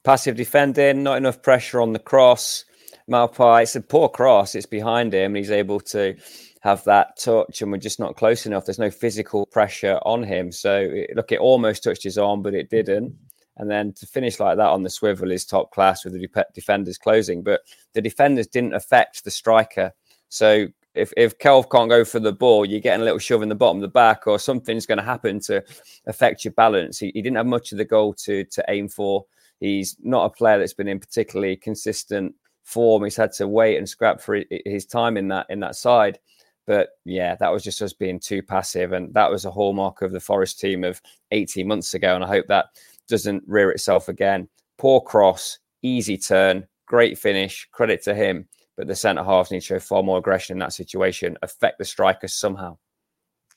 Passive 0.04 0.36
defending, 0.36 1.02
not 1.02 1.16
enough 1.18 1.42
pressure 1.42 1.80
on 1.80 1.92
the 1.92 1.98
cross. 1.98 2.64
Maupay, 3.10 3.62
it's 3.62 3.76
a 3.76 3.80
poor 3.80 4.08
cross. 4.08 4.54
It's 4.54 4.66
behind 4.66 5.14
him, 5.14 5.32
and 5.32 5.36
he's 5.36 5.50
able 5.50 5.80
to 5.80 6.14
have 6.60 6.84
that 6.84 7.18
touch, 7.18 7.62
and 7.62 7.72
we're 7.72 7.78
just 7.78 8.00
not 8.00 8.16
close 8.16 8.46
enough. 8.46 8.64
There's 8.64 8.78
no 8.78 8.90
physical 8.90 9.46
pressure 9.46 9.98
on 10.02 10.22
him. 10.22 10.52
So, 10.52 11.04
look, 11.14 11.32
it 11.32 11.40
almost 11.40 11.84
touched 11.84 12.02
his 12.02 12.18
arm, 12.18 12.42
but 12.42 12.54
it 12.54 12.70
didn't. 12.70 13.16
And 13.56 13.70
then 13.70 13.92
to 13.94 14.06
finish 14.06 14.38
like 14.38 14.56
that 14.56 14.68
on 14.68 14.82
the 14.82 14.90
swivel 14.90 15.32
is 15.32 15.44
top 15.44 15.72
class 15.72 16.04
with 16.04 16.14
the 16.14 16.44
defenders 16.54 16.96
closing. 16.96 17.42
But 17.42 17.62
the 17.92 18.00
defenders 18.00 18.46
didn't 18.46 18.74
affect 18.74 19.24
the 19.24 19.30
striker. 19.30 19.92
So 20.28 20.68
if 20.94 21.12
if 21.16 21.38
Kelv 21.38 21.70
can't 21.70 21.90
go 21.90 22.04
for 22.04 22.20
the 22.20 22.32
ball, 22.32 22.64
you're 22.64 22.80
getting 22.80 23.02
a 23.02 23.04
little 23.04 23.18
shove 23.18 23.42
in 23.42 23.48
the 23.48 23.54
bottom 23.54 23.78
of 23.78 23.82
the 23.82 23.88
back, 23.88 24.26
or 24.26 24.38
something's 24.38 24.86
going 24.86 24.98
to 24.98 25.04
happen 25.04 25.40
to 25.40 25.62
affect 26.06 26.44
your 26.44 26.52
balance. 26.52 26.98
He, 26.98 27.10
he, 27.14 27.22
didn't 27.22 27.36
have 27.36 27.46
much 27.46 27.72
of 27.72 27.78
the 27.78 27.84
goal 27.84 28.14
to 28.14 28.44
to 28.44 28.64
aim 28.68 28.88
for. 28.88 29.24
He's 29.60 29.96
not 30.02 30.26
a 30.26 30.30
player 30.30 30.58
that's 30.58 30.74
been 30.74 30.88
in 30.88 31.00
particularly 31.00 31.56
consistent 31.56 32.34
form. 32.64 33.04
He's 33.04 33.16
had 33.16 33.32
to 33.32 33.48
wait 33.48 33.76
and 33.76 33.88
scrap 33.88 34.20
for 34.20 34.42
his 34.64 34.86
time 34.86 35.16
in 35.16 35.28
that 35.28 35.46
in 35.48 35.60
that 35.60 35.76
side. 35.76 36.18
But 36.66 36.90
yeah, 37.04 37.34
that 37.36 37.52
was 37.52 37.64
just 37.64 37.80
us 37.80 37.94
being 37.94 38.20
too 38.20 38.42
passive, 38.42 38.92
and 38.92 39.12
that 39.14 39.30
was 39.30 39.46
a 39.46 39.50
hallmark 39.50 40.02
of 40.02 40.12
the 40.12 40.20
Forest 40.20 40.60
team 40.60 40.84
of 40.84 41.00
18 41.30 41.66
months 41.66 41.94
ago. 41.94 42.14
And 42.14 42.22
I 42.22 42.28
hope 42.28 42.46
that 42.48 42.66
doesn't 43.08 43.42
rear 43.46 43.70
itself 43.70 44.08
again. 44.08 44.48
Poor 44.76 45.00
cross, 45.00 45.58
easy 45.82 46.18
turn, 46.18 46.66
great 46.86 47.18
finish. 47.18 47.66
Credit 47.72 48.02
to 48.02 48.14
him. 48.14 48.46
But 48.76 48.86
the 48.86 48.94
centre 48.94 49.24
halves 49.24 49.50
need 49.50 49.60
to 49.60 49.66
show 49.66 49.78
far 49.80 50.04
more 50.04 50.18
aggression 50.18 50.54
in 50.54 50.60
that 50.60 50.72
situation, 50.72 51.36
affect 51.42 51.78
the 51.78 51.84
strikers 51.84 52.34
somehow. 52.34 52.78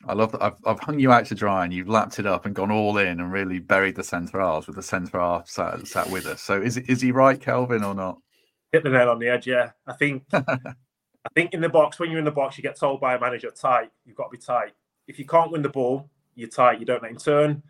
I 0.08 0.14
love 0.14 0.32
that. 0.32 0.42
I've, 0.42 0.56
I've 0.66 0.80
hung 0.80 1.00
you 1.00 1.12
out 1.12 1.26
to 1.28 1.36
dry 1.36 1.64
and 1.64 1.74
you've 1.74 1.88
lapped 1.88 2.20
it 2.20 2.26
up 2.26 2.46
and 2.46 2.56
gone 2.56 2.72
all 2.72 2.98
in 2.98 3.20
and 3.20 3.32
really 3.32 3.60
buried 3.60 3.96
the 3.96 4.04
centre 4.04 4.40
halves 4.40 4.68
with 4.68 4.76
the 4.76 4.84
centre 4.84 5.20
half 5.20 5.48
sat, 5.48 5.86
sat 5.88 6.10
with 6.10 6.26
us. 6.26 6.42
So 6.42 6.62
is 6.62 6.78
is 6.78 7.02
he 7.02 7.12
right, 7.12 7.40
Kelvin, 7.40 7.84
or 7.84 7.94
not? 7.94 8.18
Hit 8.72 8.84
the 8.84 8.90
nail 8.90 9.10
on 9.10 9.20
the 9.20 9.28
edge. 9.28 9.48
Yeah, 9.48 9.72
I 9.86 9.94
think. 9.94 10.24
I 10.34 11.30
think 11.36 11.54
in 11.54 11.62
the 11.62 11.70
box, 11.70 12.00
when 12.00 12.10
you're 12.10 12.20
in 12.20 12.26
the 12.26 12.32
box, 12.32 12.58
you 12.58 12.64
get 12.64 12.80
told 12.80 13.00
by 13.00 13.14
a 13.14 13.20
manager 13.20 13.52
tight. 13.52 13.92
You've 14.06 14.16
got 14.16 14.32
to 14.32 14.38
be 14.38 14.44
tight. 14.44 14.72
If 15.08 15.20
you 15.20 15.26
can't 15.26 15.52
win 15.52 15.62
the 15.62 15.70
ball, 15.70 16.10
you're 16.34 16.50
tight. 16.50 16.80
You 16.80 16.86
don't 16.86 17.04
let 17.04 17.12
him 17.12 17.18
turn. 17.18 17.62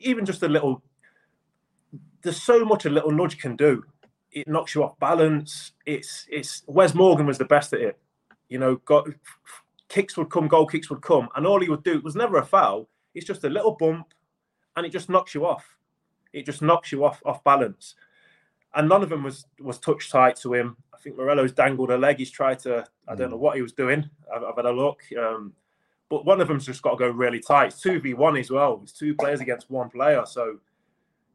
Even 0.00 0.24
just 0.24 0.42
a 0.42 0.48
little. 0.48 0.82
There's 2.22 2.42
so 2.42 2.64
much 2.64 2.86
a 2.86 2.90
little 2.90 3.10
nudge 3.10 3.38
can 3.38 3.54
do. 3.54 3.84
It 4.32 4.48
knocks 4.48 4.74
you 4.74 4.82
off 4.82 4.98
balance. 4.98 5.72
It's 5.84 6.26
it's. 6.30 6.62
Wes 6.66 6.94
Morgan 6.94 7.26
was 7.26 7.38
the 7.38 7.44
best 7.44 7.74
at 7.74 7.80
it. 7.80 7.98
You 8.48 8.58
know, 8.58 8.76
got 8.76 9.08
kicks 9.94 10.16
would 10.16 10.28
come, 10.28 10.48
goal 10.48 10.66
kicks 10.66 10.90
would 10.90 11.02
come, 11.02 11.28
and 11.36 11.46
all 11.46 11.60
he 11.60 11.68
would 11.68 11.84
do 11.84 12.00
was 12.00 12.16
never 12.16 12.38
a 12.38 12.44
foul. 12.44 12.88
It's 13.14 13.26
just 13.26 13.44
a 13.44 13.48
little 13.48 13.76
bump, 13.76 14.12
and 14.74 14.84
it 14.84 14.90
just 14.90 15.08
knocks 15.08 15.34
you 15.34 15.46
off. 15.46 15.64
It 16.32 16.44
just 16.44 16.62
knocks 16.62 16.90
you 16.90 17.04
off 17.04 17.22
off 17.24 17.44
balance. 17.44 17.94
And 18.74 18.88
none 18.88 19.04
of 19.04 19.08
them 19.08 19.22
was 19.22 19.46
was 19.60 19.78
touch 19.78 20.10
tight 20.10 20.34
to 20.42 20.52
him. 20.52 20.76
I 20.92 20.98
think 20.98 21.16
Murillo's 21.16 21.52
dangled 21.52 21.92
a 21.92 21.96
leg. 21.96 22.18
He's 22.18 22.32
tried 22.32 22.58
to. 22.60 22.84
I 23.06 23.14
don't 23.14 23.30
know 23.30 23.36
what 23.36 23.54
he 23.54 23.62
was 23.62 23.72
doing. 23.72 24.10
I've, 24.34 24.42
I've 24.42 24.56
had 24.56 24.66
a 24.66 24.72
look. 24.72 25.00
Um, 25.16 25.52
but 26.10 26.24
one 26.24 26.40
of 26.40 26.48
them's 26.48 26.66
just 26.66 26.82
got 26.82 26.92
to 26.92 26.96
go 26.96 27.08
really 27.08 27.38
tight. 27.38 27.68
It's 27.68 27.80
two 27.80 28.00
v 28.00 28.14
one 28.14 28.36
as 28.36 28.50
well. 28.50 28.80
It's 28.82 28.92
two 28.92 29.14
players 29.14 29.40
against 29.40 29.70
one 29.70 29.90
player. 29.90 30.24
So 30.26 30.58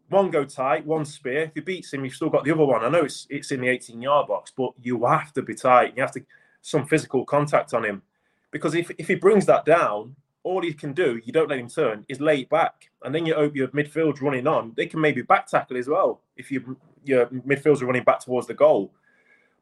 one 0.10 0.32
go 0.32 0.44
tight, 0.44 0.86
one 0.86 1.06
spear. 1.06 1.44
If 1.44 1.54
he 1.54 1.62
beats 1.62 1.94
him, 1.94 2.04
you've 2.04 2.16
still 2.16 2.30
got 2.30 2.44
the 2.44 2.52
other 2.52 2.66
one. 2.66 2.84
I 2.84 2.90
know 2.90 3.06
it's 3.06 3.26
it's 3.30 3.52
in 3.52 3.62
the 3.62 3.70
18 3.70 4.02
yard 4.02 4.28
box, 4.28 4.52
but 4.56 4.72
you 4.82 5.06
have 5.06 5.32
to 5.34 5.42
be 5.42 5.56
tight. 5.56 5.94
You 5.96 6.02
have 6.02 6.12
to 6.12 6.26
some 6.62 6.86
physical 6.86 7.24
contact 7.24 7.74
on 7.74 7.86
him. 7.86 8.02
Because 8.52 8.76
if, 8.76 8.92
if 8.98 9.08
he 9.08 9.16
brings 9.16 9.46
that 9.46 9.66
down, 9.66 10.16
all 10.44 10.62
he 10.62 10.74
can 10.74 10.94
do, 10.94 11.22
you 11.24 11.34
don't 11.34 11.50
let 11.50 11.60
him 11.60 11.70
turn, 11.70 12.06
is 12.08 12.20
lay 12.20 12.42
it 12.42 12.50
back. 12.50 12.90
And 13.04 13.14
then 13.14 13.26
you 13.26 13.36
hope 13.36 13.56
your 13.56 13.68
midfield's 13.70 14.22
running 14.22 14.48
on. 14.48 14.74
They 14.76 14.86
can 14.86 15.02
maybe 15.02 15.22
back 15.22 15.48
tackle 15.48 15.78
as 15.78 15.88
well 15.88 16.22
if 16.38 16.52
you, 16.52 16.78
your 17.04 17.28
midfielders 17.28 17.82
are 17.82 17.86
running 17.86 18.04
back 18.04 18.20
towards 18.20 18.48
the 18.48 18.54
goal. 18.54 18.94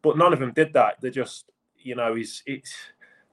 But 0.02 0.18
none 0.18 0.34
of 0.34 0.40
them 0.40 0.54
did 0.54 0.74
that. 0.74 1.02
They're 1.02 1.12
just, 1.12 1.52
you 1.80 1.96
know, 1.96 2.16
he's 2.16 2.44
it's 2.46 2.74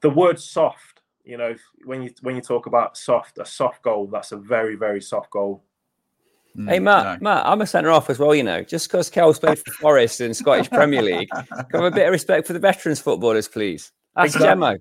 the 0.00 0.10
word 0.10 0.40
soft. 0.40 1.02
You 1.24 1.36
know, 1.36 1.54
when 1.84 2.02
you 2.02 2.10
when 2.22 2.36
you 2.36 2.42
talk 2.42 2.66
about 2.66 2.96
soft, 2.96 3.38
a 3.38 3.44
soft 3.44 3.82
goal, 3.82 4.06
that's 4.06 4.32
a 4.32 4.36
very 4.36 4.74
very 4.74 5.00
soft 5.00 5.30
goal. 5.30 5.62
Mm, 6.56 6.68
hey 6.68 6.78
Matt, 6.78 7.20
no. 7.20 7.30
Matt, 7.30 7.46
I'm 7.46 7.60
a 7.60 7.66
centre 7.66 7.90
off 7.90 8.08
as 8.10 8.18
well. 8.18 8.34
You 8.34 8.42
know, 8.42 8.62
just 8.62 8.88
because 8.88 9.10
Kel's 9.10 9.38
played 9.38 9.58
for 9.58 9.72
Forest 9.72 10.20
in 10.20 10.32
Scottish 10.34 10.70
Premier 10.70 11.02
League, 11.02 11.28
have 11.72 11.74
a 11.74 11.90
bit 11.90 12.06
of 12.06 12.12
respect 12.12 12.46
for 12.46 12.54
the 12.54 12.58
veterans 12.58 13.00
footballers, 13.00 13.48
please. 13.48 13.92
That's 14.16 14.34
exactly. 14.34 14.62
Gemmo. 14.62 14.78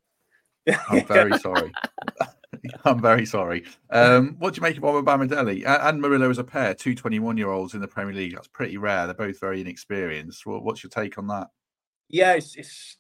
I'm 0.89 1.06
very 1.06 1.38
sorry. 1.39 1.71
I'm 2.86 3.02
very 3.02 3.26
sorry. 3.26 3.65
Um, 3.89 4.36
what 4.39 4.54
do 4.54 4.60
you 4.60 4.62
make 4.62 4.78
of 4.78 4.84
Omobamidele 4.84 5.63
and 5.65 6.02
Murillo 6.02 6.30
as 6.30 6.38
a 6.38 6.43
pair? 6.43 6.73
Two 6.73 6.95
21 6.95 7.38
year 7.38 7.49
olds 7.49 7.73
in 7.73 7.82
the 7.82 7.88
Premier 7.88 8.13
League. 8.13 8.34
That's 8.34 8.47
pretty 8.47 8.78
rare. 8.78 9.06
They're 9.06 9.13
both 9.13 9.39
very 9.39 9.62
inexperienced. 9.62 10.45
What's 10.45 10.84
your 10.84 10.89
take 10.89 11.17
on 11.17 11.28
that? 11.28 11.47
Yeah, 12.10 12.34
it's, 12.34 12.56
it's 12.56 12.97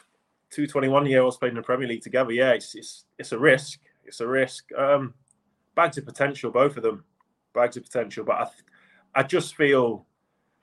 two 0.50 0.66
21 0.66 1.06
year 1.06 1.22
olds 1.22 1.36
playing 1.36 1.52
in 1.52 1.56
the 1.56 1.62
Premier 1.62 1.88
League 1.88 2.02
together. 2.02 2.32
Yeah, 2.32 2.52
it's 2.52 2.74
it's, 2.74 3.04
it's 3.18 3.32
a 3.32 3.38
risk. 3.38 3.80
It's 4.04 4.20
a 4.20 4.26
risk. 4.26 4.66
Um, 4.76 5.14
bags 5.74 5.98
of 5.98 6.04
potential, 6.04 6.50
both 6.50 6.76
of 6.76 6.82
them. 6.82 7.04
Bags 7.54 7.76
of 7.76 7.84
potential. 7.84 8.24
But 8.24 8.52
I, 9.14 9.20
I 9.20 9.22
just 9.22 9.54
feel, 9.54 10.06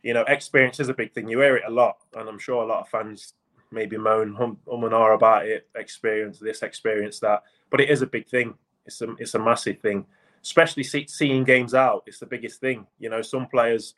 you 0.04 0.14
know, 0.14 0.24
experience 0.28 0.80
is 0.80 0.90
a 0.90 0.94
big 0.94 1.14
thing. 1.14 1.28
You 1.28 1.40
hear 1.40 1.58
it 1.58 1.64
a 1.68 1.72
lot, 1.72 1.98
and 2.16 2.30
I'm 2.30 2.40
sure 2.40 2.64
a 2.64 2.68
lot 2.68 2.82
of 2.82 2.90
fans 2.90 3.34
maybe 3.76 3.98
moan 3.98 4.34
hum, 4.34 4.58
hum 4.68 4.84
and 4.86 4.94
ah 4.94 5.14
about 5.14 5.46
it, 5.46 5.68
experience 5.76 6.40
this, 6.40 6.64
experience 6.64 7.20
that. 7.20 7.44
But 7.70 7.82
it 7.82 7.90
is 7.90 8.02
a 8.02 8.08
big 8.08 8.28
thing. 8.28 8.56
It's 8.86 9.02
a 9.02 9.12
it's 9.20 9.36
a 9.36 9.40
massive 9.40 9.80
thing, 9.80 10.06
especially 10.42 10.84
see, 10.84 11.06
seeing 11.08 11.44
games 11.44 11.76
out. 11.76 12.04
It's 12.08 12.20
the 12.20 12.26
biggest 12.26 12.60
thing. 12.60 12.88
You 12.98 13.10
know, 13.10 13.22
some 13.22 13.48
players 13.48 13.96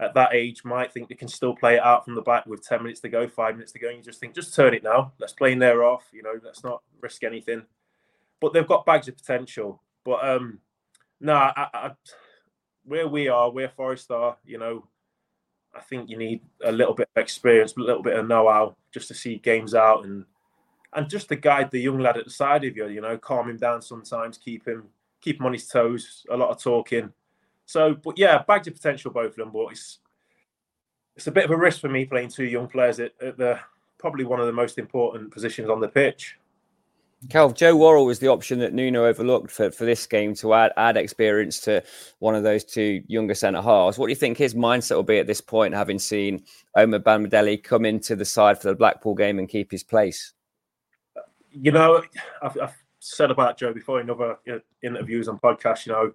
at 0.00 0.14
that 0.14 0.34
age 0.34 0.64
might 0.64 0.92
think 0.92 1.08
they 1.08 1.14
can 1.14 1.28
still 1.28 1.54
play 1.54 1.76
it 1.76 1.82
out 1.82 2.04
from 2.04 2.14
the 2.14 2.22
back 2.22 2.46
with 2.46 2.66
10 2.66 2.82
minutes 2.82 3.00
to 3.00 3.08
go, 3.08 3.28
five 3.28 3.54
minutes 3.54 3.72
to 3.72 3.78
go. 3.78 3.88
And 3.88 3.98
you 3.98 4.02
just 4.02 4.18
think, 4.18 4.34
just 4.34 4.54
turn 4.54 4.74
it 4.74 4.82
now. 4.82 5.12
Let's 5.20 5.32
play 5.32 5.52
in 5.52 5.60
there 5.60 5.84
off. 5.84 6.04
You 6.12 6.22
know, 6.22 6.34
let's 6.42 6.64
not 6.64 6.82
risk 7.00 7.22
anything. 7.22 7.62
But 8.40 8.52
they've 8.52 8.66
got 8.66 8.86
bags 8.86 9.06
of 9.06 9.16
potential. 9.16 9.80
But 10.04 10.26
um, 10.28 10.58
no, 11.20 11.34
nah, 11.34 11.90
where 12.84 13.06
we 13.06 13.28
are, 13.28 13.50
where 13.50 13.68
Forest 13.68 14.10
are, 14.10 14.36
you 14.44 14.58
know, 14.58 14.88
I 15.74 15.80
think 15.80 16.08
you 16.08 16.16
need 16.16 16.40
a 16.64 16.72
little 16.72 16.94
bit 16.94 17.08
of 17.14 17.20
experience, 17.22 17.74
a 17.76 17.80
little 17.80 18.02
bit 18.02 18.18
of 18.18 18.26
know-how, 18.26 18.76
just 18.92 19.08
to 19.08 19.14
see 19.14 19.38
games 19.38 19.74
out 19.74 20.04
and 20.04 20.24
and 20.94 21.08
just 21.08 21.28
to 21.28 21.36
guide 21.36 21.70
the 21.70 21.80
young 21.80 21.98
lad 21.98 22.18
at 22.18 22.24
the 22.24 22.30
side 22.30 22.64
of 22.64 22.76
you. 22.76 22.88
You 22.88 23.00
know, 23.00 23.16
calm 23.16 23.48
him 23.48 23.56
down 23.56 23.80
sometimes, 23.80 24.36
keep 24.38 24.66
him 24.66 24.84
keep 25.20 25.40
him 25.40 25.46
on 25.46 25.52
his 25.52 25.66
toes. 25.66 26.26
A 26.30 26.36
lot 26.36 26.50
of 26.50 26.62
talking. 26.62 27.12
So, 27.64 27.94
but 27.94 28.18
yeah, 28.18 28.42
bags 28.42 28.68
of 28.68 28.74
potential 28.74 29.10
both 29.10 29.30
of 29.30 29.36
them. 29.36 29.50
But 29.52 29.72
it's 29.72 30.00
it's 31.16 31.26
a 31.26 31.32
bit 31.32 31.44
of 31.44 31.50
a 31.50 31.56
risk 31.56 31.80
for 31.80 31.88
me 31.88 32.04
playing 32.04 32.28
two 32.28 32.44
young 32.44 32.68
players 32.68 33.00
at, 33.00 33.12
at 33.22 33.38
the 33.38 33.58
probably 33.98 34.24
one 34.24 34.40
of 34.40 34.46
the 34.46 34.52
most 34.52 34.78
important 34.78 35.30
positions 35.30 35.70
on 35.70 35.80
the 35.80 35.88
pitch. 35.88 36.36
Cal, 37.28 37.50
Joe 37.52 37.76
Worrall 37.76 38.04
was 38.04 38.18
the 38.18 38.28
option 38.28 38.58
that 38.58 38.72
Nuno 38.72 39.04
overlooked 39.04 39.50
for, 39.50 39.70
for 39.70 39.84
this 39.84 40.06
game 40.06 40.34
to 40.36 40.54
add 40.54 40.72
add 40.76 40.96
experience 40.96 41.60
to 41.60 41.82
one 42.18 42.34
of 42.34 42.42
those 42.42 42.64
two 42.64 43.02
younger 43.06 43.34
centre 43.34 43.62
halves. 43.62 43.96
What 43.96 44.06
do 44.06 44.10
you 44.10 44.16
think 44.16 44.36
his 44.36 44.54
mindset 44.54 44.96
will 44.96 45.02
be 45.04 45.18
at 45.18 45.26
this 45.26 45.40
point, 45.40 45.74
having 45.74 45.98
seen 45.98 46.44
Omobamidele 46.76 47.62
come 47.62 47.84
into 47.84 48.16
the 48.16 48.24
side 48.24 48.60
for 48.60 48.68
the 48.68 48.74
Blackpool 48.74 49.14
game 49.14 49.38
and 49.38 49.48
keep 49.48 49.70
his 49.70 49.84
place? 49.84 50.32
You 51.50 51.70
know, 51.70 52.02
I've, 52.42 52.58
I've 52.60 52.82
said 52.98 53.30
about 53.30 53.56
Joe 53.56 53.72
before 53.72 54.00
in 54.00 54.10
other 54.10 54.38
uh, 54.50 54.58
interviews 54.82 55.28
and 55.28 55.40
podcasts. 55.40 55.86
You 55.86 55.92
know, 55.92 56.12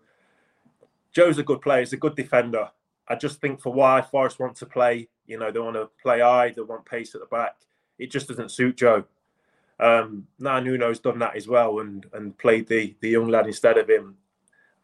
Joe's 1.14 1.38
a 1.38 1.44
good 1.44 1.62
player. 1.62 1.80
He's 1.80 1.94
a 1.94 1.98
good 1.98 2.16
defender. 2.16 2.70
I 3.08 3.16
just 3.16 3.40
think 3.40 3.62
for 3.62 3.72
why 3.72 4.02
Forest 4.02 4.40
want 4.40 4.58
to 4.58 4.66
play, 4.66 5.08
you 5.26 5.40
know, 5.40 5.52
they 5.52 5.60
want 5.60 5.76
to 5.76 5.90
play 6.02 6.20
high, 6.20 6.52
they 6.52 6.62
want 6.62 6.86
pace 6.86 7.16
at 7.16 7.22
the 7.22 7.28
back. 7.28 7.56
It 7.98 8.12
just 8.12 8.28
doesn't 8.28 8.52
suit 8.52 8.78
Joe. 8.78 9.06
Um, 9.80 10.28
now 10.40 10.60
Nuno's 10.60 11.00
done 11.00 11.20
that 11.20 11.36
as 11.36 11.48
well 11.48 11.80
and 11.80 12.06
and 12.14 12.38
played 12.38 12.68
the 12.68 12.96
the 13.02 13.10
young 13.10 13.28
lad 13.28 13.48
instead 13.48 13.78
of 13.78 13.90
him. 13.90 14.16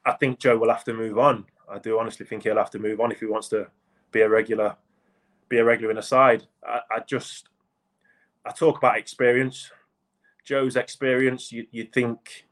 I 0.06 0.13
think 0.13 0.39
Joe 0.39 0.58
will 0.58 0.69
have 0.69 0.84
to 0.86 0.93
move 0.93 1.17
on. 1.17 1.45
I 1.69 1.79
do 1.79 1.99
honestly 1.99 2.25
think 2.25 2.43
he'll 2.43 2.58
have 2.58 2.69
to 2.71 2.79
move 2.79 2.99
on 2.99 3.12
if 3.12 3.19
he 3.19 3.25
wants 3.25 3.47
to 3.49 3.67
be 4.12 4.21
a 4.21 4.29
regular, 4.29 4.75
be 5.49 5.58
a 5.58 5.63
regular 5.63 5.91
in 5.91 5.95
the 5.95 6.03
side. 6.03 6.43
I, 6.65 6.82
I 6.91 6.99
just, 7.08 7.49
I 8.45 8.51
talk 8.51 8.77
about 8.77 8.97
experience. 8.97 9.71
Joe's 10.43 10.75
experience. 10.75 11.51
You 11.51 11.65
you 11.71 11.86
think 11.86 12.45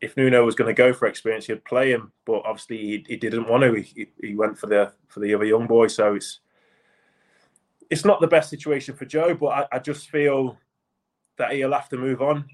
if 0.00 0.16
Nuno 0.16 0.44
was 0.44 0.54
going 0.54 0.68
to 0.68 0.74
go 0.74 0.92
for 0.92 1.06
experience, 1.08 1.46
he'd 1.46 1.64
play 1.64 1.90
him, 1.90 2.12
but 2.24 2.42
obviously 2.44 2.78
he, 2.78 3.04
he 3.08 3.16
didn't 3.16 3.48
want 3.48 3.62
to. 3.62 3.74
He, 3.74 4.06
he 4.20 4.34
went 4.34 4.58
for 4.58 4.66
the 4.66 4.92
for 5.08 5.20
the 5.20 5.34
other 5.34 5.44
young 5.44 5.66
boy. 5.66 5.88
So 5.88 6.14
it's 6.14 6.40
it's 7.88 8.04
not 8.04 8.20
the 8.20 8.26
best 8.26 8.50
situation 8.50 8.94
for 8.94 9.04
Joe, 9.04 9.34
but 9.34 9.46
I, 9.48 9.66
I 9.72 9.78
just 9.78 10.10
feel 10.10 10.58
that 11.40 11.52
he'll 11.52 11.72
have 11.72 11.88
to 11.88 11.96
move 11.96 12.22
on. 12.22 12.44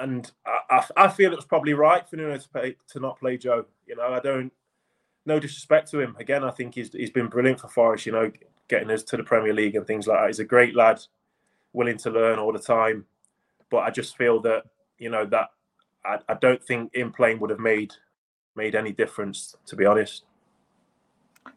And 0.00 0.30
I, 0.46 0.58
I, 0.96 1.04
I 1.04 1.08
feel 1.08 1.32
it 1.32 1.36
was 1.36 1.44
probably 1.44 1.74
right 1.74 2.06
for 2.08 2.16
Nuno 2.16 2.36
to, 2.36 2.74
to 2.88 3.00
not 3.00 3.18
play 3.18 3.36
Joe. 3.36 3.64
You 3.86 3.96
know, 3.96 4.12
I 4.12 4.20
don't, 4.20 4.52
no 5.24 5.38
disrespect 5.38 5.90
to 5.92 6.00
him. 6.00 6.16
Again, 6.18 6.44
I 6.44 6.50
think 6.50 6.74
he's, 6.74 6.92
he's 6.92 7.10
been 7.10 7.28
brilliant 7.28 7.60
for 7.60 7.68
Forest, 7.68 8.06
you 8.06 8.12
know, 8.12 8.30
getting 8.68 8.90
us 8.90 9.02
to 9.04 9.16
the 9.16 9.22
Premier 9.22 9.54
League 9.54 9.76
and 9.76 9.86
things 9.86 10.06
like 10.06 10.18
that. 10.20 10.26
He's 10.26 10.40
a 10.40 10.44
great 10.44 10.74
lad, 10.74 11.00
willing 11.72 11.98
to 11.98 12.10
learn 12.10 12.38
all 12.38 12.52
the 12.52 12.58
time. 12.58 13.06
But 13.70 13.78
I 13.78 13.90
just 13.90 14.16
feel 14.16 14.40
that, 14.40 14.64
you 14.98 15.08
know, 15.08 15.24
that 15.26 15.50
I, 16.04 16.18
I 16.28 16.34
don't 16.34 16.62
think 16.62 16.92
in 16.94 17.12
playing 17.12 17.40
would 17.40 17.50
have 17.50 17.60
made 17.60 17.92
made 18.54 18.74
any 18.74 18.92
difference, 18.92 19.56
to 19.66 19.76
be 19.76 19.86
honest. 19.86 20.24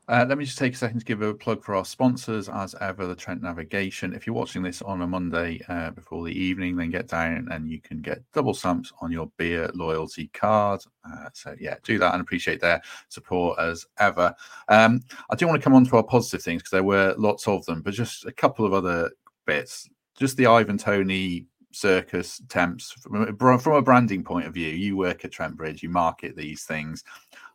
Uh, 0.07 0.23
let 0.29 0.37
me 0.37 0.45
just 0.45 0.59
take 0.59 0.73
a 0.73 0.77
second 0.77 0.99
to 0.99 1.05
give 1.05 1.23
a 1.23 1.33
plug 1.33 1.63
for 1.63 1.73
our 1.73 1.83
sponsors, 1.83 2.47
as 2.47 2.75
ever, 2.79 3.07
the 3.07 3.15
Trent 3.15 3.41
Navigation. 3.41 4.13
If 4.13 4.27
you're 4.27 4.35
watching 4.35 4.61
this 4.61 4.83
on 4.83 5.01
a 5.01 5.07
Monday 5.07 5.59
uh, 5.67 5.89
before 5.91 6.23
the 6.23 6.31
evening, 6.31 6.75
then 6.75 6.91
get 6.91 7.07
down 7.07 7.47
and 7.49 7.67
you 7.67 7.81
can 7.81 8.01
get 8.01 8.21
double 8.31 8.53
stamps 8.53 8.93
on 9.01 9.11
your 9.11 9.31
beer 9.37 9.71
loyalty 9.73 10.27
card. 10.27 10.81
Uh, 11.03 11.29
so, 11.33 11.55
yeah, 11.59 11.77
do 11.83 11.97
that 11.97 12.13
and 12.13 12.21
appreciate 12.21 12.61
their 12.61 12.83
support 13.09 13.57
as 13.57 13.87
ever. 13.97 14.35
Um, 14.67 15.01
I 15.31 15.35
do 15.35 15.47
want 15.47 15.59
to 15.59 15.63
come 15.63 15.73
on 15.73 15.85
to 15.85 15.97
our 15.97 16.03
positive 16.03 16.43
things 16.43 16.61
because 16.61 16.71
there 16.71 16.83
were 16.83 17.15
lots 17.17 17.47
of 17.47 17.65
them, 17.65 17.81
but 17.81 17.95
just 17.95 18.25
a 18.25 18.31
couple 18.31 18.63
of 18.63 18.73
other 18.73 19.09
bits. 19.47 19.89
Just 20.15 20.37
the 20.37 20.45
Ivan 20.45 20.77
Toney 20.77 21.47
circus 21.71 22.43
Temps 22.47 22.91
from, 22.91 23.35
from 23.59 23.73
a 23.73 23.81
branding 23.81 24.23
point 24.23 24.45
of 24.45 24.53
view. 24.53 24.69
You 24.69 24.97
work 24.97 25.25
at 25.25 25.31
Trent 25.31 25.57
Bridge, 25.57 25.81
you 25.81 25.89
market 25.89 26.35
these 26.35 26.63
things. 26.63 27.03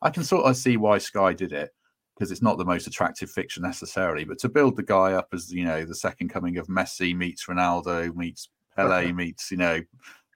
I 0.02 0.10
can 0.10 0.24
sort 0.24 0.46
of 0.46 0.56
see 0.56 0.76
why 0.76 0.98
Sky 0.98 1.32
did 1.32 1.52
it 1.52 1.72
because 2.20 2.30
it's 2.30 2.42
not 2.42 2.58
the 2.58 2.64
most 2.66 2.86
attractive 2.86 3.30
fiction 3.30 3.62
necessarily. 3.62 4.24
But 4.24 4.38
to 4.40 4.50
build 4.50 4.76
the 4.76 4.82
guy 4.82 5.14
up 5.14 5.28
as 5.32 5.50
you 5.50 5.64
know 5.64 5.86
the 5.86 5.94
second 5.94 6.28
coming 6.28 6.58
of 6.58 6.66
Messi 6.66 7.16
meets 7.16 7.46
Ronaldo 7.46 8.14
meets 8.14 8.50
Pele 8.76 9.10
meets 9.12 9.50
you 9.50 9.56
know 9.56 9.80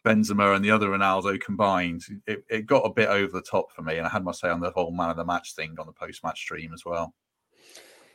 Benzema 0.02 0.56
and 0.56 0.64
the 0.64 0.70
other 0.70 0.88
Ronaldo 0.88 1.38
combined, 1.40 2.02
it, 2.26 2.44
it 2.48 2.66
got 2.66 2.86
a 2.86 2.92
bit 2.92 3.08
over 3.08 3.32
the 3.32 3.42
top 3.42 3.70
for 3.72 3.82
me. 3.82 3.98
And 3.98 4.06
I 4.06 4.10
had 4.10 4.24
my 4.24 4.32
say 4.32 4.48
on 4.48 4.60
the 4.60 4.70
whole 4.70 4.92
man 4.92 5.10
of 5.10 5.16
the 5.16 5.24
match 5.24 5.54
thing 5.54 5.76
on 5.78 5.86
the 5.86 5.92
post 5.92 6.24
match 6.24 6.40
stream 6.40 6.72
as 6.72 6.86
well 6.86 7.14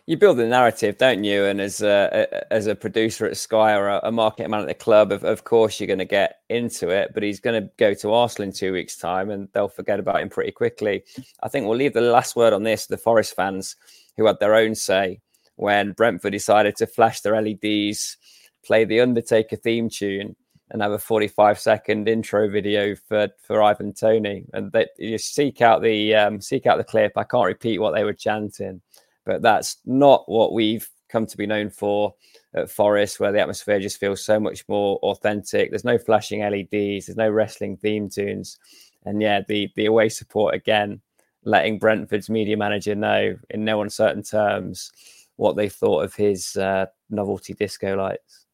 you 0.10 0.18
build 0.18 0.38
the 0.38 0.48
narrative, 0.48 0.98
don't 0.98 1.24
you? 1.24 1.46
And 1.46 1.62
as 1.62 1.84
a, 1.84 2.52
as 2.52 2.66
a 2.66 2.74
producer 2.74 3.28
at 3.28 3.38
Sky 3.38 3.76
or 3.76 3.90
a, 3.90 4.12
market 4.12 4.50
man 4.50 4.62
at 4.62 4.68
the 4.68 4.74
club, 4.74 5.12
of, 5.12 5.24
of 5.24 5.44
course 5.44 5.80
you're 5.80 5.86
going 5.86 6.00
to 6.00 6.06
get 6.06 6.40
into 6.50 6.90
it. 6.90 7.12
But 7.14 7.22
he's 7.22 7.40
going 7.40 7.62
to 7.62 7.70
go 7.78 7.94
to 7.94 8.12
Arsenal 8.12 8.48
in 8.48 8.52
two 8.52 8.74
weeks' 8.74 8.98
time, 8.98 9.30
and 9.30 9.48
they'll 9.54 9.68
forget 9.68 10.00
about 10.00 10.20
him 10.20 10.30
pretty 10.30 10.52
quickly. 10.52 11.04
I 11.44 11.48
think 11.48 11.68
we'll 11.68 11.78
leave 11.78 11.94
the 11.94 12.02
last 12.02 12.36
word 12.36 12.54
on 12.54 12.64
this: 12.64 12.88
to 12.88 12.94
the 12.94 12.98
Forest 12.98 13.36
fans 13.36 13.76
who 14.18 14.26
had 14.26 14.40
their 14.40 14.56
own 14.56 14.74
say 14.74 15.22
when 15.58 15.92
Brentford 15.92 16.32
decided 16.32 16.76
to 16.78 16.88
flash 16.88 17.22
their 17.22 17.40
LEDs, 17.40 18.18
play 18.66 18.86
the 18.86 19.02
Undertaker 19.02 19.58
theme 19.58 19.92
tune, 19.92 20.36
and 20.72 20.82
have 20.82 20.92
a 20.92 20.98
45 20.98 21.60
second 21.60 22.10
intro 22.10 22.50
video 22.50 22.96
for 22.96 23.28
for 23.44 23.62
Ivan 23.62 23.94
Toney. 23.94 24.46
And 24.54 24.72
that 24.72 24.90
you 24.98 25.20
seek 25.20 25.62
out 25.62 25.84
the 25.84 26.16
um, 26.16 26.42
seek 26.42 26.66
out 26.66 26.80
the 26.80 26.84
clip. 26.84 27.12
I 27.16 27.26
can't 27.26 27.46
repeat 27.46 27.78
what 27.78 27.94
they 27.94 28.04
were 28.04 28.14
chanting 28.14 28.82
but 29.30 29.44
that's 29.44 29.78
not 29.86 30.24
what 30.28 30.54
we've 30.54 30.90
come 31.08 31.28
to 31.28 31.38
be 31.38 31.46
known 31.46 31.70
for 31.70 32.16
at 32.56 32.68
Forest, 32.68 33.20
where 33.20 33.32
the 33.32 33.40
atmosphere 33.40 33.80
just 33.80 34.00
feels 34.00 34.26
so 34.26 34.40
much 34.40 34.68
more 34.68 34.98
authentic. 35.04 35.70
There's 35.70 35.86
no 35.86 36.00
flashing 36.00 36.42
LEDs, 36.42 37.06
there's 37.06 37.16
no 37.16 37.30
wrestling 37.30 37.78
theme 37.78 38.10
tunes, 38.10 38.58
and 39.06 39.22
yeah, 39.22 39.42
the 39.48 39.70
the 39.76 39.86
away 39.86 40.10
support 40.10 40.56
again, 40.56 41.00
letting 41.44 41.78
Brentford's 41.78 42.28
media 42.28 42.58
manager 42.58 42.96
know 42.96 43.38
in 43.52 43.64
no 43.64 43.84
uncertain 43.84 44.24
terms 44.24 44.92
what 45.36 45.56
they 45.56 45.70
thought 45.70 46.04
of 46.04 46.16
his 46.16 46.56
uh, 46.56 46.88
novelty 47.12 47.54
disco 47.54 47.96
lights. 47.96 48.48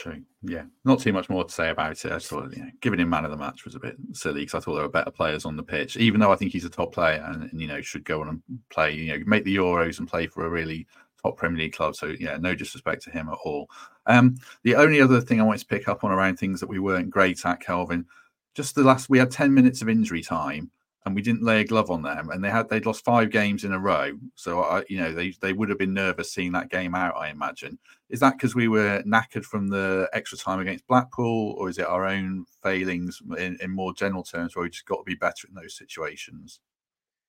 True. 0.00 0.22
Yeah. 0.40 0.62
Not 0.86 1.00
too 1.00 1.12
much 1.12 1.28
more 1.28 1.44
to 1.44 1.52
say 1.52 1.68
about 1.68 1.92
it. 1.92 2.06
I 2.06 2.14
just 2.16 2.28
thought, 2.28 2.56
you 2.56 2.62
know, 2.62 2.70
giving 2.80 3.00
him 3.00 3.10
man 3.10 3.26
of 3.26 3.30
the 3.30 3.36
match 3.36 3.66
was 3.66 3.74
a 3.74 3.78
bit 3.78 3.96
silly 4.14 4.40
because 4.40 4.54
I 4.54 4.60
thought 4.60 4.76
there 4.76 4.82
were 4.84 4.88
better 4.88 5.10
players 5.10 5.44
on 5.44 5.56
the 5.56 5.62
pitch, 5.62 5.98
even 5.98 6.20
though 6.20 6.32
I 6.32 6.36
think 6.36 6.52
he's 6.52 6.64
a 6.64 6.70
top 6.70 6.94
player 6.94 7.22
and, 7.22 7.42
and, 7.42 7.60
you 7.60 7.66
know, 7.66 7.82
should 7.82 8.06
go 8.06 8.22
on 8.22 8.28
and 8.30 8.42
play, 8.70 8.94
you 8.94 9.12
know, 9.12 9.22
make 9.26 9.44
the 9.44 9.56
Euros 9.56 9.98
and 9.98 10.08
play 10.08 10.26
for 10.26 10.46
a 10.46 10.48
really 10.48 10.86
top 11.20 11.36
Premier 11.36 11.58
League 11.58 11.74
club. 11.74 11.94
So, 11.96 12.14
yeah, 12.18 12.38
no 12.38 12.54
disrespect 12.54 13.02
to 13.02 13.10
him 13.10 13.28
at 13.28 13.36
all. 13.44 13.68
Um, 14.06 14.36
the 14.62 14.74
only 14.74 15.02
other 15.02 15.20
thing 15.20 15.38
I 15.38 15.44
wanted 15.44 15.60
to 15.60 15.66
pick 15.66 15.86
up 15.86 16.02
on 16.02 16.12
around 16.12 16.38
things 16.38 16.60
that 16.60 16.70
we 16.70 16.78
weren't 16.78 17.10
great 17.10 17.44
at, 17.44 17.60
Kelvin, 17.60 18.06
just 18.54 18.74
the 18.74 18.82
last, 18.82 19.10
we 19.10 19.18
had 19.18 19.30
10 19.30 19.52
minutes 19.52 19.82
of 19.82 19.90
injury 19.90 20.22
time 20.22 20.70
and 21.06 21.14
we 21.14 21.22
didn't 21.22 21.42
lay 21.42 21.60
a 21.60 21.64
glove 21.64 21.90
on 21.90 22.02
them, 22.02 22.30
and 22.30 22.44
they 22.44 22.50
had 22.50 22.68
they'd 22.68 22.84
lost 22.84 23.04
five 23.04 23.30
games 23.30 23.64
in 23.64 23.72
a 23.72 23.78
row. 23.78 24.12
So 24.34 24.62
I, 24.62 24.84
you 24.88 24.98
know, 24.98 25.12
they 25.12 25.30
they 25.40 25.52
would 25.52 25.70
have 25.70 25.78
been 25.78 25.94
nervous 25.94 26.32
seeing 26.32 26.52
that 26.52 26.70
game 26.70 26.94
out. 26.94 27.16
I 27.16 27.30
imagine. 27.30 27.78
Is 28.10 28.20
that 28.20 28.34
because 28.34 28.54
we 28.54 28.68
were 28.68 29.02
knackered 29.06 29.44
from 29.44 29.68
the 29.68 30.08
extra 30.12 30.36
time 30.36 30.60
against 30.60 30.86
Blackpool, 30.86 31.54
or 31.58 31.70
is 31.70 31.78
it 31.78 31.86
our 31.86 32.06
own 32.06 32.44
failings 32.62 33.22
in, 33.38 33.56
in 33.62 33.70
more 33.70 33.94
general 33.94 34.22
terms, 34.22 34.54
where 34.54 34.64
we 34.64 34.70
just 34.70 34.86
got 34.86 34.96
to 34.96 35.04
be 35.04 35.14
better 35.14 35.48
in 35.48 35.54
those 35.54 35.76
situations? 35.76 36.60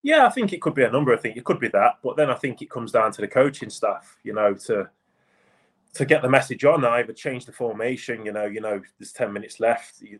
Yeah, 0.03 0.25
I 0.25 0.29
think 0.29 0.51
it 0.51 0.61
could 0.61 0.73
be 0.73 0.83
a 0.83 0.91
number 0.91 1.13
of 1.13 1.21
things. 1.21 1.37
It 1.37 1.45
could 1.45 1.59
be 1.59 1.69
that, 1.69 1.99
but 2.03 2.17
then 2.17 2.29
I 2.29 2.35
think 2.35 2.61
it 2.61 2.69
comes 2.69 2.91
down 2.91 3.11
to 3.13 3.21
the 3.21 3.27
coaching 3.27 3.69
staff. 3.69 4.17
You 4.23 4.33
know, 4.33 4.53
to 4.65 4.89
to 5.93 6.05
get 6.05 6.21
the 6.21 6.29
message 6.29 6.65
on, 6.65 6.83
either 6.83 7.13
change 7.13 7.45
the 7.45 7.53
formation. 7.53 8.25
You 8.25 8.33
know, 8.33 8.45
you 8.45 8.59
know, 8.59 8.81
there's 8.99 9.13
ten 9.13 9.31
minutes 9.31 9.61
left. 9.61 10.01
You, 10.01 10.19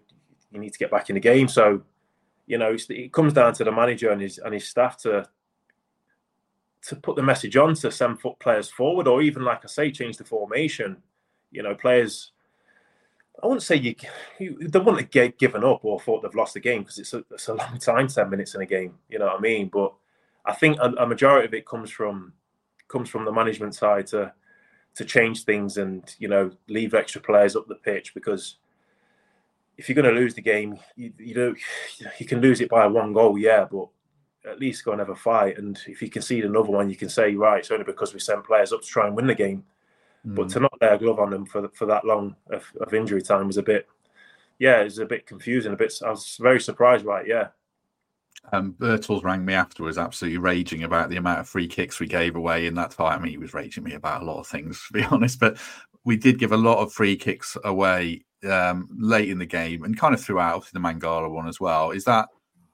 you 0.51 0.59
need 0.59 0.71
to 0.71 0.80
get 0.80 0.91
back 0.91 1.09
in 1.09 1.15
the 1.15 1.19
game. 1.19 1.47
So 1.47 1.82
you 2.45 2.57
know, 2.57 2.75
it 2.89 3.13
comes 3.13 3.33
down 3.33 3.53
to 3.53 3.63
the 3.63 3.71
manager 3.71 4.11
and 4.11 4.21
his 4.21 4.37
and 4.37 4.53
his 4.53 4.67
staff 4.67 4.97
to 5.03 5.27
to 6.83 6.95
put 6.95 7.15
the 7.15 7.23
message 7.23 7.55
on 7.57 7.75
to 7.75 7.91
send 7.91 8.19
players 8.39 8.69
forward, 8.69 9.07
or 9.07 9.21
even 9.21 9.43
like 9.43 9.63
I 9.63 9.67
say, 9.67 9.91
change 9.91 10.17
the 10.17 10.23
formation. 10.23 10.97
You 11.51 11.63
know, 11.63 11.75
players. 11.75 12.31
I 13.41 13.47
wouldn't 13.47 13.63
say 13.63 13.75
you, 13.75 13.95
you 14.39 14.67
they 14.67 14.79
wouldn't 14.79 15.01
have 15.01 15.11
get, 15.11 15.39
given 15.39 15.63
up 15.63 15.83
or 15.83 15.99
thought 15.99 16.21
they've 16.21 16.35
lost 16.35 16.53
the 16.53 16.59
game 16.59 16.81
because 16.81 16.99
it's 16.99 17.13
a, 17.13 17.23
it's 17.31 17.47
a 17.47 17.53
long 17.53 17.77
time, 17.79 18.07
ten 18.07 18.29
minutes 18.29 18.55
in 18.55 18.61
a 18.61 18.65
game. 18.65 18.95
You 19.09 19.19
know 19.19 19.25
what 19.25 19.37
I 19.37 19.41
mean? 19.41 19.69
But 19.69 19.93
I 20.45 20.53
think 20.53 20.77
a, 20.79 20.89
a 20.91 21.07
majority 21.07 21.47
of 21.47 21.53
it 21.53 21.65
comes 21.65 21.89
from 21.91 22.33
comes 22.87 23.09
from 23.09 23.25
the 23.25 23.31
management 23.31 23.75
side 23.75 24.07
to 24.07 24.33
to 24.95 25.05
change 25.05 25.45
things 25.45 25.77
and 25.77 26.13
you 26.19 26.27
know 26.27 26.51
leave 26.67 26.93
extra 26.93 27.21
players 27.21 27.55
up 27.55 27.67
the 27.67 27.75
pitch 27.75 28.13
because 28.13 28.57
if 29.78 29.88
you're 29.88 30.01
going 30.01 30.13
to 30.13 30.19
lose 30.19 30.34
the 30.34 30.41
game, 30.41 30.78
you, 30.95 31.13
you 31.17 31.36
know 31.36 31.55
you 32.19 32.26
can 32.26 32.41
lose 32.41 32.61
it 32.61 32.69
by 32.69 32.86
one 32.88 33.13
goal, 33.13 33.38
yeah, 33.38 33.65
but 33.69 33.88
at 34.45 34.59
least 34.59 34.86
go 34.86 34.91
and 34.91 34.99
have 34.99 35.09
a 35.09 35.15
fight. 35.15 35.57
And 35.57 35.80
if 35.88 36.01
you 36.01 36.09
concede 36.09 36.45
another 36.45 36.72
one, 36.72 36.89
you 36.89 36.95
can 36.95 37.09
say, 37.09 37.36
right, 37.36 37.59
it's 37.59 37.72
only 37.72 37.84
because 37.84 38.13
we 38.13 38.19
sent 38.19 38.45
players 38.45 38.74
up 38.74 38.82
to 38.82 38.88
try 38.88 39.07
and 39.07 39.15
win 39.15 39.28
the 39.28 39.36
game. 39.36 39.63
Mm. 40.26 40.36
But 40.36 40.49
to 40.49 40.59
not 40.59 40.74
lay 40.82 40.88
a 40.88 40.97
glove 40.97 41.19
on 41.19 41.32
them 41.32 41.45
for 41.45 41.67
for 41.69 41.86
that 41.88 42.05
long 42.05 42.36
of, 42.51 42.65
of 42.80 42.93
injury 42.93 43.22
time 43.22 43.47
was 43.47 43.57
a 43.57 43.63
bit, 43.63 43.88
yeah, 44.59 44.82
it 44.82 44.86
was 44.86 44.99
a 44.99 45.05
bit 45.05 45.26
confusing. 45.26 45.74
A 45.74 45.76
bit, 45.76 45.93
I 46.05 46.09
was 46.09 46.38
very 46.39 46.59
surprised 46.59 47.05
by 47.05 47.22
it. 47.22 47.28
Yeah. 47.28 47.47
Um, 48.53 48.74
Bertels 48.80 49.24
rang 49.24 49.45
me 49.45 49.53
afterwards, 49.53 49.97
absolutely 49.97 50.39
raging 50.39 50.84
about 50.84 51.09
the 51.09 51.17
amount 51.17 51.39
of 51.39 51.49
free 51.49 51.67
kicks 51.67 51.99
we 51.99 52.07
gave 52.07 52.36
away 52.36 52.65
in 52.65 52.74
that 52.76 52.93
fight. 52.93 53.15
I 53.15 53.19
mean, 53.19 53.32
he 53.32 53.38
was 53.38 53.53
raging 53.53 53.84
me 53.84 53.93
about 53.93 54.24
a 54.24 54.26
lot 54.26 54.39
of 54.39 54.47
things, 54.47 54.84
to 54.88 54.93
be 54.93 55.03
honest. 55.03 55.39
But 55.39 55.57
we 56.04 56.18
did 56.18 56.39
give 56.39 56.52
a 56.52 56.58
lot 56.58 56.80
of 56.80 56.91
free 56.91 57.16
kicks 57.16 57.58
away 57.64 58.24
um, 58.49 58.88
late 58.97 59.30
in 59.30 59.38
the 59.38 59.45
game 59.45 59.84
and 59.84 59.97
kind 59.97 60.14
of 60.14 60.22
throughout 60.22 60.66
the 60.74 60.80
Mangala 60.80 61.30
one 61.30 61.47
as 61.47 61.60
well. 61.60 61.91
Is 61.91 62.06
that 62.06 62.28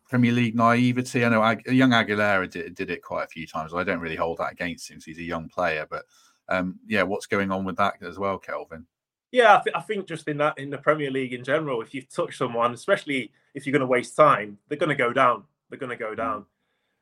Premier 0.09 0.31
League 0.31 0.55
naivety? 0.55 1.25
I 1.25 1.29
know 1.29 1.43
Ag- 1.43 1.67
young 1.67 1.91
Aguilera 1.91 2.49
did, 2.49 2.75
did 2.75 2.89
it 2.89 3.03
quite 3.03 3.25
a 3.25 3.27
few 3.27 3.45
times. 3.45 3.73
I 3.73 3.83
don't 3.83 3.99
really 3.99 4.15
hold 4.15 4.37
that 4.37 4.53
against 4.53 4.89
him 4.89 4.95
because 4.95 5.05
he's 5.05 5.17
a 5.19 5.23
young 5.23 5.49
player. 5.49 5.85
But 5.89 6.05
um, 6.49 6.79
yeah, 6.87 7.03
what's 7.03 7.25
going 7.25 7.51
on 7.51 7.65
with 7.65 7.77
that 7.77 7.95
as 8.01 8.17
well, 8.17 8.37
Kelvin? 8.37 8.85
Yeah, 9.31 9.57
I, 9.57 9.61
th- 9.61 9.75
I, 9.75 9.81
think 9.81 10.07
just 10.07 10.27
in 10.29 10.37
that 10.37 10.57
in 10.57 10.69
the 10.69 10.77
Premier 10.77 11.11
League 11.11 11.33
in 11.33 11.43
general, 11.43 11.81
if 11.81 11.93
you 11.93 12.01
touch 12.03 12.37
someone, 12.37 12.73
especially 12.73 13.31
if 13.53 13.65
you're 13.65 13.73
going 13.73 13.81
to 13.81 13.87
waste 13.87 14.15
time, 14.15 14.57
they're 14.69 14.77
going 14.77 14.89
to 14.89 14.95
go 14.95 15.11
down. 15.11 15.43
They're 15.69 15.79
going 15.79 15.89
to 15.89 15.97
go 15.97 16.15
down. 16.15 16.45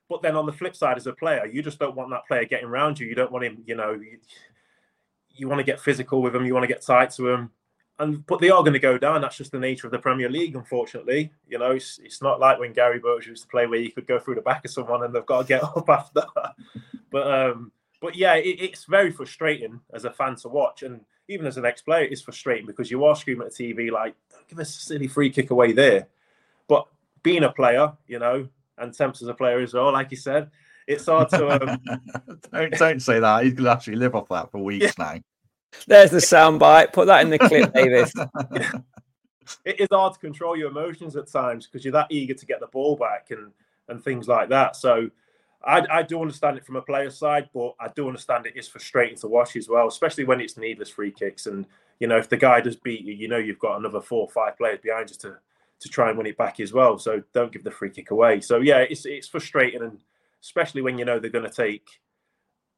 But 0.10 0.24
then 0.24 0.36
on 0.36 0.48
the 0.48 0.54
flip 0.54 0.76
side, 0.76 0.98
as 0.98 1.08
a 1.08 1.14
player, 1.14 1.46
you 1.46 1.62
just 1.62 1.80
don't 1.80 1.96
want 1.96 2.10
that 2.12 2.28
player 2.28 2.46
getting 2.46 2.68
around 2.68 3.00
you. 3.00 3.08
You 3.08 3.16
don't 3.16 3.32
want 3.32 3.46
him, 3.46 3.64
you 3.66 3.76
know, 3.76 3.92
you, 3.92 4.18
you 5.36 5.48
want 5.48 5.60
to 5.60 5.64
get 5.64 5.80
physical 5.80 6.22
with 6.22 6.34
them, 6.34 6.46
You 6.46 6.54
want 6.54 6.64
to 6.64 6.74
get 6.74 6.82
tight 6.82 7.12
to 7.12 7.24
them, 7.24 7.52
And 8.00 8.26
but 8.26 8.40
they 8.40 8.50
are 8.50 8.62
going 8.62 8.74
to 8.74 8.80
go 8.80 8.98
down. 8.98 9.22
That's 9.22 9.38
just 9.38 9.52
the 9.52 9.60
nature 9.60 9.88
of 9.88 9.92
the 9.92 10.00
Premier 10.00 10.30
League, 10.30 10.56
unfortunately. 10.56 11.32
You 11.48 11.60
know, 11.60 11.72
it's, 11.72 12.00
it's 12.04 12.22
not 12.22 12.40
like 12.40 12.60
when 12.60 12.74
Gary 12.74 13.00
Burge 13.00 13.28
used 13.28 13.44
to 13.44 13.50
play 13.50 13.68
where 13.68 13.80
you 13.80 13.92
could 13.92 14.08
go 14.08 14.20
through 14.20 14.36
the 14.36 14.42
back 14.42 14.66
of 14.66 14.72
someone 14.72 15.04
and 15.04 15.14
they've 15.14 15.26
got 15.26 15.42
to 15.42 15.48
get 15.48 15.64
up 15.78 15.90
after. 15.90 16.24
But 17.12 17.32
um, 17.32 17.72
but 18.02 18.16
yeah, 18.16 18.36
it, 18.36 18.60
it's 18.60 18.86
very 18.86 19.12
frustrating 19.12 19.80
as 19.94 20.06
a 20.06 20.12
fan 20.12 20.36
to 20.38 20.50
watch, 20.50 20.84
and 20.84 21.02
even 21.28 21.46
as 21.48 21.58
an 21.58 21.66
ex-player, 21.66 22.06
it's 22.06 22.22
frustrating 22.22 22.66
because 22.66 22.92
you 22.92 23.04
are 23.06 23.16
screaming 23.16 23.48
at 23.48 23.56
the 23.56 23.74
TV 23.74 23.92
like, 23.92 24.16
"Give 24.48 24.60
us 24.60 24.78
a 24.78 24.82
silly 24.82 25.08
free 25.08 25.30
kick 25.30 25.50
away 25.52 25.72
there." 25.72 26.08
But 26.68 26.88
being 27.24 27.44
a 27.44 27.52
player, 27.52 27.94
you 28.08 28.20
know, 28.20 28.48
and 28.78 28.94
Temps 28.94 29.22
as 29.22 29.28
a 29.28 29.34
player 29.34 29.60
as 29.60 29.74
well, 29.74 29.92
like 29.94 30.12
you 30.12 30.18
said, 30.18 30.52
it's 30.88 31.06
hard 31.06 31.30
to. 31.30 31.48
Um... 31.48 31.80
don't 32.52 32.74
don't 32.74 33.02
say 33.02 33.20
that. 33.20 33.44
He's 33.44 33.54
going 33.54 33.66
to 33.66 33.72
actually 33.72 33.96
live 33.96 34.16
off 34.16 34.30
that 34.30 34.52
for 34.52 34.60
weeks 34.60 34.94
yeah. 34.98 35.14
now. 35.14 35.20
There's 35.88 36.12
the 36.12 36.18
soundbite. 36.18 36.94
Put 36.94 37.08
that 37.08 37.22
in 37.22 37.30
the 37.30 37.40
clip, 37.40 37.74
Davies. 37.74 38.14
it 39.66 39.80
is 39.80 39.88
hard 39.92 40.14
to 40.14 40.20
control 40.20 40.56
your 40.56 40.70
emotions 40.70 41.16
at 41.16 41.28
times 41.28 41.68
because 41.68 41.84
you're 41.84 41.92
that 41.92 42.08
eager 42.10 42.34
to 42.34 42.46
get 42.46 42.60
the 42.60 42.68
ball 42.68 42.96
back 42.96 43.32
and 43.32 43.52
and 43.88 44.04
things 44.04 44.28
like 44.28 44.50
that. 44.50 44.76
So. 44.76 45.10
I, 45.68 45.84
I 45.90 46.04
do 46.04 46.22
understand 46.22 46.58
it 46.58 46.66
from 46.66 46.76
a 46.76 46.82
player's 46.84 47.18
side, 47.18 47.50
but 47.52 47.74
I 47.80 47.88
do 47.88 48.06
understand 48.06 48.46
it 48.46 48.56
is 48.56 48.68
frustrating 48.68 49.18
to 49.18 49.28
watch 49.28 49.56
as 49.56 49.68
well, 49.68 49.88
especially 49.88 50.24
when 50.24 50.40
it's 50.40 50.58
needless 50.58 50.90
free 50.92 51.10
kicks. 51.10 51.48
And 51.48 51.66
you 52.00 52.06
know, 52.06 52.18
if 52.18 52.30
the 52.30 52.38
guy 52.38 52.62
does 52.62 52.76
beat 52.76 53.02
you, 53.02 53.16
you 53.16 53.28
know 53.28 53.38
you've 53.38 53.58
got 53.58 53.80
another 53.80 54.00
four 54.00 54.22
or 54.22 54.30
five 54.30 54.60
players 54.60 54.78
behind 54.84 55.10
you 55.10 55.16
to 55.16 55.38
to 55.80 55.90
try 55.90 56.10
and 56.10 56.18
win 56.18 56.28
it 56.28 56.38
back 56.38 56.60
as 56.60 56.74
well. 56.74 56.98
So 56.98 57.24
don't 57.34 57.52
give 57.52 57.64
the 57.64 57.72
free 57.72 57.90
kick 57.90 58.12
away. 58.12 58.42
So 58.42 58.58
yeah, 58.58 58.80
it's 58.80 59.06
it's 59.06 59.28
frustrating, 59.28 59.82
and 59.82 60.00
especially 60.46 60.84
when 60.84 61.00
you 61.00 61.06
know 61.06 61.20
they're 61.20 61.32
going 61.32 61.50
to 61.50 61.50
take 61.50 61.88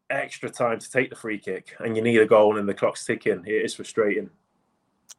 extra 0.10 0.50
time 0.50 0.80
to 0.80 0.90
take 0.90 1.10
the 1.10 1.16
free 1.16 1.38
kick 1.38 1.76
and 1.80 1.98
you 1.98 2.02
need 2.02 2.18
a 2.18 2.26
goal 2.26 2.58
and 2.58 2.68
the 2.68 2.74
clock's 2.74 3.06
ticking. 3.06 3.44
It 3.46 3.66
is 3.66 3.76
frustrating. 3.76 4.30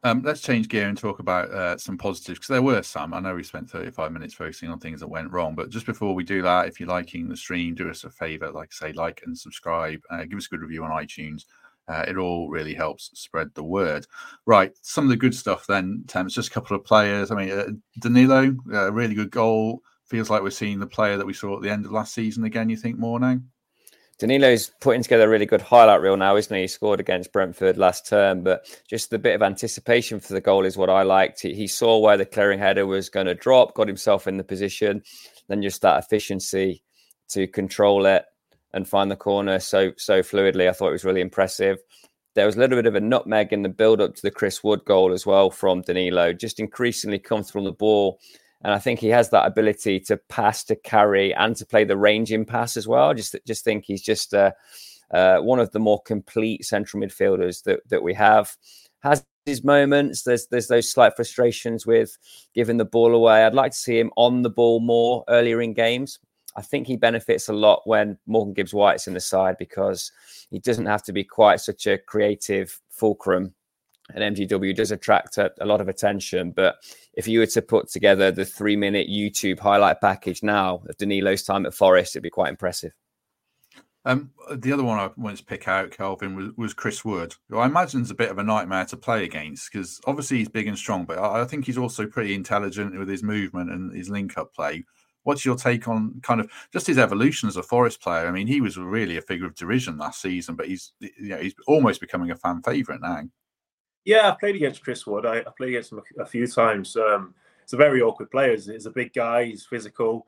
Um, 0.03 0.23
let's 0.23 0.41
change 0.41 0.67
gear 0.67 0.87
and 0.87 0.97
talk 0.97 1.19
about 1.19 1.51
uh, 1.51 1.77
some 1.77 1.97
positives 1.97 2.39
because 2.39 2.47
there 2.47 2.61
were 2.61 2.81
some. 2.81 3.13
I 3.13 3.19
know 3.19 3.35
we 3.35 3.43
spent 3.43 3.69
35 3.69 4.11
minutes 4.11 4.33
focusing 4.33 4.69
on 4.69 4.79
things 4.79 5.01
that 5.01 5.07
went 5.07 5.31
wrong, 5.31 5.55
but 5.55 5.69
just 5.69 5.85
before 5.85 6.15
we 6.15 6.23
do 6.23 6.41
that, 6.41 6.67
if 6.67 6.79
you're 6.79 6.89
liking 6.89 7.27
the 7.27 7.35
stream, 7.35 7.75
do 7.75 7.89
us 7.89 8.03
a 8.03 8.09
favor, 8.09 8.49
like 8.51 8.73
say, 8.73 8.93
like 8.93 9.21
and 9.25 9.37
subscribe. 9.37 9.99
Uh, 10.09 10.23
give 10.23 10.37
us 10.37 10.45
a 10.47 10.49
good 10.49 10.61
review 10.61 10.83
on 10.83 10.91
iTunes. 10.91 11.45
Uh, 11.87 12.05
it 12.07 12.17
all 12.17 12.49
really 12.49 12.73
helps 12.73 13.11
spread 13.19 13.49
the 13.55 13.63
word. 13.63 14.07
Right, 14.45 14.71
some 14.81 15.03
of 15.03 15.09
the 15.09 15.17
good 15.17 15.35
stuff 15.35 15.67
then, 15.67 16.03
Temps, 16.07 16.33
just 16.33 16.49
a 16.49 16.53
couple 16.53 16.77
of 16.77 16.85
players. 16.85 17.29
I 17.29 17.35
mean, 17.35 17.51
uh, 17.51 17.67
Danilo, 17.99 18.55
a 18.73 18.91
really 18.91 19.15
good 19.15 19.31
goal. 19.31 19.81
Feels 20.09 20.29
like 20.29 20.41
we're 20.41 20.49
seeing 20.49 20.79
the 20.79 20.87
player 20.87 21.17
that 21.17 21.27
we 21.27 21.33
saw 21.33 21.55
at 21.55 21.61
the 21.61 21.69
end 21.69 21.85
of 21.85 21.91
last 21.91 22.15
season 22.15 22.43
again, 22.43 22.69
you 22.69 22.77
think 22.77 22.97
more 22.97 23.19
now? 23.19 23.39
Danilo's 24.17 24.71
putting 24.81 25.03
together 25.03 25.25
a 25.25 25.29
really 25.29 25.45
good 25.45 25.61
highlight 25.61 26.01
reel 26.01 26.17
now, 26.17 26.35
isn't 26.35 26.53
he? 26.53 26.63
He 26.63 26.67
scored 26.67 26.99
against 26.99 27.31
Brentford 27.31 27.77
last 27.77 28.05
term, 28.05 28.43
but 28.43 28.65
just 28.89 29.11
the 29.11 29.19
bit 29.19 29.35
of 29.35 29.41
anticipation 29.41 30.19
for 30.19 30.33
the 30.33 30.41
goal 30.41 30.65
is 30.65 30.75
what 30.75 30.89
I 30.89 31.03
liked. 31.03 31.41
He, 31.41 31.53
he 31.53 31.67
saw 31.67 31.99
where 31.99 32.17
the 32.17 32.25
clearing 32.25 32.59
header 32.59 32.85
was 32.85 33.07
going 33.07 33.27
to 33.27 33.35
drop, 33.35 33.75
got 33.75 33.87
himself 33.87 34.27
in 34.27 34.35
the 34.35 34.43
position, 34.43 35.03
then 35.47 35.61
just 35.61 35.81
that 35.83 36.03
efficiency 36.03 36.83
to 37.29 37.47
control 37.47 38.05
it 38.07 38.25
and 38.73 38.87
find 38.87 39.09
the 39.09 39.15
corner 39.15 39.59
so 39.59 39.93
so 39.97 40.21
fluidly. 40.21 40.67
I 40.67 40.73
thought 40.73 40.89
it 40.89 40.93
was 40.93 41.05
really 41.05 41.21
impressive. 41.21 41.77
There 42.35 42.45
was 42.45 42.57
a 42.57 42.59
little 42.59 42.77
bit 42.77 42.87
of 42.87 42.95
a 42.95 43.01
nutmeg 43.01 43.53
in 43.53 43.61
the 43.61 43.69
build 43.69 44.01
up 44.01 44.15
to 44.15 44.21
the 44.21 44.31
Chris 44.31 44.63
Wood 44.63 44.83
goal 44.85 45.13
as 45.13 45.25
well 45.25 45.49
from 45.49 45.81
Danilo, 45.81 46.33
just 46.33 46.59
increasingly 46.59 47.19
comfortable 47.19 47.61
on 47.61 47.65
the 47.65 47.71
ball 47.71 48.19
and 48.61 48.73
I 48.73 48.79
think 48.79 48.99
he 48.99 49.09
has 49.09 49.29
that 49.29 49.45
ability 49.45 49.99
to 50.01 50.17
pass, 50.17 50.63
to 50.65 50.75
carry, 50.75 51.33
and 51.33 51.55
to 51.55 51.65
play 51.65 51.83
the 51.85 51.97
ranging 51.97 52.45
pass 52.45 52.75
as 52.75 52.87
well. 52.87 53.13
Just 53.13 53.35
just 53.45 53.63
think 53.63 53.85
he's 53.85 54.01
just 54.01 54.33
uh, 54.33 54.51
uh, 55.11 55.37
one 55.39 55.59
of 55.59 55.71
the 55.71 55.79
more 55.79 56.01
complete 56.01 56.65
central 56.65 57.01
midfielders 57.01 57.63
that 57.63 57.87
that 57.89 58.03
we 58.03 58.13
have. 58.13 58.55
Has 59.01 59.23
his 59.45 59.63
moments. 59.63 60.23
There's 60.23 60.47
there's 60.47 60.67
those 60.67 60.91
slight 60.91 61.15
frustrations 61.15 61.85
with 61.85 62.17
giving 62.53 62.77
the 62.77 62.85
ball 62.85 63.15
away. 63.15 63.43
I'd 63.43 63.53
like 63.53 63.71
to 63.71 63.77
see 63.77 63.99
him 63.99 64.11
on 64.15 64.41
the 64.41 64.49
ball 64.49 64.79
more 64.79 65.23
earlier 65.27 65.61
in 65.61 65.73
games. 65.73 66.19
I 66.55 66.61
think 66.61 66.87
he 66.87 66.97
benefits 66.97 67.47
a 67.47 67.53
lot 67.53 67.81
when 67.85 68.17
Morgan 68.25 68.53
Gibbs 68.53 68.73
White's 68.73 69.07
in 69.07 69.13
the 69.13 69.19
side 69.19 69.55
because 69.57 70.11
he 70.49 70.59
doesn't 70.59 70.87
have 70.87 71.03
to 71.03 71.13
be 71.13 71.23
quite 71.23 71.61
such 71.61 71.85
a 71.87 71.97
creative 71.97 72.79
fulcrum 72.89 73.53
and 74.13 74.35
MGW 74.35 74.75
does 74.75 74.91
attract 74.91 75.37
a, 75.37 75.51
a, 75.61 75.65
lot 75.65 75.81
of 75.81 75.87
attention. 75.87 76.51
But 76.51 76.77
if 77.13 77.27
you 77.27 77.39
were 77.39 77.45
to 77.47 77.61
put 77.61 77.89
together 77.89 78.31
the 78.31 78.45
three 78.45 78.75
minute 78.75 79.07
YouTube 79.07 79.59
highlight 79.59 80.01
package 80.01 80.43
now 80.43 80.81
of 80.87 80.97
Danilo's 80.97 81.43
time 81.43 81.65
at 81.65 81.73
Forest, 81.73 82.15
it'd 82.15 82.23
be 82.23 82.29
quite 82.29 82.49
impressive. 82.49 82.93
Um, 84.05 84.31
the 84.55 84.71
other 84.71 84.83
one 84.83 84.97
I 84.97 85.09
wanted 85.17 85.39
to 85.39 85.45
pick 85.45 85.67
out, 85.67 85.91
Kelvin, 85.91 86.35
was, 86.35 86.49
was 86.55 86.73
Chris 86.73 87.03
Wood, 87.03 87.35
who 87.49 87.57
I 87.57 87.65
imagine 87.65 88.01
is 88.01 88.11
a 88.11 88.15
bit 88.15 88.31
of 88.31 88.37
a 88.37 88.43
nightmare 88.43 88.85
to 88.85 88.97
play 88.97 89.25
against 89.25 89.71
because 89.71 89.99
obviously 90.05 90.37
he's 90.37 90.49
big 90.49 90.67
and 90.67 90.77
strong, 90.77 91.05
but 91.05 91.19
I, 91.19 91.41
I 91.41 91.45
think 91.45 91.65
he's 91.65 91.77
also 91.77 92.07
pretty 92.07 92.33
intelligent 92.33 92.97
with 92.97 93.09
his 93.09 93.23
movement 93.23 93.71
and 93.71 93.95
his 93.95 94.09
link 94.09 94.37
up 94.37 94.53
play. 94.53 94.85
What's 95.23 95.45
your 95.45 95.57
take 95.57 95.87
on 95.89 96.21
kind 96.23 96.39
of 96.39 96.49
just 96.71 96.87
his 96.87 96.97
evolution 96.97 97.49
as 97.49 97.57
a 97.57 97.63
Forest 97.63 98.01
player? 98.01 98.25
I 98.25 98.31
mean, 98.31 98.47
he 98.47 98.61
was 98.61 98.77
really 98.77 99.17
a 99.17 99.21
figure 99.21 99.45
of 99.45 99.53
derision 99.53 99.97
last 99.97 100.21
season, 100.21 100.55
but 100.55 100.67
he's 100.67 100.93
you 101.01 101.29
know, 101.29 101.37
he's 101.37 101.53
almost 101.67 101.99
becoming 101.99 102.31
a 102.31 102.35
fan 102.35 102.61
favorite 102.63 103.01
now. 103.01 103.23
Yeah, 104.09 104.27
I 104.27 104.31
played 104.31 104.55
against 104.55 104.83
Chris 104.83 105.05
Wood. 105.05 105.27
I, 105.27 105.41
I 105.41 105.51
played 105.55 105.69
against 105.69 105.91
him 105.91 106.01
a, 106.17 106.23
a 106.23 106.25
few 106.25 106.47
times. 106.47 106.95
Um, 106.95 107.35
he's 107.63 107.73
a 107.73 107.77
very 107.77 108.01
awkward 108.01 108.31
player. 108.31 108.53
He's, 108.53 108.65
he's, 108.65 108.87
a 108.87 108.89
big 108.89 109.13
guy. 109.13 109.43
He's 109.43 109.67
physical. 109.67 110.25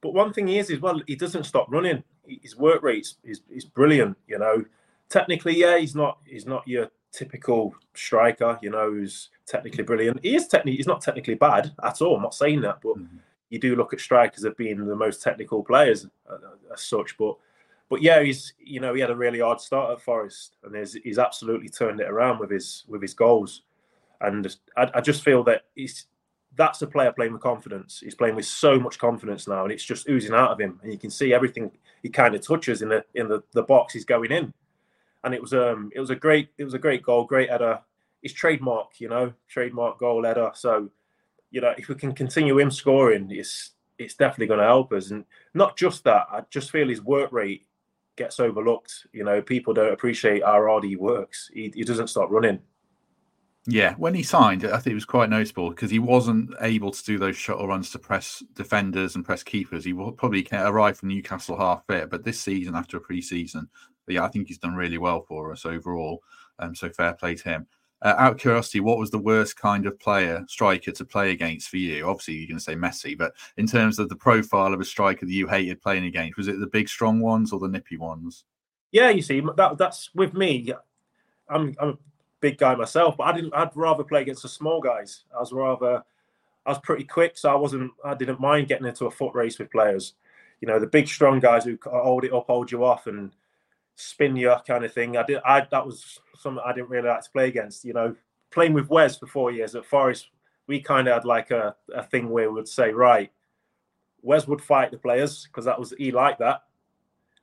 But 0.00 0.14
one 0.14 0.32
thing 0.32 0.46
he 0.46 0.56
is, 0.56 0.70
is 0.70 0.80
well, 0.80 1.02
he 1.06 1.14
doesn't 1.14 1.44
stop 1.44 1.66
running. 1.70 2.02
His 2.26 2.56
work 2.56 2.82
rate 2.82 3.06
is, 3.22 3.42
is 3.50 3.66
brilliant. 3.66 4.16
You 4.28 4.38
know, 4.38 4.64
technically, 5.10 5.58
yeah, 5.58 5.76
he's 5.76 5.94
not 5.94 6.20
he's 6.24 6.46
not 6.46 6.66
your 6.66 6.90
typical 7.12 7.74
striker. 7.92 8.58
You 8.62 8.70
know, 8.70 8.90
who's 8.90 9.28
technically 9.44 9.84
brilliant. 9.84 10.20
He 10.22 10.34
is 10.34 10.48
technically 10.48 10.76
he's 10.78 10.86
not 10.86 11.02
technically 11.02 11.34
bad 11.34 11.72
at 11.84 12.00
all. 12.00 12.16
I'm 12.16 12.22
not 12.22 12.34
saying 12.34 12.62
that, 12.62 12.78
but 12.82 12.96
mm-hmm. 12.96 13.18
you 13.50 13.60
do 13.60 13.76
look 13.76 13.92
at 13.92 14.00
strikers 14.00 14.46
as 14.46 14.54
being 14.54 14.86
the 14.86 14.96
most 14.96 15.22
technical 15.22 15.62
players 15.62 16.06
uh, 16.30 16.38
as 16.72 16.80
such. 16.80 17.18
But 17.18 17.36
but 17.88 18.02
yeah, 18.02 18.22
he's 18.22 18.52
you 18.58 18.80
know 18.80 18.94
he 18.94 19.00
had 19.00 19.10
a 19.10 19.16
really 19.16 19.40
hard 19.40 19.60
start 19.60 19.92
at 19.92 20.02
Forest, 20.02 20.56
and 20.62 20.76
he's, 20.76 20.94
he's 21.04 21.18
absolutely 21.18 21.68
turned 21.68 22.00
it 22.00 22.08
around 22.08 22.38
with 22.38 22.50
his 22.50 22.84
with 22.88 23.02
his 23.02 23.14
goals, 23.14 23.62
and 24.20 24.56
I, 24.76 24.90
I 24.94 25.00
just 25.00 25.24
feel 25.24 25.42
that 25.44 25.62
he's 25.74 26.06
that's 26.56 26.82
a 26.82 26.86
player 26.86 27.12
playing 27.12 27.32
with 27.32 27.42
confidence. 27.42 28.00
He's 28.02 28.14
playing 28.14 28.34
with 28.34 28.44
so 28.44 28.78
much 28.78 28.98
confidence 28.98 29.46
now, 29.46 29.62
and 29.62 29.72
it's 29.72 29.84
just 29.84 30.08
oozing 30.08 30.34
out 30.34 30.50
of 30.50 30.60
him, 30.60 30.78
and 30.82 30.92
you 30.92 30.98
can 30.98 31.10
see 31.10 31.32
everything 31.32 31.70
he 32.02 32.08
kind 32.08 32.34
of 32.34 32.46
touches 32.46 32.82
in 32.82 32.90
the 32.90 33.04
in 33.14 33.28
the, 33.28 33.42
the 33.52 33.62
box 33.62 33.94
he's 33.94 34.04
going 34.04 34.32
in, 34.32 34.52
and 35.24 35.34
it 35.34 35.40
was 35.40 35.54
um 35.54 35.90
it 35.94 36.00
was 36.00 36.10
a 36.10 36.16
great 36.16 36.50
it 36.58 36.64
was 36.64 36.74
a 36.74 36.78
great 36.78 37.02
goal, 37.02 37.24
great 37.24 37.50
header. 37.50 37.80
His 38.22 38.32
trademark, 38.32 39.00
you 39.00 39.08
know, 39.08 39.32
trademark 39.48 40.00
goal 40.00 40.24
header. 40.24 40.50
So, 40.54 40.90
you 41.52 41.60
know, 41.60 41.72
if 41.78 41.86
we 41.88 41.94
can 41.94 42.12
continue 42.12 42.58
him 42.58 42.70
scoring, 42.70 43.28
it's 43.30 43.70
it's 43.96 44.14
definitely 44.14 44.48
going 44.48 44.60
to 44.60 44.66
help 44.66 44.92
us. 44.92 45.10
And 45.10 45.24
not 45.54 45.76
just 45.76 46.04
that, 46.04 46.26
I 46.30 46.42
just 46.50 46.70
feel 46.70 46.88
his 46.88 47.00
work 47.00 47.32
rate 47.32 47.66
gets 48.18 48.38
overlooked. 48.40 49.06
You 49.12 49.24
know, 49.24 49.40
people 49.40 49.72
don't 49.72 49.92
appreciate 49.92 50.44
how 50.44 50.62
hard 50.62 50.84
he 50.84 50.96
works. 50.96 51.50
He, 51.54 51.72
he 51.74 51.84
doesn't 51.84 52.08
stop 52.08 52.30
running. 52.30 52.60
Yeah, 53.66 53.94
when 53.96 54.14
he 54.14 54.22
signed, 54.22 54.64
I 54.64 54.78
think 54.78 54.92
it 54.92 54.94
was 54.94 55.04
quite 55.04 55.28
noticeable 55.28 55.68
because 55.70 55.90
he 55.90 55.98
wasn't 55.98 56.54
able 56.62 56.90
to 56.90 57.04
do 57.04 57.18
those 57.18 57.36
shuttle 57.36 57.68
runs 57.68 57.90
to 57.90 57.98
press 57.98 58.42
defenders 58.54 59.14
and 59.14 59.24
press 59.24 59.42
keepers. 59.42 59.84
He 59.84 59.92
probably 59.92 60.46
arrived 60.52 60.98
from 60.98 61.10
Newcastle 61.10 61.58
half 61.58 61.84
fit, 61.86 62.08
but 62.08 62.24
this 62.24 62.40
season, 62.40 62.74
after 62.74 62.96
a 62.96 63.00
pre-season, 63.00 63.68
yeah, 64.06 64.24
I 64.24 64.28
think 64.28 64.48
he's 64.48 64.58
done 64.58 64.74
really 64.74 64.96
well 64.96 65.20
for 65.20 65.52
us 65.52 65.66
overall. 65.66 66.22
Um, 66.58 66.74
so 66.74 66.88
fair 66.88 67.12
play 67.12 67.34
to 67.34 67.44
him. 67.44 67.66
Uh, 68.02 68.14
out 68.16 68.32
of 68.32 68.38
curiosity, 68.38 68.78
what 68.78 68.98
was 68.98 69.10
the 69.10 69.18
worst 69.18 69.56
kind 69.56 69.84
of 69.84 69.98
player, 69.98 70.44
striker 70.46 70.92
to 70.92 71.04
play 71.04 71.32
against 71.32 71.68
for 71.68 71.78
you? 71.78 72.06
Obviously, 72.06 72.34
you're 72.34 72.46
going 72.46 72.58
to 72.58 72.62
say 72.62 72.76
Messi, 72.76 73.18
but 73.18 73.32
in 73.56 73.66
terms 73.66 73.98
of 73.98 74.08
the 74.08 74.14
profile 74.14 74.72
of 74.72 74.80
a 74.80 74.84
striker 74.84 75.26
that 75.26 75.32
you 75.32 75.48
hated 75.48 75.82
playing 75.82 76.04
against, 76.04 76.36
was 76.36 76.46
it 76.46 76.60
the 76.60 76.66
big, 76.66 76.88
strong 76.88 77.20
ones 77.20 77.52
or 77.52 77.58
the 77.58 77.66
nippy 77.66 77.96
ones? 77.96 78.44
Yeah, 78.92 79.10
you 79.10 79.22
see, 79.22 79.42
that 79.56 79.78
that's 79.78 80.10
with 80.14 80.32
me. 80.32 80.72
I'm 81.48 81.74
I'm 81.80 81.88
a 81.90 81.98
big 82.40 82.58
guy 82.58 82.74
myself, 82.74 83.16
but 83.16 83.24
I 83.24 83.32
didn't. 83.32 83.54
I'd 83.54 83.70
rather 83.74 84.04
play 84.04 84.22
against 84.22 84.42
the 84.42 84.48
small 84.48 84.80
guys. 84.80 85.24
I 85.34 85.40
was 85.40 85.52
rather. 85.52 86.02
I 86.66 86.70
was 86.70 86.78
pretty 86.80 87.04
quick, 87.04 87.36
so 87.36 87.50
I 87.50 87.56
wasn't. 87.56 87.92
I 88.04 88.14
didn't 88.14 88.40
mind 88.40 88.68
getting 88.68 88.86
into 88.86 89.06
a 89.06 89.10
foot 89.10 89.34
race 89.34 89.58
with 89.58 89.70
players. 89.70 90.14
You 90.60 90.68
know, 90.68 90.78
the 90.78 90.86
big, 90.86 91.06
strong 91.08 91.40
guys 91.40 91.64
who 91.64 91.78
hold 91.84 92.24
it 92.24 92.32
up, 92.32 92.46
hold 92.46 92.70
you 92.70 92.84
off, 92.84 93.06
and 93.06 93.32
spin 93.98 94.36
you 94.36 94.54
kind 94.64 94.84
of 94.84 94.92
thing. 94.92 95.16
I 95.16 95.24
did. 95.24 95.40
I 95.44 95.66
that 95.70 95.84
was 95.84 96.20
something 96.36 96.62
I 96.64 96.72
didn't 96.72 96.88
really 96.88 97.08
like 97.08 97.22
to 97.22 97.30
play 97.30 97.48
against. 97.48 97.84
You 97.84 97.92
know, 97.92 98.14
playing 98.50 98.72
with 98.72 98.88
Wes 98.88 99.18
for 99.18 99.26
four 99.26 99.50
years 99.50 99.74
at 99.74 99.84
Forest, 99.84 100.28
we 100.68 100.80
kind 100.80 101.08
of 101.08 101.14
had 101.14 101.24
like 101.24 101.50
a, 101.50 101.74
a 101.92 102.04
thing 102.04 102.30
where 102.30 102.48
we 102.48 102.54
would 102.54 102.68
say, 102.68 102.92
right, 102.92 103.30
Wes 104.22 104.46
would 104.46 104.62
fight 104.62 104.92
the 104.92 104.98
players 104.98 105.46
because 105.46 105.64
that 105.64 105.78
was 105.78 105.92
he 105.98 106.12
liked 106.12 106.38
that, 106.38 106.62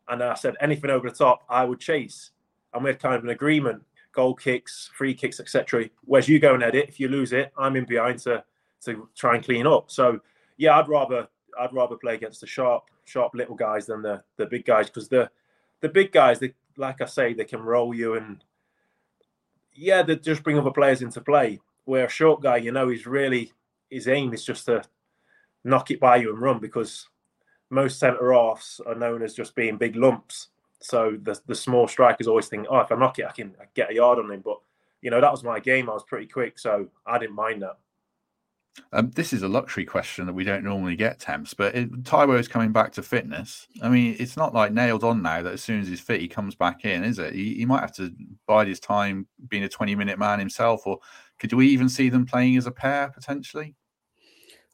and 0.08 0.24
I 0.24 0.34
said 0.36 0.56
anything 0.62 0.90
over 0.90 1.10
the 1.10 1.16
top, 1.16 1.44
I 1.50 1.66
would 1.66 1.80
chase, 1.80 2.32
and 2.74 2.84
we 2.84 2.90
had 2.90 3.02
kind 3.02 3.16
of 3.16 3.24
an 3.24 3.30
agreement: 3.32 3.84
goal 4.14 4.34
kicks, 4.34 4.90
free 4.96 5.14
kicks, 5.14 5.42
etc. 5.42 5.90
Wes, 6.06 6.30
you 6.30 6.40
go 6.40 6.54
and 6.54 6.64
edit. 6.64 6.88
If 6.88 7.02
you 7.02 7.10
lose 7.10 7.34
it, 7.34 7.52
I'm 7.58 7.76
in 7.76 7.86
behind 7.86 8.20
to 8.20 8.44
to 8.86 9.10
try 9.16 9.36
and 9.36 9.44
clean 9.44 9.68
up. 9.68 9.92
So 9.92 10.22
yeah, 10.56 10.80
I'd 10.80 10.88
rather 10.88 11.28
I'd 11.60 11.74
rather 11.74 11.98
play 11.98 12.16
against 12.16 12.40
the 12.40 12.48
sharp 12.48 12.86
sharp 13.04 13.34
little 13.36 13.56
guys 13.56 13.88
than 13.88 14.02
the 14.02 14.24
the 14.38 14.46
big 14.46 14.66
guys 14.66 14.88
because 14.88 15.10
the 15.10 15.30
the 15.82 15.90
big 15.90 16.12
guys, 16.12 16.40
they 16.40 16.54
like 16.78 17.02
I 17.02 17.06
say, 17.06 17.34
they 17.34 17.46
can 17.46 17.62
roll 17.62 17.94
you 17.94 18.16
and 18.16 18.44
yeah, 19.74 20.02
they 20.04 20.16
just 20.16 20.44
bring 20.44 20.58
other 20.58 20.72
players 20.72 21.02
into 21.02 21.22
play. 21.22 21.60
Where 21.86 22.06
a 22.06 22.10
short 22.10 22.42
guy, 22.42 22.58
you 22.58 22.72
know, 22.72 22.90
he's 22.90 23.06
really 23.06 23.52
his 23.90 24.08
aim 24.08 24.34
is 24.34 24.44
just 24.44 24.66
to 24.66 24.84
knock 25.64 25.92
it 25.92 26.00
by 26.00 26.18
you 26.18 26.30
and 26.32 26.42
run 26.42 26.60
because 26.60 27.08
most 27.70 28.00
centre 28.00 28.34
offs 28.34 28.80
are 28.86 28.96
known 28.96 29.22
as 29.22 29.34
just 29.34 29.56
being 29.56 29.78
big 29.78 29.96
lumps. 29.96 30.50
So 30.80 31.18
the 31.22 31.40
the 31.46 31.56
small 31.56 31.88
strikers 31.88 32.28
always 32.28 32.48
think, 32.48 32.68
oh, 32.70 32.80
if 32.80 32.92
I 32.92 32.96
knock 32.96 33.20
it, 33.20 33.26
I 33.26 33.32
can 33.32 33.56
get 33.74 33.92
a 33.92 33.96
yard 33.96 34.20
on 34.20 34.32
him. 34.32 34.42
But 34.42 34.60
you 35.02 35.12
know, 35.12 35.22
that 35.22 35.32
was 35.32 35.44
my 35.44 35.60
game. 35.60 35.90
I 35.90 35.94
was 35.94 36.04
pretty 36.04 36.28
quick, 36.28 36.58
so 36.58 36.88
I 37.06 37.18
didn't 37.18 37.36
mind 37.36 37.62
that. 37.62 37.78
Um, 38.92 39.12
this 39.12 39.34
is 39.34 39.44
a 39.44 39.48
luxury 39.48 39.86
question 39.86 40.26
that 40.26 40.34
we 40.34 40.44
don't 40.44 40.64
normally 40.64 40.96
get, 40.96 41.20
Temps, 41.20 41.54
but 41.54 41.76
it, 41.76 42.04
Taiwo 42.04 42.40
is 42.40 42.48
coming 42.48 42.72
back 42.72 42.92
to 42.94 43.04
fitness. 43.04 43.68
I 43.82 43.90
mean, 43.90 44.16
it's 44.20 44.38
not 44.38 44.54
like 44.54 44.74
nailed 44.74 45.04
on 45.04 45.22
now 45.22 45.42
that 45.42 45.54
as 45.54 45.64
soon 45.64 45.82
as 45.82 45.88
he's 45.88 46.02
fit, 46.02 46.22
he 46.22 46.28
comes 46.28 46.56
back 46.56 46.86
in, 46.86 47.04
is 47.04 47.20
it? 47.20 47.34
He, 47.34 47.56
he 47.56 47.66
might 47.66 47.82
have 47.82 47.96
to 47.96 48.14
bide 48.48 48.68
his 48.68 48.80
time 48.80 49.28
being 49.48 49.64
a 49.64 49.70
20 49.70 49.96
minute 49.96 50.20
man 50.20 50.40
himself, 50.40 50.86
or 50.86 51.00
could 51.40 51.54
we 51.54 51.68
even 51.68 51.90
see 51.90 52.10
them 52.10 52.26
playing 52.26 52.58
as 52.58 52.68
a 52.68 52.72
pair 52.72 53.10
potentially? 53.10 53.76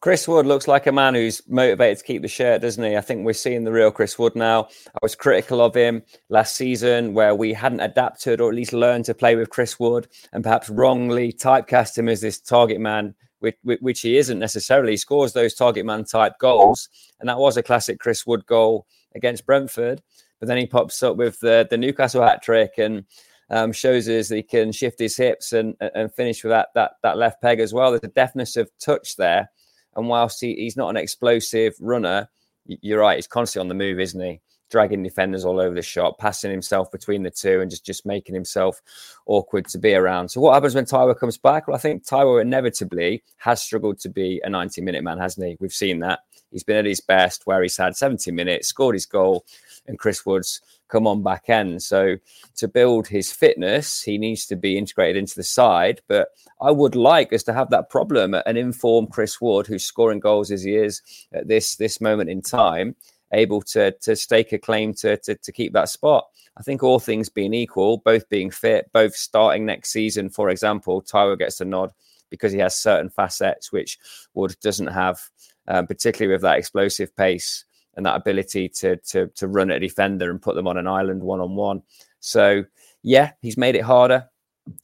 Chris 0.01 0.27
Wood 0.27 0.47
looks 0.47 0.67
like 0.67 0.87
a 0.87 0.91
man 0.91 1.13
who's 1.13 1.47
motivated 1.47 1.99
to 1.99 2.03
keep 2.03 2.23
the 2.23 2.27
shirt, 2.27 2.63
doesn't 2.63 2.83
he? 2.83 2.97
I 2.97 3.01
think 3.01 3.23
we're 3.23 3.33
seeing 3.33 3.63
the 3.63 3.71
real 3.71 3.91
Chris 3.91 4.17
Wood 4.17 4.35
now. 4.35 4.67
I 4.87 4.99
was 5.03 5.13
critical 5.13 5.61
of 5.61 5.75
him 5.75 6.01
last 6.27 6.55
season 6.55 7.13
where 7.13 7.35
we 7.35 7.53
hadn't 7.53 7.81
adapted 7.81 8.41
or 8.41 8.49
at 8.49 8.55
least 8.55 8.73
learned 8.73 9.05
to 9.05 9.13
play 9.13 9.35
with 9.35 9.51
Chris 9.51 9.79
Wood 9.79 10.07
and 10.33 10.43
perhaps 10.43 10.71
wrongly 10.71 11.31
typecast 11.31 11.99
him 11.99 12.09
as 12.09 12.19
this 12.19 12.39
target 12.39 12.79
man 12.79 13.13
which, 13.41 13.57
which 13.63 14.01
he 14.01 14.17
isn't 14.17 14.39
necessarily. 14.39 14.93
He 14.93 14.97
scores 14.97 15.33
those 15.33 15.53
target 15.53 15.85
man 15.85 16.05
type 16.05 16.33
goals, 16.39 16.89
and 17.19 17.27
that 17.27 17.37
was 17.37 17.57
a 17.57 17.63
classic 17.63 17.99
Chris 17.99 18.25
Wood 18.25 18.45
goal 18.45 18.87
against 19.15 19.45
Brentford. 19.45 20.01
But 20.39 20.47
then 20.47 20.57
he 20.57 20.65
pops 20.65 21.03
up 21.03 21.17
with 21.17 21.39
the, 21.39 21.67
the 21.69 21.77
Newcastle 21.77 22.23
hat 22.23 22.41
trick 22.41 22.77
and 22.77 23.05
um, 23.51 23.71
shows 23.73 24.07
us 24.07 24.29
that 24.29 24.37
he 24.37 24.43
can 24.43 24.71
shift 24.71 24.97
his 24.97 25.17
hips 25.17 25.51
and 25.51 25.75
and 25.93 26.13
finish 26.13 26.43
with 26.43 26.51
that 26.51 26.69
that 26.73 26.93
that 27.03 27.17
left 27.17 27.41
peg 27.41 27.59
as 27.59 27.73
well. 27.73 27.91
There's 27.91 28.03
a 28.03 28.07
deftness 28.07 28.55
of 28.55 28.71
touch 28.79 29.17
there, 29.17 29.51
and 29.95 30.07
whilst 30.07 30.39
he, 30.39 30.55
he's 30.55 30.77
not 30.77 30.89
an 30.89 30.97
explosive 30.97 31.75
runner, 31.79 32.29
you're 32.65 33.01
right. 33.01 33.17
He's 33.17 33.27
constantly 33.27 33.65
on 33.65 33.67
the 33.67 33.83
move, 33.83 33.99
isn't 33.99 34.21
he? 34.21 34.39
Dragging 34.71 35.03
defenders 35.03 35.45
all 35.45 35.59
over 35.59 35.75
the 35.75 35.81
shop, 35.81 36.17
passing 36.17 36.49
himself 36.49 36.91
between 36.91 37.21
the 37.21 37.29
two, 37.29 37.61
and 37.61 37.69
just 37.69 37.85
just 37.85 38.05
making 38.05 38.33
himself 38.33 38.81
awkward 39.27 39.67
to 39.67 39.77
be 39.77 39.93
around. 39.93 40.29
So 40.29 40.41
what 40.41 40.53
happens 40.53 40.73
when 40.73 40.85
Taiwo 40.85 41.17
comes 41.19 41.37
back? 41.37 41.67
Well, 41.67 41.75
I 41.75 41.79
think 41.79 42.05
Taiwo 42.05 42.41
inevitably 42.41 43.23
has 43.37 43.61
struggled 43.61 43.99
to 43.99 44.09
be 44.09 44.41
a 44.43 44.49
90 44.49 44.81
minute 44.81 45.03
man, 45.03 45.19
hasn't 45.19 45.45
he? 45.45 45.57
We've 45.59 45.73
seen 45.73 45.99
that. 45.99 46.19
He's 46.51 46.63
been 46.63 46.77
at 46.77 46.85
his 46.85 47.01
best 47.01 47.43
where 47.45 47.61
he's 47.61 47.77
had 47.77 47.95
70 47.95 48.31
minutes, 48.31 48.67
scored 48.67 48.95
his 48.95 49.05
goal, 49.05 49.45
and 49.87 49.99
Chris 49.99 50.25
Woods 50.25 50.61
come 50.89 51.07
on 51.07 51.23
back 51.23 51.49
end. 51.49 51.81
So 51.81 52.17
to 52.57 52.67
build 52.67 53.07
his 53.07 53.31
fitness, 53.31 54.01
he 54.01 54.17
needs 54.17 54.45
to 54.47 54.55
be 54.55 54.77
integrated 54.77 55.17
into 55.17 55.35
the 55.35 55.43
side. 55.43 56.01
But 56.07 56.29
I 56.61 56.71
would 56.71 56.95
like 56.95 57.33
us 57.33 57.43
to 57.43 57.53
have 57.53 57.69
that 57.69 57.89
problem, 57.89 58.35
an 58.45 58.57
informed 58.57 59.11
Chris 59.11 59.39
Wood, 59.39 59.65
who's 59.65 59.85
scoring 59.85 60.19
goals 60.19 60.51
as 60.51 60.63
he 60.63 60.75
is 60.75 61.01
at 61.33 61.47
this 61.47 61.77
this 61.77 62.01
moment 62.01 62.29
in 62.29 62.41
time, 62.41 62.95
able 63.33 63.61
to 63.61 63.91
to 63.91 64.15
stake 64.15 64.51
a 64.51 64.59
claim 64.59 64.93
to, 64.95 65.17
to, 65.17 65.35
to 65.35 65.51
keep 65.51 65.73
that 65.73 65.89
spot. 65.89 66.25
I 66.57 66.63
think 66.63 66.83
all 66.83 66.99
things 66.99 67.29
being 67.29 67.53
equal, 67.53 67.97
both 67.97 68.27
being 68.29 68.51
fit, 68.51 68.89
both 68.93 69.15
starting 69.15 69.65
next 69.65 69.91
season, 69.91 70.29
for 70.29 70.49
example, 70.49 71.01
Taiwo 71.01 71.37
gets 71.37 71.61
a 71.61 71.65
nod 71.65 71.91
because 72.29 72.51
he 72.51 72.59
has 72.59 72.75
certain 72.75 73.09
facets 73.09 73.71
which 73.71 73.97
Wood 74.33 74.55
doesn't 74.61 74.87
have, 74.87 75.19
um, 75.67 75.87
particularly 75.87 76.33
with 76.33 76.41
that 76.41 76.57
explosive 76.57 77.15
pace 77.15 77.65
and 77.95 78.05
that 78.05 78.15
ability 78.15 78.69
to 78.69 78.97
to 78.97 79.27
to 79.27 79.47
run 79.47 79.71
at 79.71 79.77
a 79.77 79.79
defender 79.87 80.29
and 80.29 80.41
put 80.41 80.55
them 80.55 80.67
on 80.67 80.77
an 80.77 80.87
island 80.87 81.21
one 81.21 81.39
on 81.39 81.55
one. 81.55 81.81
So 82.19 82.63
yeah, 83.03 83.31
he's 83.41 83.57
made 83.57 83.75
it 83.75 83.81
harder. 83.81 84.27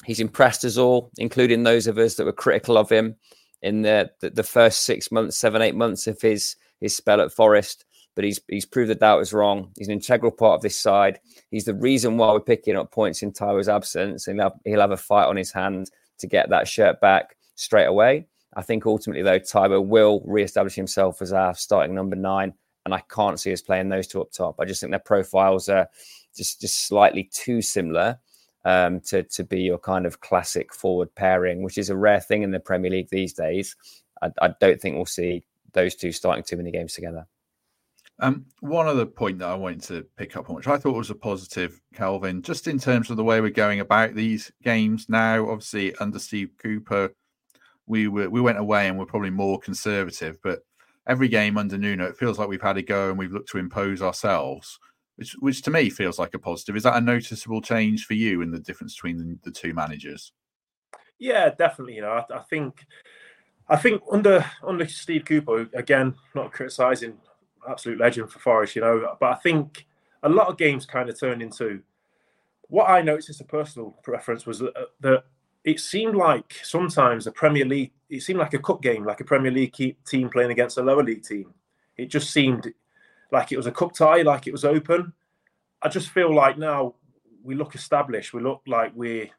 He's 0.06 0.20
impressed 0.20 0.66
us 0.66 0.78
all, 0.78 1.12
including 1.18 1.64
those 1.64 1.88
of 1.88 1.98
us 1.98 2.16
that 2.16 2.26
were 2.26 2.34
critical 2.34 2.78
of 2.78 2.90
him 2.90 3.16
in 3.62 3.82
the 3.82 4.12
the, 4.20 4.30
the 4.30 4.44
first 4.44 4.84
six 4.84 5.12
months, 5.12 5.38
seven 5.38 5.62
eight 5.62 5.76
months 5.76 6.08
of 6.08 6.22
his 6.22 6.56
his 6.80 6.96
spell 6.96 7.22
at 7.22 7.32
Forest 7.32 7.86
but 8.18 8.26
he's 8.26 8.42
he's 8.48 8.66
proved 8.66 8.90
the 8.90 8.96
doubt 8.96 9.20
was 9.20 9.32
wrong. 9.32 9.72
He's 9.78 9.88
an 9.88 9.94
integral 9.94 10.32
part 10.32 10.56
of 10.56 10.62
this 10.64 10.76
side. 10.76 11.20
He's 11.52 11.66
the 11.66 11.76
reason 11.76 12.18
why 12.18 12.32
we're 12.32 12.40
picking 12.40 12.76
up 12.76 12.92
points 12.92 13.22
in 13.22 13.32
Taiwo's 13.32 13.70
absence, 13.70 14.26
he'll 14.26 14.40
have, 14.40 14.54
he'll 14.66 14.82
have 14.82 14.90
a 14.90 14.98
fight 14.98 15.28
on 15.28 15.38
his 15.38 15.52
hand 15.52 15.92
to 16.18 16.26
get 16.26 16.50
that 16.50 16.68
shirt 16.68 17.00
back 17.00 17.38
straight 17.54 17.86
away. 17.86 18.26
I 18.56 18.64
think 18.64 18.88
ultimately, 18.88 19.22
though, 19.22 19.40
Taiwo 19.40 19.86
will 19.86 20.24
re-establish 20.26 20.74
himself 20.74 21.22
as 21.22 21.32
our 21.32 21.54
starting 21.54 21.94
number 21.94 22.16
nine, 22.16 22.56
and 22.86 22.94
I 22.96 23.02
can't 23.02 23.40
see 23.40 23.54
us 23.54 23.62
playing 23.62 23.90
those 23.90 24.08
two 24.08 24.20
up 24.20 24.32
top. 24.32 24.56
I 24.60 24.66
just 24.66 24.82
think 24.82 24.90
their 24.90 25.00
profiles 25.00 25.70
are 25.70 25.88
just 26.36 26.60
just 26.60 26.88
slightly 26.88 27.30
too 27.32 27.62
similar 27.62 28.18
um, 28.66 29.00
to 29.02 29.22
to 29.22 29.44
be 29.44 29.62
your 29.62 29.78
kind 29.78 30.08
of 30.08 30.22
classic 30.22 30.74
forward 30.74 31.14
pairing, 31.14 31.62
which 31.62 31.78
is 31.78 31.92
a 31.92 31.96
rare 31.96 32.20
thing 32.20 32.42
in 32.42 32.50
the 32.50 32.60
Premier 32.60 32.90
League 32.90 33.10
these 33.12 33.34
days. 33.34 33.76
I, 34.24 34.32
I 34.42 34.56
don't 34.60 34.82
think 34.82 34.96
we'll 34.96 35.06
see 35.06 35.44
those 35.74 35.94
two 35.94 36.12
starting 36.12 36.44
too 36.44 36.58
many 36.58 36.72
games 36.72 36.96
together. 36.96 37.28
Um, 38.20 38.46
one 38.62 38.88
other 38.88 39.06
point 39.06 39.40
that 39.40 39.50
I 39.50 39.56
wanted 39.56 39.84
to 39.84 40.06
pick 40.18 40.36
up 40.36 40.50
on, 40.50 40.56
which 40.56 40.68
I 40.68 40.78
thought 40.78 40.96
was 40.96 41.12
a 41.12 41.16
positive, 41.16 41.80
Kelvin, 41.94 42.42
just 42.42 42.68
in 42.68 42.80
terms 42.80 43.12
of 43.12 43.18
the 43.18 43.24
way 43.24 43.42
we're 43.42 43.52
going 43.52 43.80
about 43.80 44.16
these 44.16 44.52
games 44.64 45.06
now. 45.08 45.48
Obviously, 45.50 45.96
under 45.98 46.18
Steve 46.18 46.50
Cooper, 46.58 47.14
we 47.86 48.08
were 48.08 48.30
we 48.30 48.42
went 48.42 48.58
away 48.58 48.88
and 48.88 48.98
we're 48.98 49.06
probably 49.06 49.30
more 49.30 49.60
conservative. 49.60 50.38
But 50.42 50.60
every 51.08 51.28
game 51.28 51.58
under 51.58 51.78
Nuno, 51.78 52.06
it 52.06 52.18
feels 52.18 52.40
like 52.40 52.50
we've 52.50 52.62
had 52.62 52.78
a 52.78 52.82
go 52.82 53.10
and 53.10 53.20
we've 53.20 53.32
looked 53.32 53.50
to 53.50 53.60
impose 53.60 54.02
ourselves, 54.02 54.80
which 55.18 55.36
which 55.40 55.62
to 55.64 55.72
me 55.72 55.92
feels 55.92 56.18
like 56.18 56.34
a 56.34 56.40
positive. 56.40 56.76
Is 56.76 56.84
that 56.84 56.98
a 56.98 57.02
noticeable 57.02 57.62
change 57.62 58.06
for 58.06 58.16
you 58.16 58.42
in 58.42 58.50
the 58.50 58.60
difference 58.60 58.96
between 58.96 59.18
the, 59.18 59.38
the 59.44 59.52
two 59.52 59.76
managers? 59.76 60.34
Yeah, 61.20 61.50
definitely. 61.50 61.96
You 61.96 62.02
know, 62.02 62.24
I, 62.32 62.36
I 62.36 62.42
think 62.50 62.84
I 63.70 63.76
think 63.76 64.02
under 64.12 64.44
under 64.64 64.88
Steve 64.88 65.26
Cooper, 65.26 65.70
again, 65.76 66.16
not 66.34 66.52
criticizing 66.52 67.20
absolute 67.68 68.00
legend 68.00 68.32
for 68.32 68.40
Forest, 68.40 68.76
you 68.76 68.82
know. 68.82 69.16
But 69.20 69.32
I 69.32 69.36
think 69.36 69.86
a 70.24 70.30
lot 70.30 70.48
of 70.48 70.58
games 70.58 70.86
kind 70.86 71.10
of 71.10 71.20
turned 71.20 71.42
into 71.42 71.82
what 72.70 72.90
I 72.90 73.02
noticed 73.02 73.30
as 73.30 73.42
a 73.42 73.46
personal 73.46 73.92
preference 74.04 74.46
was 74.46 74.60
that, 74.60 74.74
that 75.02 75.24
it 75.64 75.80
seemed 75.80 76.16
like 76.16 76.56
sometimes 76.64 77.28
a 77.28 77.32
Premier 77.32 77.66
League, 77.66 77.92
it 78.10 78.22
seemed 78.22 78.40
like 78.40 78.54
a 78.54 78.60
cup 78.60 78.82
game, 78.82 79.06
like 79.06 79.22
a 79.22 79.26
Premier 79.26 79.52
League 79.52 79.74
team 80.06 80.30
playing 80.30 80.52
against 80.52 80.78
a 80.78 80.82
lower 80.82 81.04
league 81.04 81.24
team. 81.24 81.54
It 81.98 82.08
just 82.08 82.32
seemed 82.32 82.72
like 83.32 83.52
it 83.52 83.58
was 83.58 83.68
a 83.68 83.72
cup 83.72 83.94
tie, 83.94 84.22
like 84.22 84.48
it 84.48 84.52
was 84.52 84.66
open. 84.66 85.14
I 85.82 85.90
just 85.90 86.10
feel 86.10 86.34
like 86.34 86.58
now 86.58 86.96
we 87.44 87.56
look 87.56 87.76
established. 87.76 88.34
We 88.34 88.42
look 88.42 88.62
like 88.68 88.92
we 88.96 89.32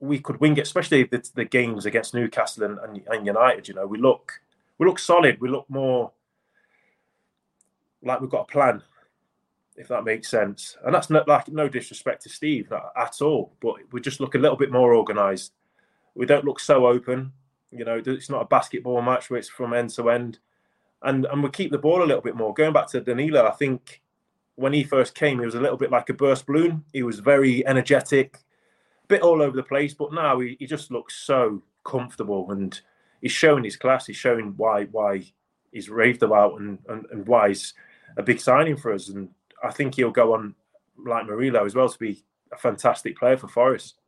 we 0.00 0.20
could 0.20 0.38
win 0.40 0.56
it, 0.56 0.60
especially 0.60 1.04
the, 1.04 1.28
the 1.34 1.44
games 1.44 1.84
against 1.84 2.14
Newcastle 2.14 2.64
and, 2.64 2.78
and, 2.78 3.02
and 3.08 3.26
United. 3.26 3.66
You 3.66 3.74
know, 3.74 3.86
we 3.86 3.98
look 3.98 4.40
we 4.78 4.86
look 4.86 4.98
solid. 4.98 5.40
We 5.40 5.48
look 5.48 5.66
more 5.68 6.12
like 8.02 8.20
we've 8.20 8.30
got 8.30 8.42
a 8.42 8.52
plan, 8.52 8.82
if 9.76 9.88
that 9.88 10.04
makes 10.04 10.28
sense. 10.28 10.76
And 10.84 10.94
that's 10.94 11.10
not 11.10 11.28
like 11.28 11.48
no 11.48 11.68
disrespect 11.68 12.22
to 12.22 12.28
Steve 12.28 12.72
uh, 12.72 12.80
at 12.96 13.20
all, 13.20 13.52
but 13.60 13.76
we 13.92 14.00
just 14.00 14.20
look 14.20 14.34
a 14.34 14.38
little 14.38 14.56
bit 14.56 14.72
more 14.72 14.94
organised. 14.94 15.52
We 16.14 16.26
don't 16.26 16.44
look 16.44 16.60
so 16.60 16.86
open. 16.86 17.32
You 17.70 17.84
know, 17.84 18.02
it's 18.04 18.30
not 18.30 18.42
a 18.42 18.46
basketball 18.46 19.02
match 19.02 19.30
where 19.30 19.38
it's 19.38 19.48
from 19.48 19.74
end 19.74 19.90
to 19.90 20.10
end, 20.10 20.38
and 21.02 21.26
and 21.26 21.42
we 21.42 21.50
keep 21.50 21.70
the 21.70 21.78
ball 21.78 22.02
a 22.02 22.06
little 22.06 22.22
bit 22.22 22.36
more. 22.36 22.54
Going 22.54 22.72
back 22.72 22.88
to 22.88 23.00
Danilo, 23.00 23.46
I 23.46 23.52
think 23.52 24.00
when 24.56 24.72
he 24.72 24.82
first 24.82 25.14
came, 25.14 25.38
he 25.38 25.44
was 25.44 25.54
a 25.54 25.60
little 25.60 25.76
bit 25.76 25.90
like 25.90 26.08
a 26.08 26.14
burst 26.14 26.46
balloon. 26.46 26.84
He 26.92 27.02
was 27.02 27.20
very 27.20 27.64
energetic, 27.66 28.38
bit 29.06 29.22
all 29.22 29.42
over 29.42 29.56
the 29.56 29.62
place, 29.62 29.94
but 29.94 30.12
now 30.12 30.40
he, 30.40 30.56
he 30.58 30.66
just 30.66 30.90
looks 30.90 31.14
so 31.16 31.62
comfortable 31.84 32.50
and 32.50 32.80
he's 33.20 33.32
showing 33.32 33.64
his 33.64 33.76
class. 33.76 34.06
He's 34.06 34.16
showing 34.16 34.54
why 34.56 34.86
why 34.86 35.24
he's 35.72 35.88
raved 35.88 36.22
about 36.22 36.60
and, 36.60 36.78
and, 36.88 37.06
and 37.12 37.26
why 37.26 37.48
he's 37.48 37.74
a 38.18 38.22
big 38.22 38.40
signing 38.40 38.76
for 38.76 38.92
us. 38.92 39.08
And 39.08 39.30
I 39.62 39.70
think 39.70 39.94
he'll 39.94 40.10
go 40.10 40.34
on 40.34 40.54
like 41.06 41.26
Murillo 41.26 41.64
as 41.64 41.74
well 41.74 41.88
to 41.88 41.98
be 41.98 42.22
a 42.52 42.56
fantastic 42.56 43.16
player 43.16 43.36
for 43.36 43.48
Forest. 43.48 44.00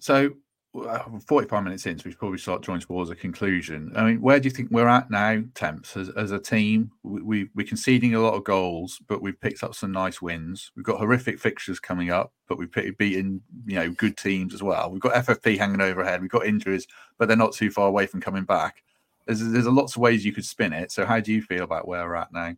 So 0.00 0.32
uh, 0.74 1.02
45 1.26 1.64
minutes 1.64 1.86
in, 1.86 1.98
so 1.98 2.04
we 2.04 2.10
should 2.10 2.18
probably 2.18 2.38
start 2.38 2.62
drawing 2.62 2.80
towards 2.80 3.10
a 3.10 3.14
conclusion. 3.14 3.92
I 3.96 4.04
mean, 4.04 4.20
where 4.20 4.38
do 4.38 4.46
you 4.46 4.54
think 4.54 4.70
we're 4.70 4.88
at 4.88 5.10
now, 5.10 5.42
Temps, 5.54 5.96
as, 5.96 6.08
as 6.10 6.30
a 6.30 6.38
team? 6.38 6.92
We, 7.02 7.48
we, 7.54 7.64
are 7.64 7.66
conceding 7.66 8.14
a 8.14 8.20
lot 8.20 8.34
of 8.34 8.44
goals, 8.44 9.00
but 9.08 9.22
we've 9.22 9.40
picked 9.40 9.62
up 9.62 9.74
some 9.74 9.92
nice 9.92 10.22
wins. 10.22 10.70
We've 10.76 10.84
got 10.84 10.98
horrific 10.98 11.38
fixtures 11.38 11.80
coming 11.80 12.10
up, 12.10 12.32
but 12.48 12.58
we've 12.58 12.70
beaten, 12.98 13.42
you 13.66 13.76
know, 13.76 13.90
good 13.90 14.16
teams 14.16 14.54
as 14.54 14.62
well. 14.62 14.90
We've 14.90 15.00
got 15.00 15.26
FFP 15.26 15.58
hanging 15.58 15.80
overhead. 15.80 16.20
We've 16.20 16.30
got 16.30 16.46
injuries, 16.46 16.86
but 17.18 17.28
they're 17.28 17.36
not 17.36 17.54
too 17.54 17.70
far 17.70 17.88
away 17.88 18.06
from 18.06 18.20
coming 18.20 18.44
back. 18.44 18.82
There's, 19.26 19.40
there's 19.40 19.66
lots 19.66 19.96
of 19.96 20.02
ways 20.02 20.24
you 20.24 20.32
could 20.32 20.46
spin 20.46 20.72
it. 20.72 20.92
So 20.92 21.04
how 21.04 21.20
do 21.20 21.32
you 21.32 21.42
feel 21.42 21.64
about 21.64 21.88
where 21.88 22.06
we're 22.06 22.16
at 22.16 22.32
now? 22.32 22.54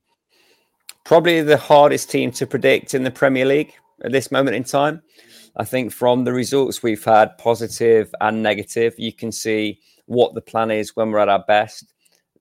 Probably 1.05 1.43
the 1.43 1.57
hardest 1.57 2.11
team 2.11 2.31
to 2.33 2.47
predict 2.47 2.95
in 2.95 3.05
the 3.05 3.11
Premier 3.11 3.45
League 3.45 3.73
at 4.05 4.13
this 4.13 4.31
moment 4.31 4.57
in 4.57 4.65
time. 4.65 5.03
I 5.57 5.65
think 5.65 5.93
from 5.93 6.25
the 6.25 6.33
results 6.33 6.83
we've 6.83 7.03
had, 7.03 7.37
positive 7.39 8.15
and 8.21 8.43
negative, 8.43 8.95
you 8.99 9.13
can 9.13 9.33
see 9.33 9.81
what 10.07 10.35
the 10.35 10.41
plan 10.41 10.71
is 10.71 10.95
when 10.95 11.11
we're 11.11 11.19
at 11.19 11.29
our 11.29 11.45
best. 11.47 11.93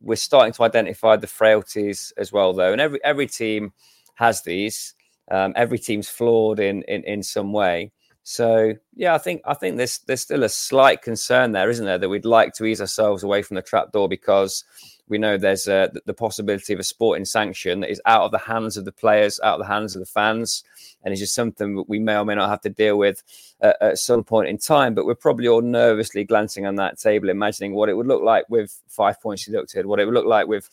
We're 0.02 0.16
starting 0.16 0.54
to 0.54 0.64
identify 0.64 1.16
the 1.16 1.28
frailties 1.28 2.14
as 2.18 2.32
well, 2.32 2.54
though, 2.54 2.72
and 2.72 2.80
every 2.80 3.04
every 3.04 3.28
team 3.28 3.74
has 4.16 4.44
these. 4.44 4.94
Um, 5.32 5.54
every 5.56 5.78
team's 5.78 6.10
flawed 6.10 6.60
in, 6.60 6.84
in 6.84 7.04
in 7.04 7.24
some 7.24 7.52
way. 7.52 7.92
So 8.24 8.76
yeah, 8.94 9.16
I 9.16 9.18
think 9.18 9.42
I 9.46 9.56
think 9.56 9.78
there's 9.78 10.00
there's 10.00 10.22
still 10.22 10.44
a 10.44 10.50
slight 10.50 11.02
concern 11.02 11.52
there, 11.52 11.70
isn't 11.70 11.86
there, 11.86 11.98
that 11.98 12.10
we'd 12.10 12.26
like 12.26 12.54
to 12.54 12.66
ease 12.66 12.80
ourselves 12.80 13.24
away 13.24 13.42
from 13.42 13.56
the 13.56 13.62
trapdoor 13.62 14.08
because 14.08 14.64
we 15.10 15.18
know 15.18 15.38
there's 15.38 15.68
a, 15.68 15.92
the 16.06 16.14
possibility 16.14 16.74
of 16.74 16.80
a 16.80 16.84
sporting 16.84 17.26
sanction 17.26 17.80
that 17.80 17.92
is 17.92 18.02
out 18.06 18.24
of 18.24 18.32
the 18.32 18.38
hands 18.38 18.78
of 18.78 18.86
the 18.86 18.92
players, 18.92 19.40
out 19.44 19.60
of 19.60 19.66
the 19.66 19.74
hands 19.74 19.96
of 19.96 20.00
the 20.00 20.06
fans, 20.06 20.64
and 21.04 21.12
it's 21.12 21.20
just 21.20 21.36
something 21.36 21.76
that 21.76 21.90
we 21.90 22.00
may 22.00 22.16
or 22.16 22.26
may 22.26 22.36
not 22.36 22.50
have 22.50 22.62
to 22.62 22.70
deal 22.70 22.98
with 22.98 23.24
uh, 23.62 23.74
at 23.82 23.98
some 23.98 24.24
point 24.24 24.50
in 24.50 24.58
time. 24.58 24.94
But 24.94 25.06
we're 25.06 25.16
probably 25.16 25.48
all 25.48 25.62
nervously 25.62 26.24
glancing 26.24 26.66
on 26.66 26.76
that 26.76 27.00
table, 27.00 27.30
imagining 27.30 27.74
what 27.74 27.90
it 27.90 27.94
would 27.94 28.08
look 28.08 28.22
like 28.22 28.46
with 28.50 28.82
five 28.88 29.20
points 29.22 29.46
deducted, 29.46 29.86
what 29.86 30.00
it 30.00 30.06
would 30.06 30.14
look 30.14 30.26
like 30.28 30.48
with 30.48 30.70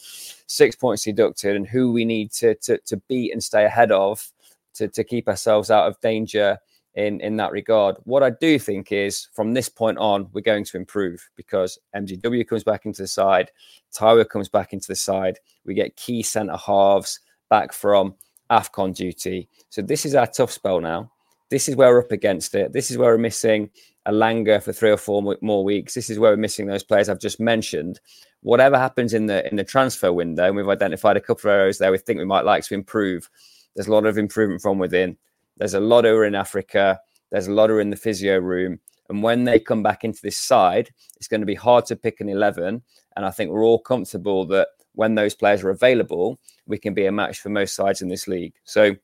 six 0.47 0.77
points 0.77 1.05
deducted, 1.05 1.57
and 1.57 1.67
who 1.67 1.93
we 1.93 2.05
need 2.05 2.31
to 2.33 2.55
to, 2.57 2.79
to 2.87 2.97
beat 3.09 3.33
and 3.33 3.43
stay 3.43 3.65
ahead 3.65 3.91
of 3.91 4.33
to, 4.75 4.89
to 4.89 5.03
keep 5.03 5.29
ourselves 5.29 5.71
out 5.71 5.89
of 5.89 6.01
danger 6.01 6.59
in 6.97 7.21
in 7.21 7.37
that 7.37 7.53
regard. 7.53 7.97
What 8.05 8.23
I 8.23 8.31
do 8.31 8.59
think 8.59 8.91
is 8.91 9.29
from 9.33 9.55
this 9.55 9.69
point 9.69 9.99
on, 9.99 10.29
we're 10.33 10.41
going 10.41 10.65
to 10.65 10.77
improve 10.77 11.29
because 11.37 11.79
MGW 11.95 12.49
comes 12.49 12.65
back 12.65 12.87
into 12.87 13.03
the 13.03 13.09
side, 13.09 13.51
Taiwo 13.95 14.29
comes 14.29 14.49
back 14.49 14.73
into 14.73 14.89
the 14.89 14.97
side. 14.97 15.39
We 15.65 15.75
get 15.75 15.97
key 15.97 16.23
centre 16.23 16.57
halves 16.57 17.21
back 17.49 17.73
from 17.73 18.15
AFCON 18.51 18.95
duty. 18.95 19.49
So 19.69 19.83
this 19.83 20.05
is 20.05 20.15
our 20.15 20.27
tough 20.27 20.51
spell 20.51 20.81
now. 20.81 21.13
This 21.49 21.69
is 21.69 21.77
where 21.77 21.91
we're 21.91 22.01
up 22.01 22.13
against 22.13 22.55
it. 22.55 22.73
This 22.73 22.91
is 22.91 22.99
where 22.99 23.13
we're 23.13 23.19
missing 23.19 23.71
Elanga 24.09 24.63
for 24.63 24.73
three 24.73 24.91
or 24.91 24.97
four 24.97 25.37
more 25.41 25.65
weeks. 25.65 25.95
This 25.95 26.11
is 26.11 26.19
where 26.19 26.33
we're 26.33 26.37
missing 26.37 26.67
those 26.67 26.83
players 26.83 27.09
I've 27.09 27.21
just 27.21 27.39
mentioned. 27.39 28.01
Whatever 28.43 28.79
happens 28.79 29.15
in 29.15 29.27
the 29.27 29.47
in 29.49 29.57
the 29.57 29.65
transfer 29.65 30.13
window, 30.13 30.45
and 30.45 30.57
we've 30.57 30.69
identified 30.69 31.17
a 31.17 31.21
couple 31.21 31.51
of 31.51 31.57
areas 31.57 31.79
there 31.79 31.93
we 31.93 31.99
think 31.99 32.19
we 32.19 32.25
might 32.25 32.45
like 32.45 32.65
to 32.65 32.75
improve. 32.75 33.29
There's 33.75 33.89
a 33.89 33.93
lot 33.93 34.07
of 34.07 34.19
improvement 34.19 34.63
from 34.63 34.79
within. 34.79 35.19
There's 35.57 35.75
a 35.75 35.81
lot 35.81 36.07
are 36.07 36.25
in 36.25 36.35
Africa. 36.35 37.01
There's 37.31 37.49
a 37.49 37.53
lot 37.53 37.71
are 37.71 37.81
in 37.81 37.91
the 37.91 37.97
physio 37.97 38.39
room. 38.39 38.81
And 39.09 39.23
when 39.23 39.45
they 39.45 39.61
come 39.61 39.83
back 39.83 40.05
into 40.05 40.21
this 40.23 40.37
side, 40.37 40.91
it's 41.17 41.29
going 41.29 41.41
to 41.41 41.47
be 41.47 41.55
hard 41.55 41.87
to 41.87 41.97
pick 41.97 42.21
an 42.21 42.29
11. 42.29 42.83
And 43.17 43.25
I 43.25 43.31
think 43.31 43.51
we're 43.51 43.65
all 43.65 43.79
comfortable 43.79 44.47
that 44.47 44.69
when 44.95 45.15
those 45.15 45.35
players 45.35 45.63
are 45.63 45.71
available, 45.71 46.41
we 46.67 46.79
can 46.79 46.95
be 46.95 47.07
a 47.07 47.13
match 47.13 47.41
for 47.41 47.49
most 47.49 47.75
sides 47.75 48.03
in 48.03 48.09
this 48.09 48.27
league. 48.27 48.55
So 48.65 48.95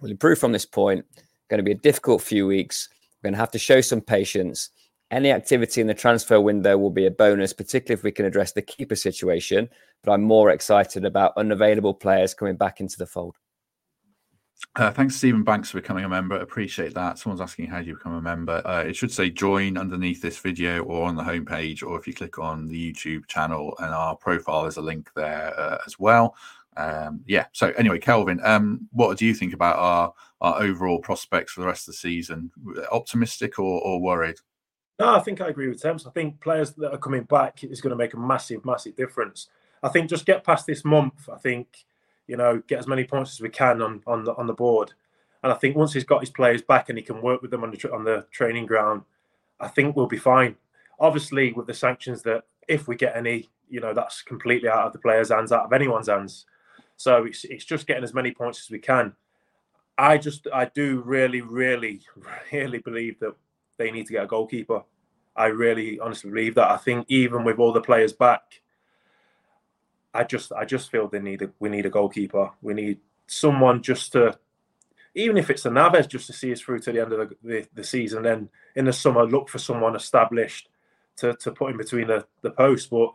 we'll 0.00 0.10
improve 0.10 0.38
from 0.38 0.52
this 0.52 0.66
point. 0.66 1.04
Going 1.50 1.58
to 1.58 1.64
be 1.64 1.72
a 1.72 1.76
difficult 1.76 2.22
few 2.22 2.46
weeks. 2.46 2.88
We're 3.22 3.28
going 3.28 3.34
to 3.34 3.40
have 3.40 3.50
to 3.50 3.58
show 3.58 3.80
some 3.80 4.00
patience. 4.00 4.70
Any 5.10 5.30
activity 5.30 5.82
in 5.82 5.86
the 5.86 5.94
transfer 5.94 6.40
window 6.40 6.78
will 6.78 6.90
be 6.90 7.04
a 7.04 7.10
bonus, 7.10 7.52
particularly 7.52 7.98
if 7.98 8.02
we 8.02 8.12
can 8.12 8.24
address 8.24 8.52
the 8.52 8.62
keeper 8.62 8.96
situation. 8.96 9.68
But 10.02 10.12
I'm 10.12 10.22
more 10.22 10.50
excited 10.50 11.04
about 11.04 11.36
unavailable 11.36 11.94
players 11.94 12.32
coming 12.32 12.56
back 12.56 12.80
into 12.80 12.96
the 12.96 13.06
fold. 13.06 13.36
Uh, 14.74 14.90
thanks, 14.90 15.16
Stephen 15.16 15.42
Banks, 15.42 15.70
for 15.70 15.80
becoming 15.80 16.04
a 16.04 16.08
member. 16.08 16.36
Appreciate 16.36 16.94
that. 16.94 17.18
Someone's 17.18 17.40
asking 17.40 17.66
how 17.66 17.80
do 17.80 17.88
you 17.88 17.94
become 17.94 18.14
a 18.14 18.22
member. 18.22 18.62
Uh, 18.64 18.84
it 18.86 18.96
should 18.96 19.12
say 19.12 19.28
join 19.28 19.76
underneath 19.76 20.22
this 20.22 20.38
video 20.38 20.82
or 20.84 21.06
on 21.06 21.16
the 21.16 21.22
homepage, 21.22 21.82
or 21.82 21.98
if 21.98 22.06
you 22.06 22.14
click 22.14 22.38
on 22.38 22.68
the 22.68 22.92
YouTube 22.92 23.26
channel 23.26 23.74
and 23.80 23.92
our 23.92 24.16
profile, 24.16 24.62
there's 24.62 24.78
a 24.78 24.82
link 24.82 25.10
there 25.14 25.52
uh, 25.58 25.78
as 25.86 25.98
well. 25.98 26.36
Um, 26.76 27.20
yeah. 27.26 27.46
So 27.52 27.72
anyway, 27.76 27.98
Kelvin, 27.98 28.40
um, 28.42 28.88
what 28.92 29.18
do 29.18 29.26
you 29.26 29.34
think 29.34 29.52
about 29.52 29.76
our 29.76 30.14
our 30.40 30.62
overall 30.62 30.98
prospects 30.98 31.52
for 31.52 31.60
the 31.60 31.66
rest 31.66 31.86
of 31.86 31.92
the 31.92 31.98
season? 31.98 32.50
Optimistic 32.90 33.58
or, 33.58 33.80
or 33.82 34.00
worried? 34.00 34.36
No, 34.98 35.14
I 35.14 35.20
think 35.20 35.40
I 35.40 35.48
agree 35.48 35.68
with 35.68 35.82
Temps. 35.82 36.06
I 36.06 36.10
think 36.10 36.40
players 36.40 36.72
that 36.74 36.92
are 36.92 36.98
coming 36.98 37.24
back 37.24 37.62
is 37.62 37.80
going 37.80 37.90
to 37.90 37.96
make 37.96 38.14
a 38.14 38.18
massive, 38.18 38.64
massive 38.64 38.96
difference. 38.96 39.48
I 39.82 39.88
think 39.88 40.08
just 40.08 40.26
get 40.26 40.44
past 40.44 40.66
this 40.66 40.84
month. 40.84 41.28
I 41.32 41.38
think 41.38 41.84
you 42.26 42.36
know, 42.36 42.62
get 42.66 42.78
as 42.78 42.86
many 42.86 43.04
points 43.04 43.32
as 43.32 43.40
we 43.40 43.48
can 43.48 43.82
on 43.82 44.02
on 44.06 44.24
the 44.24 44.34
on 44.34 44.46
the 44.46 44.52
board. 44.52 44.92
And 45.42 45.52
I 45.52 45.56
think 45.56 45.76
once 45.76 45.92
he's 45.92 46.04
got 46.04 46.20
his 46.20 46.30
players 46.30 46.62
back 46.62 46.88
and 46.88 46.96
he 46.96 47.04
can 47.04 47.20
work 47.20 47.42
with 47.42 47.50
them 47.50 47.64
on 47.64 47.70
the 47.70 47.92
on 47.92 48.04
the 48.04 48.26
training 48.30 48.66
ground, 48.66 49.02
I 49.60 49.68
think 49.68 49.96
we'll 49.96 50.06
be 50.06 50.18
fine. 50.18 50.56
Obviously, 51.00 51.52
with 51.52 51.66
the 51.66 51.74
sanctions 51.74 52.22
that 52.22 52.44
if 52.68 52.86
we 52.86 52.94
get 52.94 53.16
any, 53.16 53.50
you 53.68 53.80
know, 53.80 53.92
that's 53.92 54.22
completely 54.22 54.68
out 54.68 54.86
of 54.86 54.92
the 54.92 54.98
players' 54.98 55.30
hands, 55.30 55.50
out 55.50 55.64
of 55.64 55.72
anyone's 55.72 56.08
hands. 56.08 56.46
So 56.96 57.24
it's 57.24 57.44
it's 57.44 57.64
just 57.64 57.86
getting 57.86 58.04
as 58.04 58.14
many 58.14 58.30
points 58.30 58.60
as 58.60 58.70
we 58.70 58.78
can. 58.78 59.14
I 59.98 60.18
just 60.18 60.46
I 60.52 60.66
do 60.66 61.02
really, 61.04 61.40
really, 61.40 62.00
really 62.52 62.78
believe 62.78 63.18
that 63.20 63.34
they 63.78 63.90
need 63.90 64.06
to 64.06 64.12
get 64.12 64.24
a 64.24 64.28
goalkeeper. 64.28 64.82
I 65.34 65.46
really 65.46 65.98
honestly 65.98 66.30
believe 66.30 66.54
that. 66.56 66.70
I 66.70 66.76
think 66.76 67.06
even 67.08 67.42
with 67.42 67.58
all 67.58 67.72
the 67.72 67.80
players 67.80 68.12
back, 68.12 68.42
I 70.14 70.24
just 70.24 70.52
I 70.52 70.64
just 70.64 70.90
feel 70.90 71.08
they 71.08 71.20
need 71.20 71.42
a, 71.42 71.50
we 71.58 71.68
need 71.68 71.86
a 71.86 71.90
goalkeeper. 71.90 72.50
We 72.60 72.74
need 72.74 72.98
someone 73.26 73.82
just 73.82 74.12
to 74.12 74.38
even 75.14 75.36
if 75.36 75.50
it's 75.50 75.66
a 75.66 75.70
Navas 75.70 76.06
just 76.06 76.26
to 76.26 76.32
see 76.32 76.52
us 76.52 76.60
through 76.60 76.80
to 76.80 76.92
the 76.92 77.00
end 77.00 77.12
of 77.12 77.28
the, 77.28 77.36
the, 77.42 77.66
the, 77.74 77.84
season. 77.84 78.22
Then 78.22 78.48
in 78.76 78.86
the 78.86 78.92
summer, 78.92 79.26
look 79.26 79.48
for 79.48 79.58
someone 79.58 79.94
established 79.94 80.70
to, 81.16 81.34
to 81.34 81.52
put 81.52 81.70
in 81.70 81.76
between 81.76 82.06
the, 82.06 82.24
the 82.40 82.50
posts. 82.50 82.86
But 82.86 83.12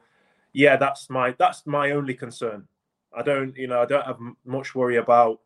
yeah, 0.54 0.78
that's 0.78 1.10
my 1.10 1.36
that's 1.38 1.66
my 1.66 1.92
only 1.92 2.14
concern. 2.14 2.68
I 3.16 3.24
don't 3.24 3.56
you 3.56 3.68
know 3.68 3.82
I 3.82 3.86
don't 3.86 4.06
have 4.06 4.20
much 4.46 4.76
worry 4.76 4.98
about 4.98 5.40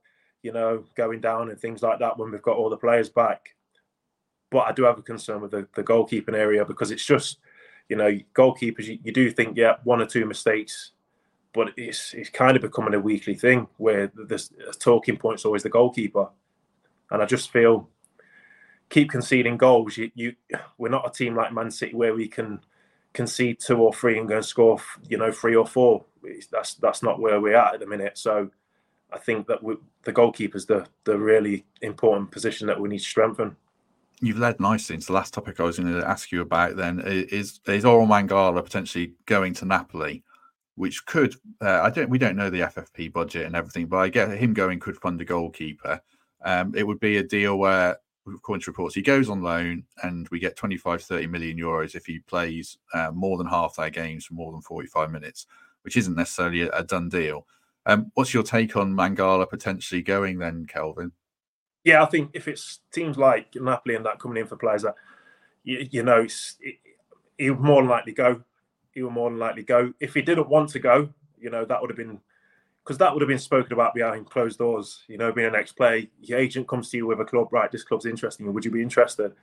you 0.43 0.51
know 0.51 0.85
going 0.95 1.21
down 1.21 1.49
and 1.49 1.59
things 1.59 1.81
like 1.81 1.99
that 1.99 2.17
when 2.17 2.31
we've 2.31 2.41
got 2.41 2.57
all 2.57 2.69
the 2.69 2.77
players 2.77 3.09
back. 3.09 3.55
But 4.49 4.67
I 4.67 4.71
do 4.73 4.83
have 4.83 4.99
a 4.99 5.03
concern 5.03 5.41
with 5.41 5.51
the, 5.51 5.67
the 5.75 5.83
goalkeeping 5.83 6.35
area 6.35 6.65
because 6.65 6.91
it's 6.91 7.05
just 7.05 7.39
you 7.87 7.95
know 7.95 8.17
goalkeepers 8.33 8.85
you, 8.85 8.99
you 9.03 9.11
do 9.11 9.31
think 9.31 9.57
yeah 9.57 9.75
one 9.83 10.01
or 10.01 10.05
two 10.05 10.25
mistakes 10.25 10.91
but 11.53 11.71
it's 11.77 12.13
it's 12.13 12.29
kind 12.29 12.55
of 12.55 12.61
becoming 12.61 12.93
a 12.93 12.99
weekly 12.99 13.35
thing 13.35 13.67
where 13.77 14.11
the 14.13 14.49
talking 14.79 15.17
point's 15.17 15.45
always 15.45 15.63
the 15.63 15.69
goalkeeper, 15.69 16.29
and 17.09 17.21
I 17.21 17.25
just 17.25 17.51
feel 17.51 17.89
keep 18.89 19.09
conceding 19.09 19.57
goals. 19.57 19.97
You, 19.97 20.11
you 20.15 20.35
we're 20.77 20.89
not 20.89 21.07
a 21.07 21.11
team 21.11 21.35
like 21.35 21.53
Man 21.53 21.71
City 21.71 21.95
where 21.95 22.13
we 22.13 22.27
can 22.27 22.59
concede 23.13 23.59
two 23.59 23.77
or 23.77 23.93
three 23.93 24.19
and 24.19 24.27
go 24.27 24.37
and 24.37 24.45
score, 24.45 24.79
you 25.09 25.17
know, 25.17 25.31
three 25.31 25.55
or 25.55 25.65
four. 25.65 26.05
It's, 26.23 26.47
that's 26.47 26.75
that's 26.75 27.01
not 27.01 27.19
where 27.19 27.41
we're 27.41 27.55
at 27.55 27.73
at 27.73 27.79
the 27.79 27.87
minute. 27.87 28.17
So 28.17 28.49
I 29.11 29.17
think 29.17 29.47
that 29.47 29.61
we, 29.63 29.75
the 30.03 30.13
goalkeeper's 30.13 30.65
the 30.65 30.85
the 31.03 31.17
really 31.17 31.65
important 31.81 32.31
position 32.31 32.67
that 32.67 32.79
we 32.79 32.89
need 32.89 32.99
to 32.99 33.03
strengthen. 33.03 33.55
You've 34.23 34.37
led 34.37 34.59
nicely 34.59 34.93
into 34.93 35.07
the 35.07 35.13
last 35.13 35.33
topic 35.33 35.59
I 35.59 35.63
was 35.63 35.79
going 35.79 35.91
to 35.91 36.07
ask 36.07 36.31
you 36.31 36.41
about. 36.41 36.75
Then 36.75 37.01
is 37.05 37.59
is 37.65 37.83
Orel 37.83 38.07
Mangala 38.07 38.63
potentially 38.63 39.13
going 39.25 39.53
to 39.55 39.65
Napoli? 39.65 40.23
Which 40.75 41.05
could 41.05 41.35
uh, 41.61 41.81
I 41.81 41.89
don't 41.89 42.09
we 42.09 42.17
don't 42.17 42.35
know 42.35 42.49
the 42.49 42.61
FFP 42.61 43.11
budget 43.11 43.45
and 43.45 43.55
everything, 43.55 43.87
but 43.87 43.97
I 43.97 44.09
get 44.09 44.37
him 44.37 44.53
going 44.53 44.79
could 44.79 44.97
fund 44.97 45.21
a 45.21 45.25
goalkeeper. 45.25 46.01
Um, 46.43 46.73
it 46.75 46.85
would 46.85 46.99
be 46.99 47.17
a 47.17 47.23
deal 47.23 47.57
where, 47.57 47.97
according 48.27 48.63
to 48.63 48.71
reports, 48.71 48.95
he 48.95 49.01
goes 49.01 49.29
on 49.29 49.41
loan 49.41 49.83
and 50.03 50.27
we 50.29 50.39
get 50.39 50.55
25, 50.55 51.03
30 51.03 51.27
million 51.27 51.57
euros 51.57 51.93
if 51.93 52.05
he 52.05 52.19
plays 52.19 52.77
uh, 52.93 53.11
more 53.11 53.37
than 53.37 53.47
half 53.47 53.75
their 53.75 53.91
games 53.91 54.25
for 54.25 54.33
more 54.33 54.51
than 54.51 54.61
45 54.61 55.11
minutes, 55.11 55.45
which 55.83 55.97
isn't 55.97 56.15
necessarily 56.15 56.61
a, 56.61 56.69
a 56.71 56.83
done 56.83 57.09
deal. 57.09 57.45
Um, 57.85 58.11
what's 58.13 58.33
your 58.33 58.43
take 58.43 58.75
on 58.75 58.93
Mangala 58.93 59.49
potentially 59.49 60.01
going 60.01 60.39
then, 60.39 60.65
Kelvin? 60.65 61.11
Yeah, 61.83 62.03
I 62.03 62.05
think 62.05 62.31
if 62.33 62.47
it's 62.47 62.79
teams 62.91 63.17
like 63.17 63.55
Napoli 63.55 63.95
and 63.95 64.05
that 64.05 64.19
coming 64.19 64.37
in 64.37 64.47
for 64.47 64.55
players 64.55 64.83
that 64.83 64.95
you, 65.63 65.87
you 65.89 66.03
know, 66.03 66.21
it, 66.21 66.75
he 67.37 67.49
would 67.49 67.59
more 67.59 67.83
likely 67.83 68.13
go 68.13 68.43
he 68.93 69.01
would 69.03 69.13
more 69.13 69.29
than 69.29 69.39
likely 69.39 69.63
go. 69.63 69.93
If 69.99 70.13
he 70.13 70.21
didn't 70.21 70.49
want 70.49 70.69
to 70.71 70.79
go, 70.79 71.09
you 71.39 71.49
know, 71.49 71.65
that 71.65 71.81
would 71.81 71.89
have 71.89 71.97
been 71.97 72.19
because 72.83 72.97
that 72.97 73.13
would 73.13 73.21
have 73.21 73.29
been 73.29 73.37
spoken 73.39 73.73
about 73.73 73.93
behind 73.93 74.29
closed 74.29 74.57
doors. 74.57 75.03
You 75.07 75.17
know, 75.17 75.31
being 75.31 75.47
an 75.47 75.55
ex-player, 75.55 76.07
your 76.21 76.39
agent 76.39 76.67
comes 76.67 76.89
to 76.89 76.97
you 76.97 77.07
with 77.07 77.19
a 77.19 77.25
club, 77.25 77.49
right? 77.51 77.71
This 77.71 77.83
club's 77.83 78.05
interesting. 78.05 78.51
Would 78.51 78.65
you 78.65 78.71
be 78.71 78.81
interested? 78.81 79.33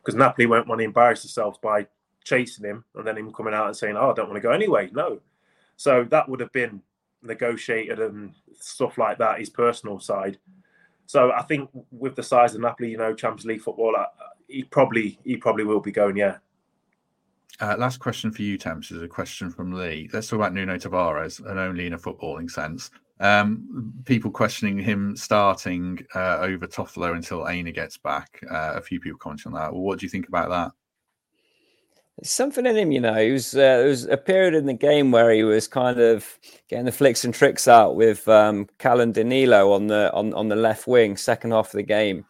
Because 0.00 0.14
Napoli 0.14 0.46
won't 0.46 0.68
want 0.68 0.80
to 0.80 0.84
embarrass 0.84 1.22
themselves 1.22 1.58
by 1.62 1.86
chasing 2.24 2.64
him 2.64 2.84
and 2.94 3.06
then 3.06 3.16
him 3.16 3.32
coming 3.32 3.54
out 3.54 3.66
and 3.68 3.76
saying, 3.76 3.96
"Oh, 3.96 4.10
I 4.10 4.14
don't 4.14 4.28
want 4.28 4.36
to 4.36 4.46
go 4.46 4.52
anyway." 4.52 4.90
No, 4.92 5.20
so 5.76 6.04
that 6.04 6.28
would 6.28 6.40
have 6.40 6.52
been 6.52 6.82
negotiated 7.22 8.00
and 8.00 8.34
stuff 8.58 8.98
like 8.98 9.18
that. 9.18 9.38
His 9.38 9.50
personal 9.50 10.00
side. 10.00 10.38
So 11.06 11.32
I 11.32 11.42
think 11.42 11.70
with 11.90 12.14
the 12.14 12.22
size 12.22 12.54
of 12.54 12.60
Napoli, 12.60 12.90
you 12.90 12.98
know, 12.98 13.14
Champions 13.14 13.46
League 13.46 13.62
football, 13.62 13.94
uh, 13.96 14.06
he 14.48 14.64
probably 14.64 15.18
he 15.24 15.36
probably 15.36 15.64
will 15.64 15.80
be 15.80 15.92
going. 15.92 16.16
Yeah. 16.16 16.38
Uh, 17.60 17.76
last 17.78 18.00
question 18.00 18.32
for 18.32 18.42
you, 18.42 18.58
Temps, 18.58 18.90
is 18.90 19.02
a 19.02 19.08
question 19.08 19.50
from 19.50 19.72
Lee. 19.72 20.08
Let's 20.12 20.28
talk 20.28 20.38
about 20.38 20.54
Nuno 20.54 20.76
Tavares, 20.76 21.44
and 21.48 21.58
only 21.58 21.86
in 21.86 21.92
a 21.92 21.98
footballing 21.98 22.50
sense. 22.50 22.90
Um, 23.20 23.92
people 24.04 24.30
questioning 24.30 24.78
him 24.78 25.16
starting 25.16 26.04
uh, 26.14 26.38
over 26.40 26.66
Toffolo 26.66 27.14
until 27.14 27.48
Aina 27.48 27.70
gets 27.70 27.96
back. 27.96 28.40
Uh, 28.50 28.72
a 28.74 28.80
few 28.80 29.00
people 29.00 29.18
commenting 29.18 29.52
on 29.52 29.60
that. 29.60 29.72
Well, 29.72 29.82
what 29.82 30.00
do 30.00 30.06
you 30.06 30.10
think 30.10 30.28
about 30.28 30.48
that? 30.48 30.72
something 32.22 32.66
in 32.66 32.76
him, 32.76 32.92
you 32.92 33.00
know. 33.00 33.16
It 33.16 33.32
was, 33.32 33.54
uh, 33.54 33.58
there 33.58 33.88
was 33.88 34.04
a 34.06 34.16
period 34.16 34.54
in 34.54 34.66
the 34.66 34.74
game 34.74 35.10
where 35.10 35.32
he 35.32 35.44
was 35.44 35.66
kind 35.66 35.98
of 35.98 36.38
getting 36.68 36.84
the 36.84 36.92
flicks 36.92 37.24
and 37.24 37.34
tricks 37.34 37.66
out 37.66 37.96
with 37.96 38.26
um, 38.28 38.68
Callum 38.78 39.12
Danilo 39.12 39.72
on 39.72 39.86
the 39.86 40.12
on, 40.12 40.32
on 40.34 40.48
the 40.48 40.56
left 40.56 40.86
wing, 40.86 41.16
second 41.16 41.52
half 41.52 41.66
of 41.66 41.72
the 41.72 41.82
game, 41.82 42.24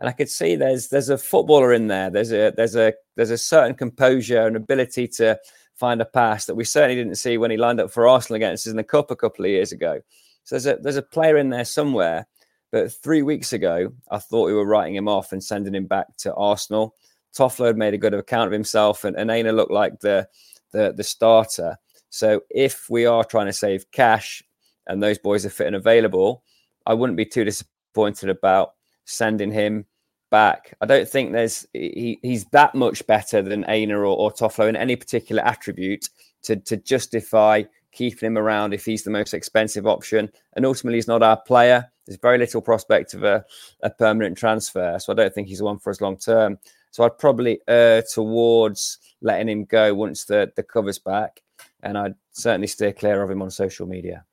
and 0.00 0.08
I 0.08 0.12
could 0.12 0.30
see 0.30 0.56
there's 0.56 0.88
there's 0.88 1.10
a 1.10 1.18
footballer 1.18 1.72
in 1.74 1.86
there. 1.86 2.10
There's 2.10 2.32
a 2.32 2.52
there's 2.56 2.74
a 2.74 2.94
there's 3.16 3.30
a 3.30 3.38
certain 3.38 3.76
composure 3.76 4.46
and 4.46 4.56
ability 4.56 5.06
to 5.08 5.38
find 5.74 6.00
a 6.00 6.06
pass 6.06 6.46
that 6.46 6.54
we 6.54 6.64
certainly 6.64 6.96
didn't 6.96 7.16
see 7.16 7.38
when 7.38 7.50
he 7.50 7.58
lined 7.58 7.80
up 7.80 7.90
for 7.90 8.08
Arsenal 8.08 8.36
against 8.36 8.66
us 8.66 8.70
in 8.70 8.76
the 8.78 8.84
cup 8.84 9.10
a 9.10 9.16
couple 9.16 9.44
of 9.44 9.50
years 9.50 9.72
ago. 9.72 10.00
So 10.44 10.54
there's 10.54 10.66
a 10.66 10.82
there's 10.82 10.96
a 10.96 11.02
player 11.02 11.36
in 11.36 11.50
there 11.50 11.66
somewhere. 11.66 12.26
But 12.72 12.92
three 12.92 13.22
weeks 13.22 13.52
ago, 13.52 13.92
I 14.10 14.18
thought 14.18 14.46
we 14.46 14.54
were 14.54 14.64
writing 14.64 14.94
him 14.94 15.08
off 15.08 15.32
and 15.32 15.42
sending 15.42 15.74
him 15.74 15.86
back 15.86 16.16
to 16.18 16.34
Arsenal. 16.34 16.94
Toffolo 17.36 17.66
had 17.66 17.76
made 17.76 17.94
a 17.94 17.98
good 17.98 18.14
account 18.14 18.46
of 18.46 18.52
himself, 18.52 19.04
and, 19.04 19.16
and 19.16 19.30
Aina 19.30 19.52
looked 19.52 19.72
like 19.72 20.00
the, 20.00 20.28
the 20.72 20.94
the 20.96 21.04
starter. 21.04 21.76
So 22.08 22.40
if 22.48 22.88
we 22.88 23.04
are 23.06 23.24
trying 23.24 23.46
to 23.46 23.52
save 23.52 23.90
cash 23.92 24.42
and 24.86 25.02
those 25.02 25.18
boys 25.18 25.44
are 25.44 25.50
fit 25.50 25.66
and 25.66 25.76
available, 25.76 26.42
I 26.86 26.94
wouldn't 26.94 27.18
be 27.18 27.26
too 27.26 27.44
disappointed 27.44 28.30
about 28.30 28.74
sending 29.04 29.52
him 29.52 29.86
back. 30.30 30.74
I 30.80 30.86
don't 30.86 31.08
think 31.08 31.32
there's 31.32 31.66
he, 31.72 32.18
he's 32.22 32.44
that 32.46 32.74
much 32.74 33.06
better 33.06 33.42
than 33.42 33.64
Aina 33.68 33.98
or, 33.98 34.04
or 34.06 34.32
Toffolo 34.32 34.68
in 34.68 34.76
any 34.76 34.96
particular 34.96 35.44
attribute 35.44 36.08
to 36.42 36.56
to 36.56 36.76
justify 36.76 37.64
keeping 37.92 38.28
him 38.28 38.38
around 38.38 38.72
if 38.72 38.84
he's 38.84 39.02
the 39.02 39.10
most 39.10 39.34
expensive 39.34 39.86
option. 39.86 40.30
And 40.54 40.64
ultimately, 40.64 40.98
he's 40.98 41.08
not 41.08 41.22
our 41.22 41.40
player. 41.40 41.90
There's 42.06 42.18
very 42.20 42.38
little 42.38 42.62
prospect 42.62 43.14
of 43.14 43.24
a, 43.24 43.44
a 43.82 43.90
permanent 43.90 44.38
transfer, 44.38 44.98
so 44.98 45.12
I 45.12 45.16
don't 45.16 45.34
think 45.34 45.48
he's 45.48 45.62
one 45.62 45.78
for 45.78 45.90
us 45.90 46.00
long 46.00 46.16
term. 46.16 46.58
So 46.90 47.04
I'd 47.04 47.18
probably 47.18 47.60
err 47.68 48.02
towards 48.02 48.98
letting 49.20 49.48
him 49.48 49.64
go 49.64 49.94
once 49.94 50.24
the, 50.24 50.52
the 50.56 50.62
cover's 50.62 50.98
back. 50.98 51.40
And 51.82 51.96
I'd 51.96 52.14
certainly 52.32 52.66
steer 52.66 52.92
clear 52.92 53.22
of 53.22 53.30
him 53.30 53.42
on 53.42 53.50
social 53.50 53.86
media. 53.86 54.24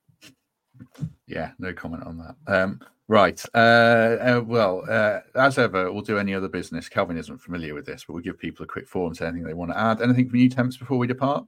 Yeah, 1.26 1.52
no 1.58 1.72
comment 1.72 2.04
on 2.04 2.18
that. 2.18 2.34
Um, 2.46 2.80
right. 3.08 3.42
Uh, 3.54 3.58
uh, 3.58 4.42
well, 4.46 4.84
uh, 4.88 5.20
as 5.34 5.58
ever, 5.58 5.90
we'll 5.90 6.02
do 6.02 6.18
any 6.18 6.34
other 6.34 6.48
business. 6.48 6.88
Kelvin 6.88 7.18
isn't 7.18 7.38
familiar 7.38 7.74
with 7.74 7.86
this, 7.86 8.04
but 8.04 8.12
we'll 8.14 8.22
give 8.22 8.38
people 8.38 8.64
a 8.64 8.68
quick 8.68 8.86
forum 8.86 9.14
to 9.14 9.26
anything 9.26 9.44
they 9.44 9.54
want 9.54 9.72
to 9.72 9.78
add. 9.78 10.00
Anything 10.00 10.28
from 10.28 10.38
you, 10.38 10.48
Temps, 10.48 10.76
before 10.76 10.98
we 10.98 11.06
depart? 11.06 11.44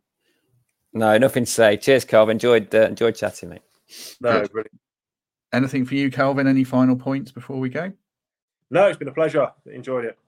No, 0.93 1.17
nothing 1.19 1.45
to 1.45 1.51
say. 1.51 1.77
Cheers, 1.77 2.05
Kelvin. 2.05 2.35
Enjoyed 2.35 2.75
uh, 2.75 2.81
enjoyed 2.81 3.15
chatting, 3.15 3.51
mate. 3.51 3.63
No, 4.21 4.47
brilliant. 4.49 4.81
Anything 5.53 5.85
for 5.85 5.95
you, 5.95 6.11
Kelvin? 6.11 6.47
Any 6.47 6.65
final 6.65 6.97
points 6.97 7.31
before 7.31 7.59
we 7.59 7.69
go? 7.69 7.93
No, 8.71 8.87
it's 8.87 8.99
been 8.99 9.09
a 9.09 9.13
pleasure. 9.13 9.51
Enjoyed 9.67 10.05
it. 10.05 10.19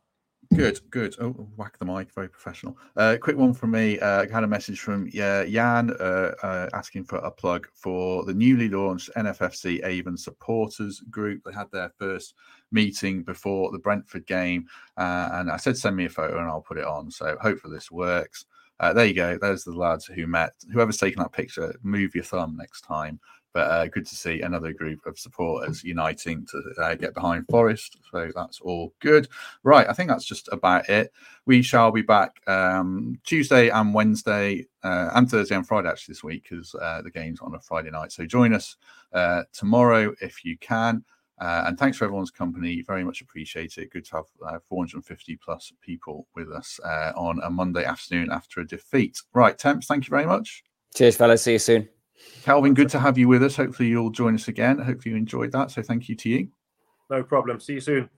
Good, 0.54 0.80
good. 0.90 1.16
Oh, 1.18 1.30
whack 1.56 1.78
the 1.78 1.86
mic, 1.86 2.12
very 2.12 2.28
professional. 2.28 2.76
Uh, 2.96 3.16
quick 3.20 3.38
one 3.38 3.54
from 3.54 3.70
me. 3.70 3.98
Uh, 3.98 4.22
I 4.22 4.28
had 4.30 4.44
a 4.44 4.46
message 4.46 4.80
from 4.80 5.06
uh, 5.06 5.44
Jan 5.44 5.90
uh, 5.98 6.32
uh, 6.42 6.68
asking 6.74 7.04
for 7.04 7.16
a 7.16 7.30
plug 7.30 7.66
for 7.72 8.24
the 8.24 8.34
newly 8.34 8.68
launched 8.68 9.10
NFFC 9.16 9.84
Avon 9.84 10.16
supporters 10.16 11.00
group. 11.10 11.42
They 11.44 11.52
had 11.52 11.70
their 11.72 11.90
first 11.98 12.34
meeting 12.70 13.22
before 13.22 13.72
the 13.72 13.78
Brentford 13.78 14.26
game, 14.26 14.66
uh, 14.98 15.30
and 15.32 15.50
I 15.50 15.56
said 15.56 15.78
send 15.78 15.96
me 15.96 16.04
a 16.04 16.10
photo 16.10 16.38
and 16.38 16.48
I'll 16.48 16.60
put 16.60 16.78
it 16.78 16.84
on. 16.84 17.10
So 17.10 17.36
hopefully 17.40 17.74
this 17.74 17.90
works. 17.90 18.44
there 18.78 19.06
you 19.06 19.14
go. 19.14 19.38
There's 19.40 19.64
the 19.64 19.72
lads 19.72 20.04
who 20.04 20.26
met. 20.26 20.52
Whoever's 20.70 20.98
taking 20.98 21.22
that 21.22 21.32
picture, 21.32 21.74
move 21.82 22.14
your 22.14 22.24
thumb 22.24 22.56
next 22.58 22.82
time. 22.82 23.20
But 23.52 23.70
uh, 23.70 23.86
good 23.86 24.06
to 24.06 24.14
see 24.14 24.40
another 24.40 24.72
group 24.72 25.04
of 25.04 25.18
supporters 25.18 25.84
uniting 25.84 26.46
to 26.46 26.62
uh, 26.82 26.94
get 26.94 27.14
behind 27.14 27.46
Forest. 27.48 27.98
So 28.10 28.30
that's 28.34 28.60
all 28.60 28.94
good. 29.00 29.28
Right, 29.62 29.88
I 29.88 29.92
think 29.92 30.08
that's 30.08 30.24
just 30.24 30.48
about 30.52 30.88
it. 30.88 31.12
We 31.44 31.62
shall 31.62 31.90
be 31.90 32.02
back 32.02 32.40
um, 32.48 33.20
Tuesday 33.24 33.68
and 33.68 33.92
Wednesday 33.92 34.66
uh, 34.82 35.10
and 35.14 35.30
Thursday 35.30 35.54
and 35.54 35.66
Friday 35.66 35.88
actually 35.88 36.12
this 36.12 36.24
week 36.24 36.46
because 36.48 36.74
uh, 36.74 37.02
the 37.02 37.10
game's 37.10 37.40
on 37.40 37.54
a 37.54 37.60
Friday 37.60 37.90
night. 37.90 38.12
So 38.12 38.24
join 38.24 38.54
us 38.54 38.76
uh, 39.12 39.42
tomorrow 39.52 40.14
if 40.20 40.44
you 40.44 40.56
can. 40.58 41.04
Uh, 41.42 41.64
and 41.66 41.78
thanks 41.78 41.96
for 41.96 42.04
everyone's 42.04 42.30
company. 42.30 42.82
Very 42.82 43.02
much 43.02 43.20
appreciate 43.20 43.76
it. 43.76 43.90
Good 43.90 44.04
to 44.06 44.16
have 44.16 44.24
uh, 44.46 44.58
450 44.68 45.36
plus 45.36 45.72
people 45.80 46.28
with 46.36 46.52
us 46.52 46.78
uh, 46.84 47.12
on 47.16 47.40
a 47.42 47.50
Monday 47.50 47.84
afternoon 47.84 48.30
after 48.30 48.60
a 48.60 48.66
defeat. 48.66 49.20
Right, 49.34 49.58
Temps, 49.58 49.86
thank 49.86 50.06
you 50.06 50.10
very 50.10 50.26
much. 50.26 50.62
Cheers, 50.94 51.16
fellas. 51.16 51.42
See 51.42 51.52
you 51.52 51.58
soon. 51.58 51.88
Kelvin, 52.42 52.74
good 52.74 52.88
to 52.90 52.98
have 52.98 53.18
you 53.18 53.28
with 53.28 53.42
us. 53.42 53.56
Hopefully, 53.56 53.88
you'll 53.88 54.10
join 54.10 54.34
us 54.34 54.48
again. 54.48 54.78
Hopefully, 54.78 55.12
you 55.12 55.16
enjoyed 55.16 55.52
that. 55.52 55.70
So, 55.70 55.82
thank 55.82 56.08
you 56.08 56.16
to 56.16 56.28
you. 56.28 56.48
No 57.10 57.22
problem. 57.22 57.60
See 57.60 57.74
you 57.74 57.80
soon. 57.80 58.10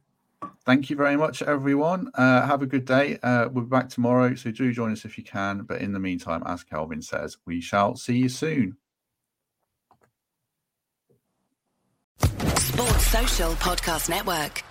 Thank 0.64 0.90
you 0.90 0.96
very 0.96 1.16
much, 1.16 1.42
everyone. 1.42 2.10
Uh, 2.14 2.46
have 2.46 2.62
a 2.62 2.66
good 2.66 2.84
day. 2.84 3.18
Uh, 3.22 3.48
we'll 3.50 3.64
be 3.64 3.70
back 3.70 3.88
tomorrow. 3.88 4.34
So, 4.34 4.50
do 4.50 4.72
join 4.72 4.92
us 4.92 5.04
if 5.04 5.18
you 5.18 5.24
can. 5.24 5.62
But 5.62 5.80
in 5.80 5.92
the 5.92 6.00
meantime, 6.00 6.42
as 6.46 6.64
Kelvin 6.64 7.02
says, 7.02 7.36
we 7.46 7.60
shall 7.60 7.96
see 7.96 8.18
you 8.18 8.28
soon. 8.28 8.76
Sports 12.18 13.06
Social 13.06 13.52
Podcast 13.52 14.08
Network. 14.08 14.64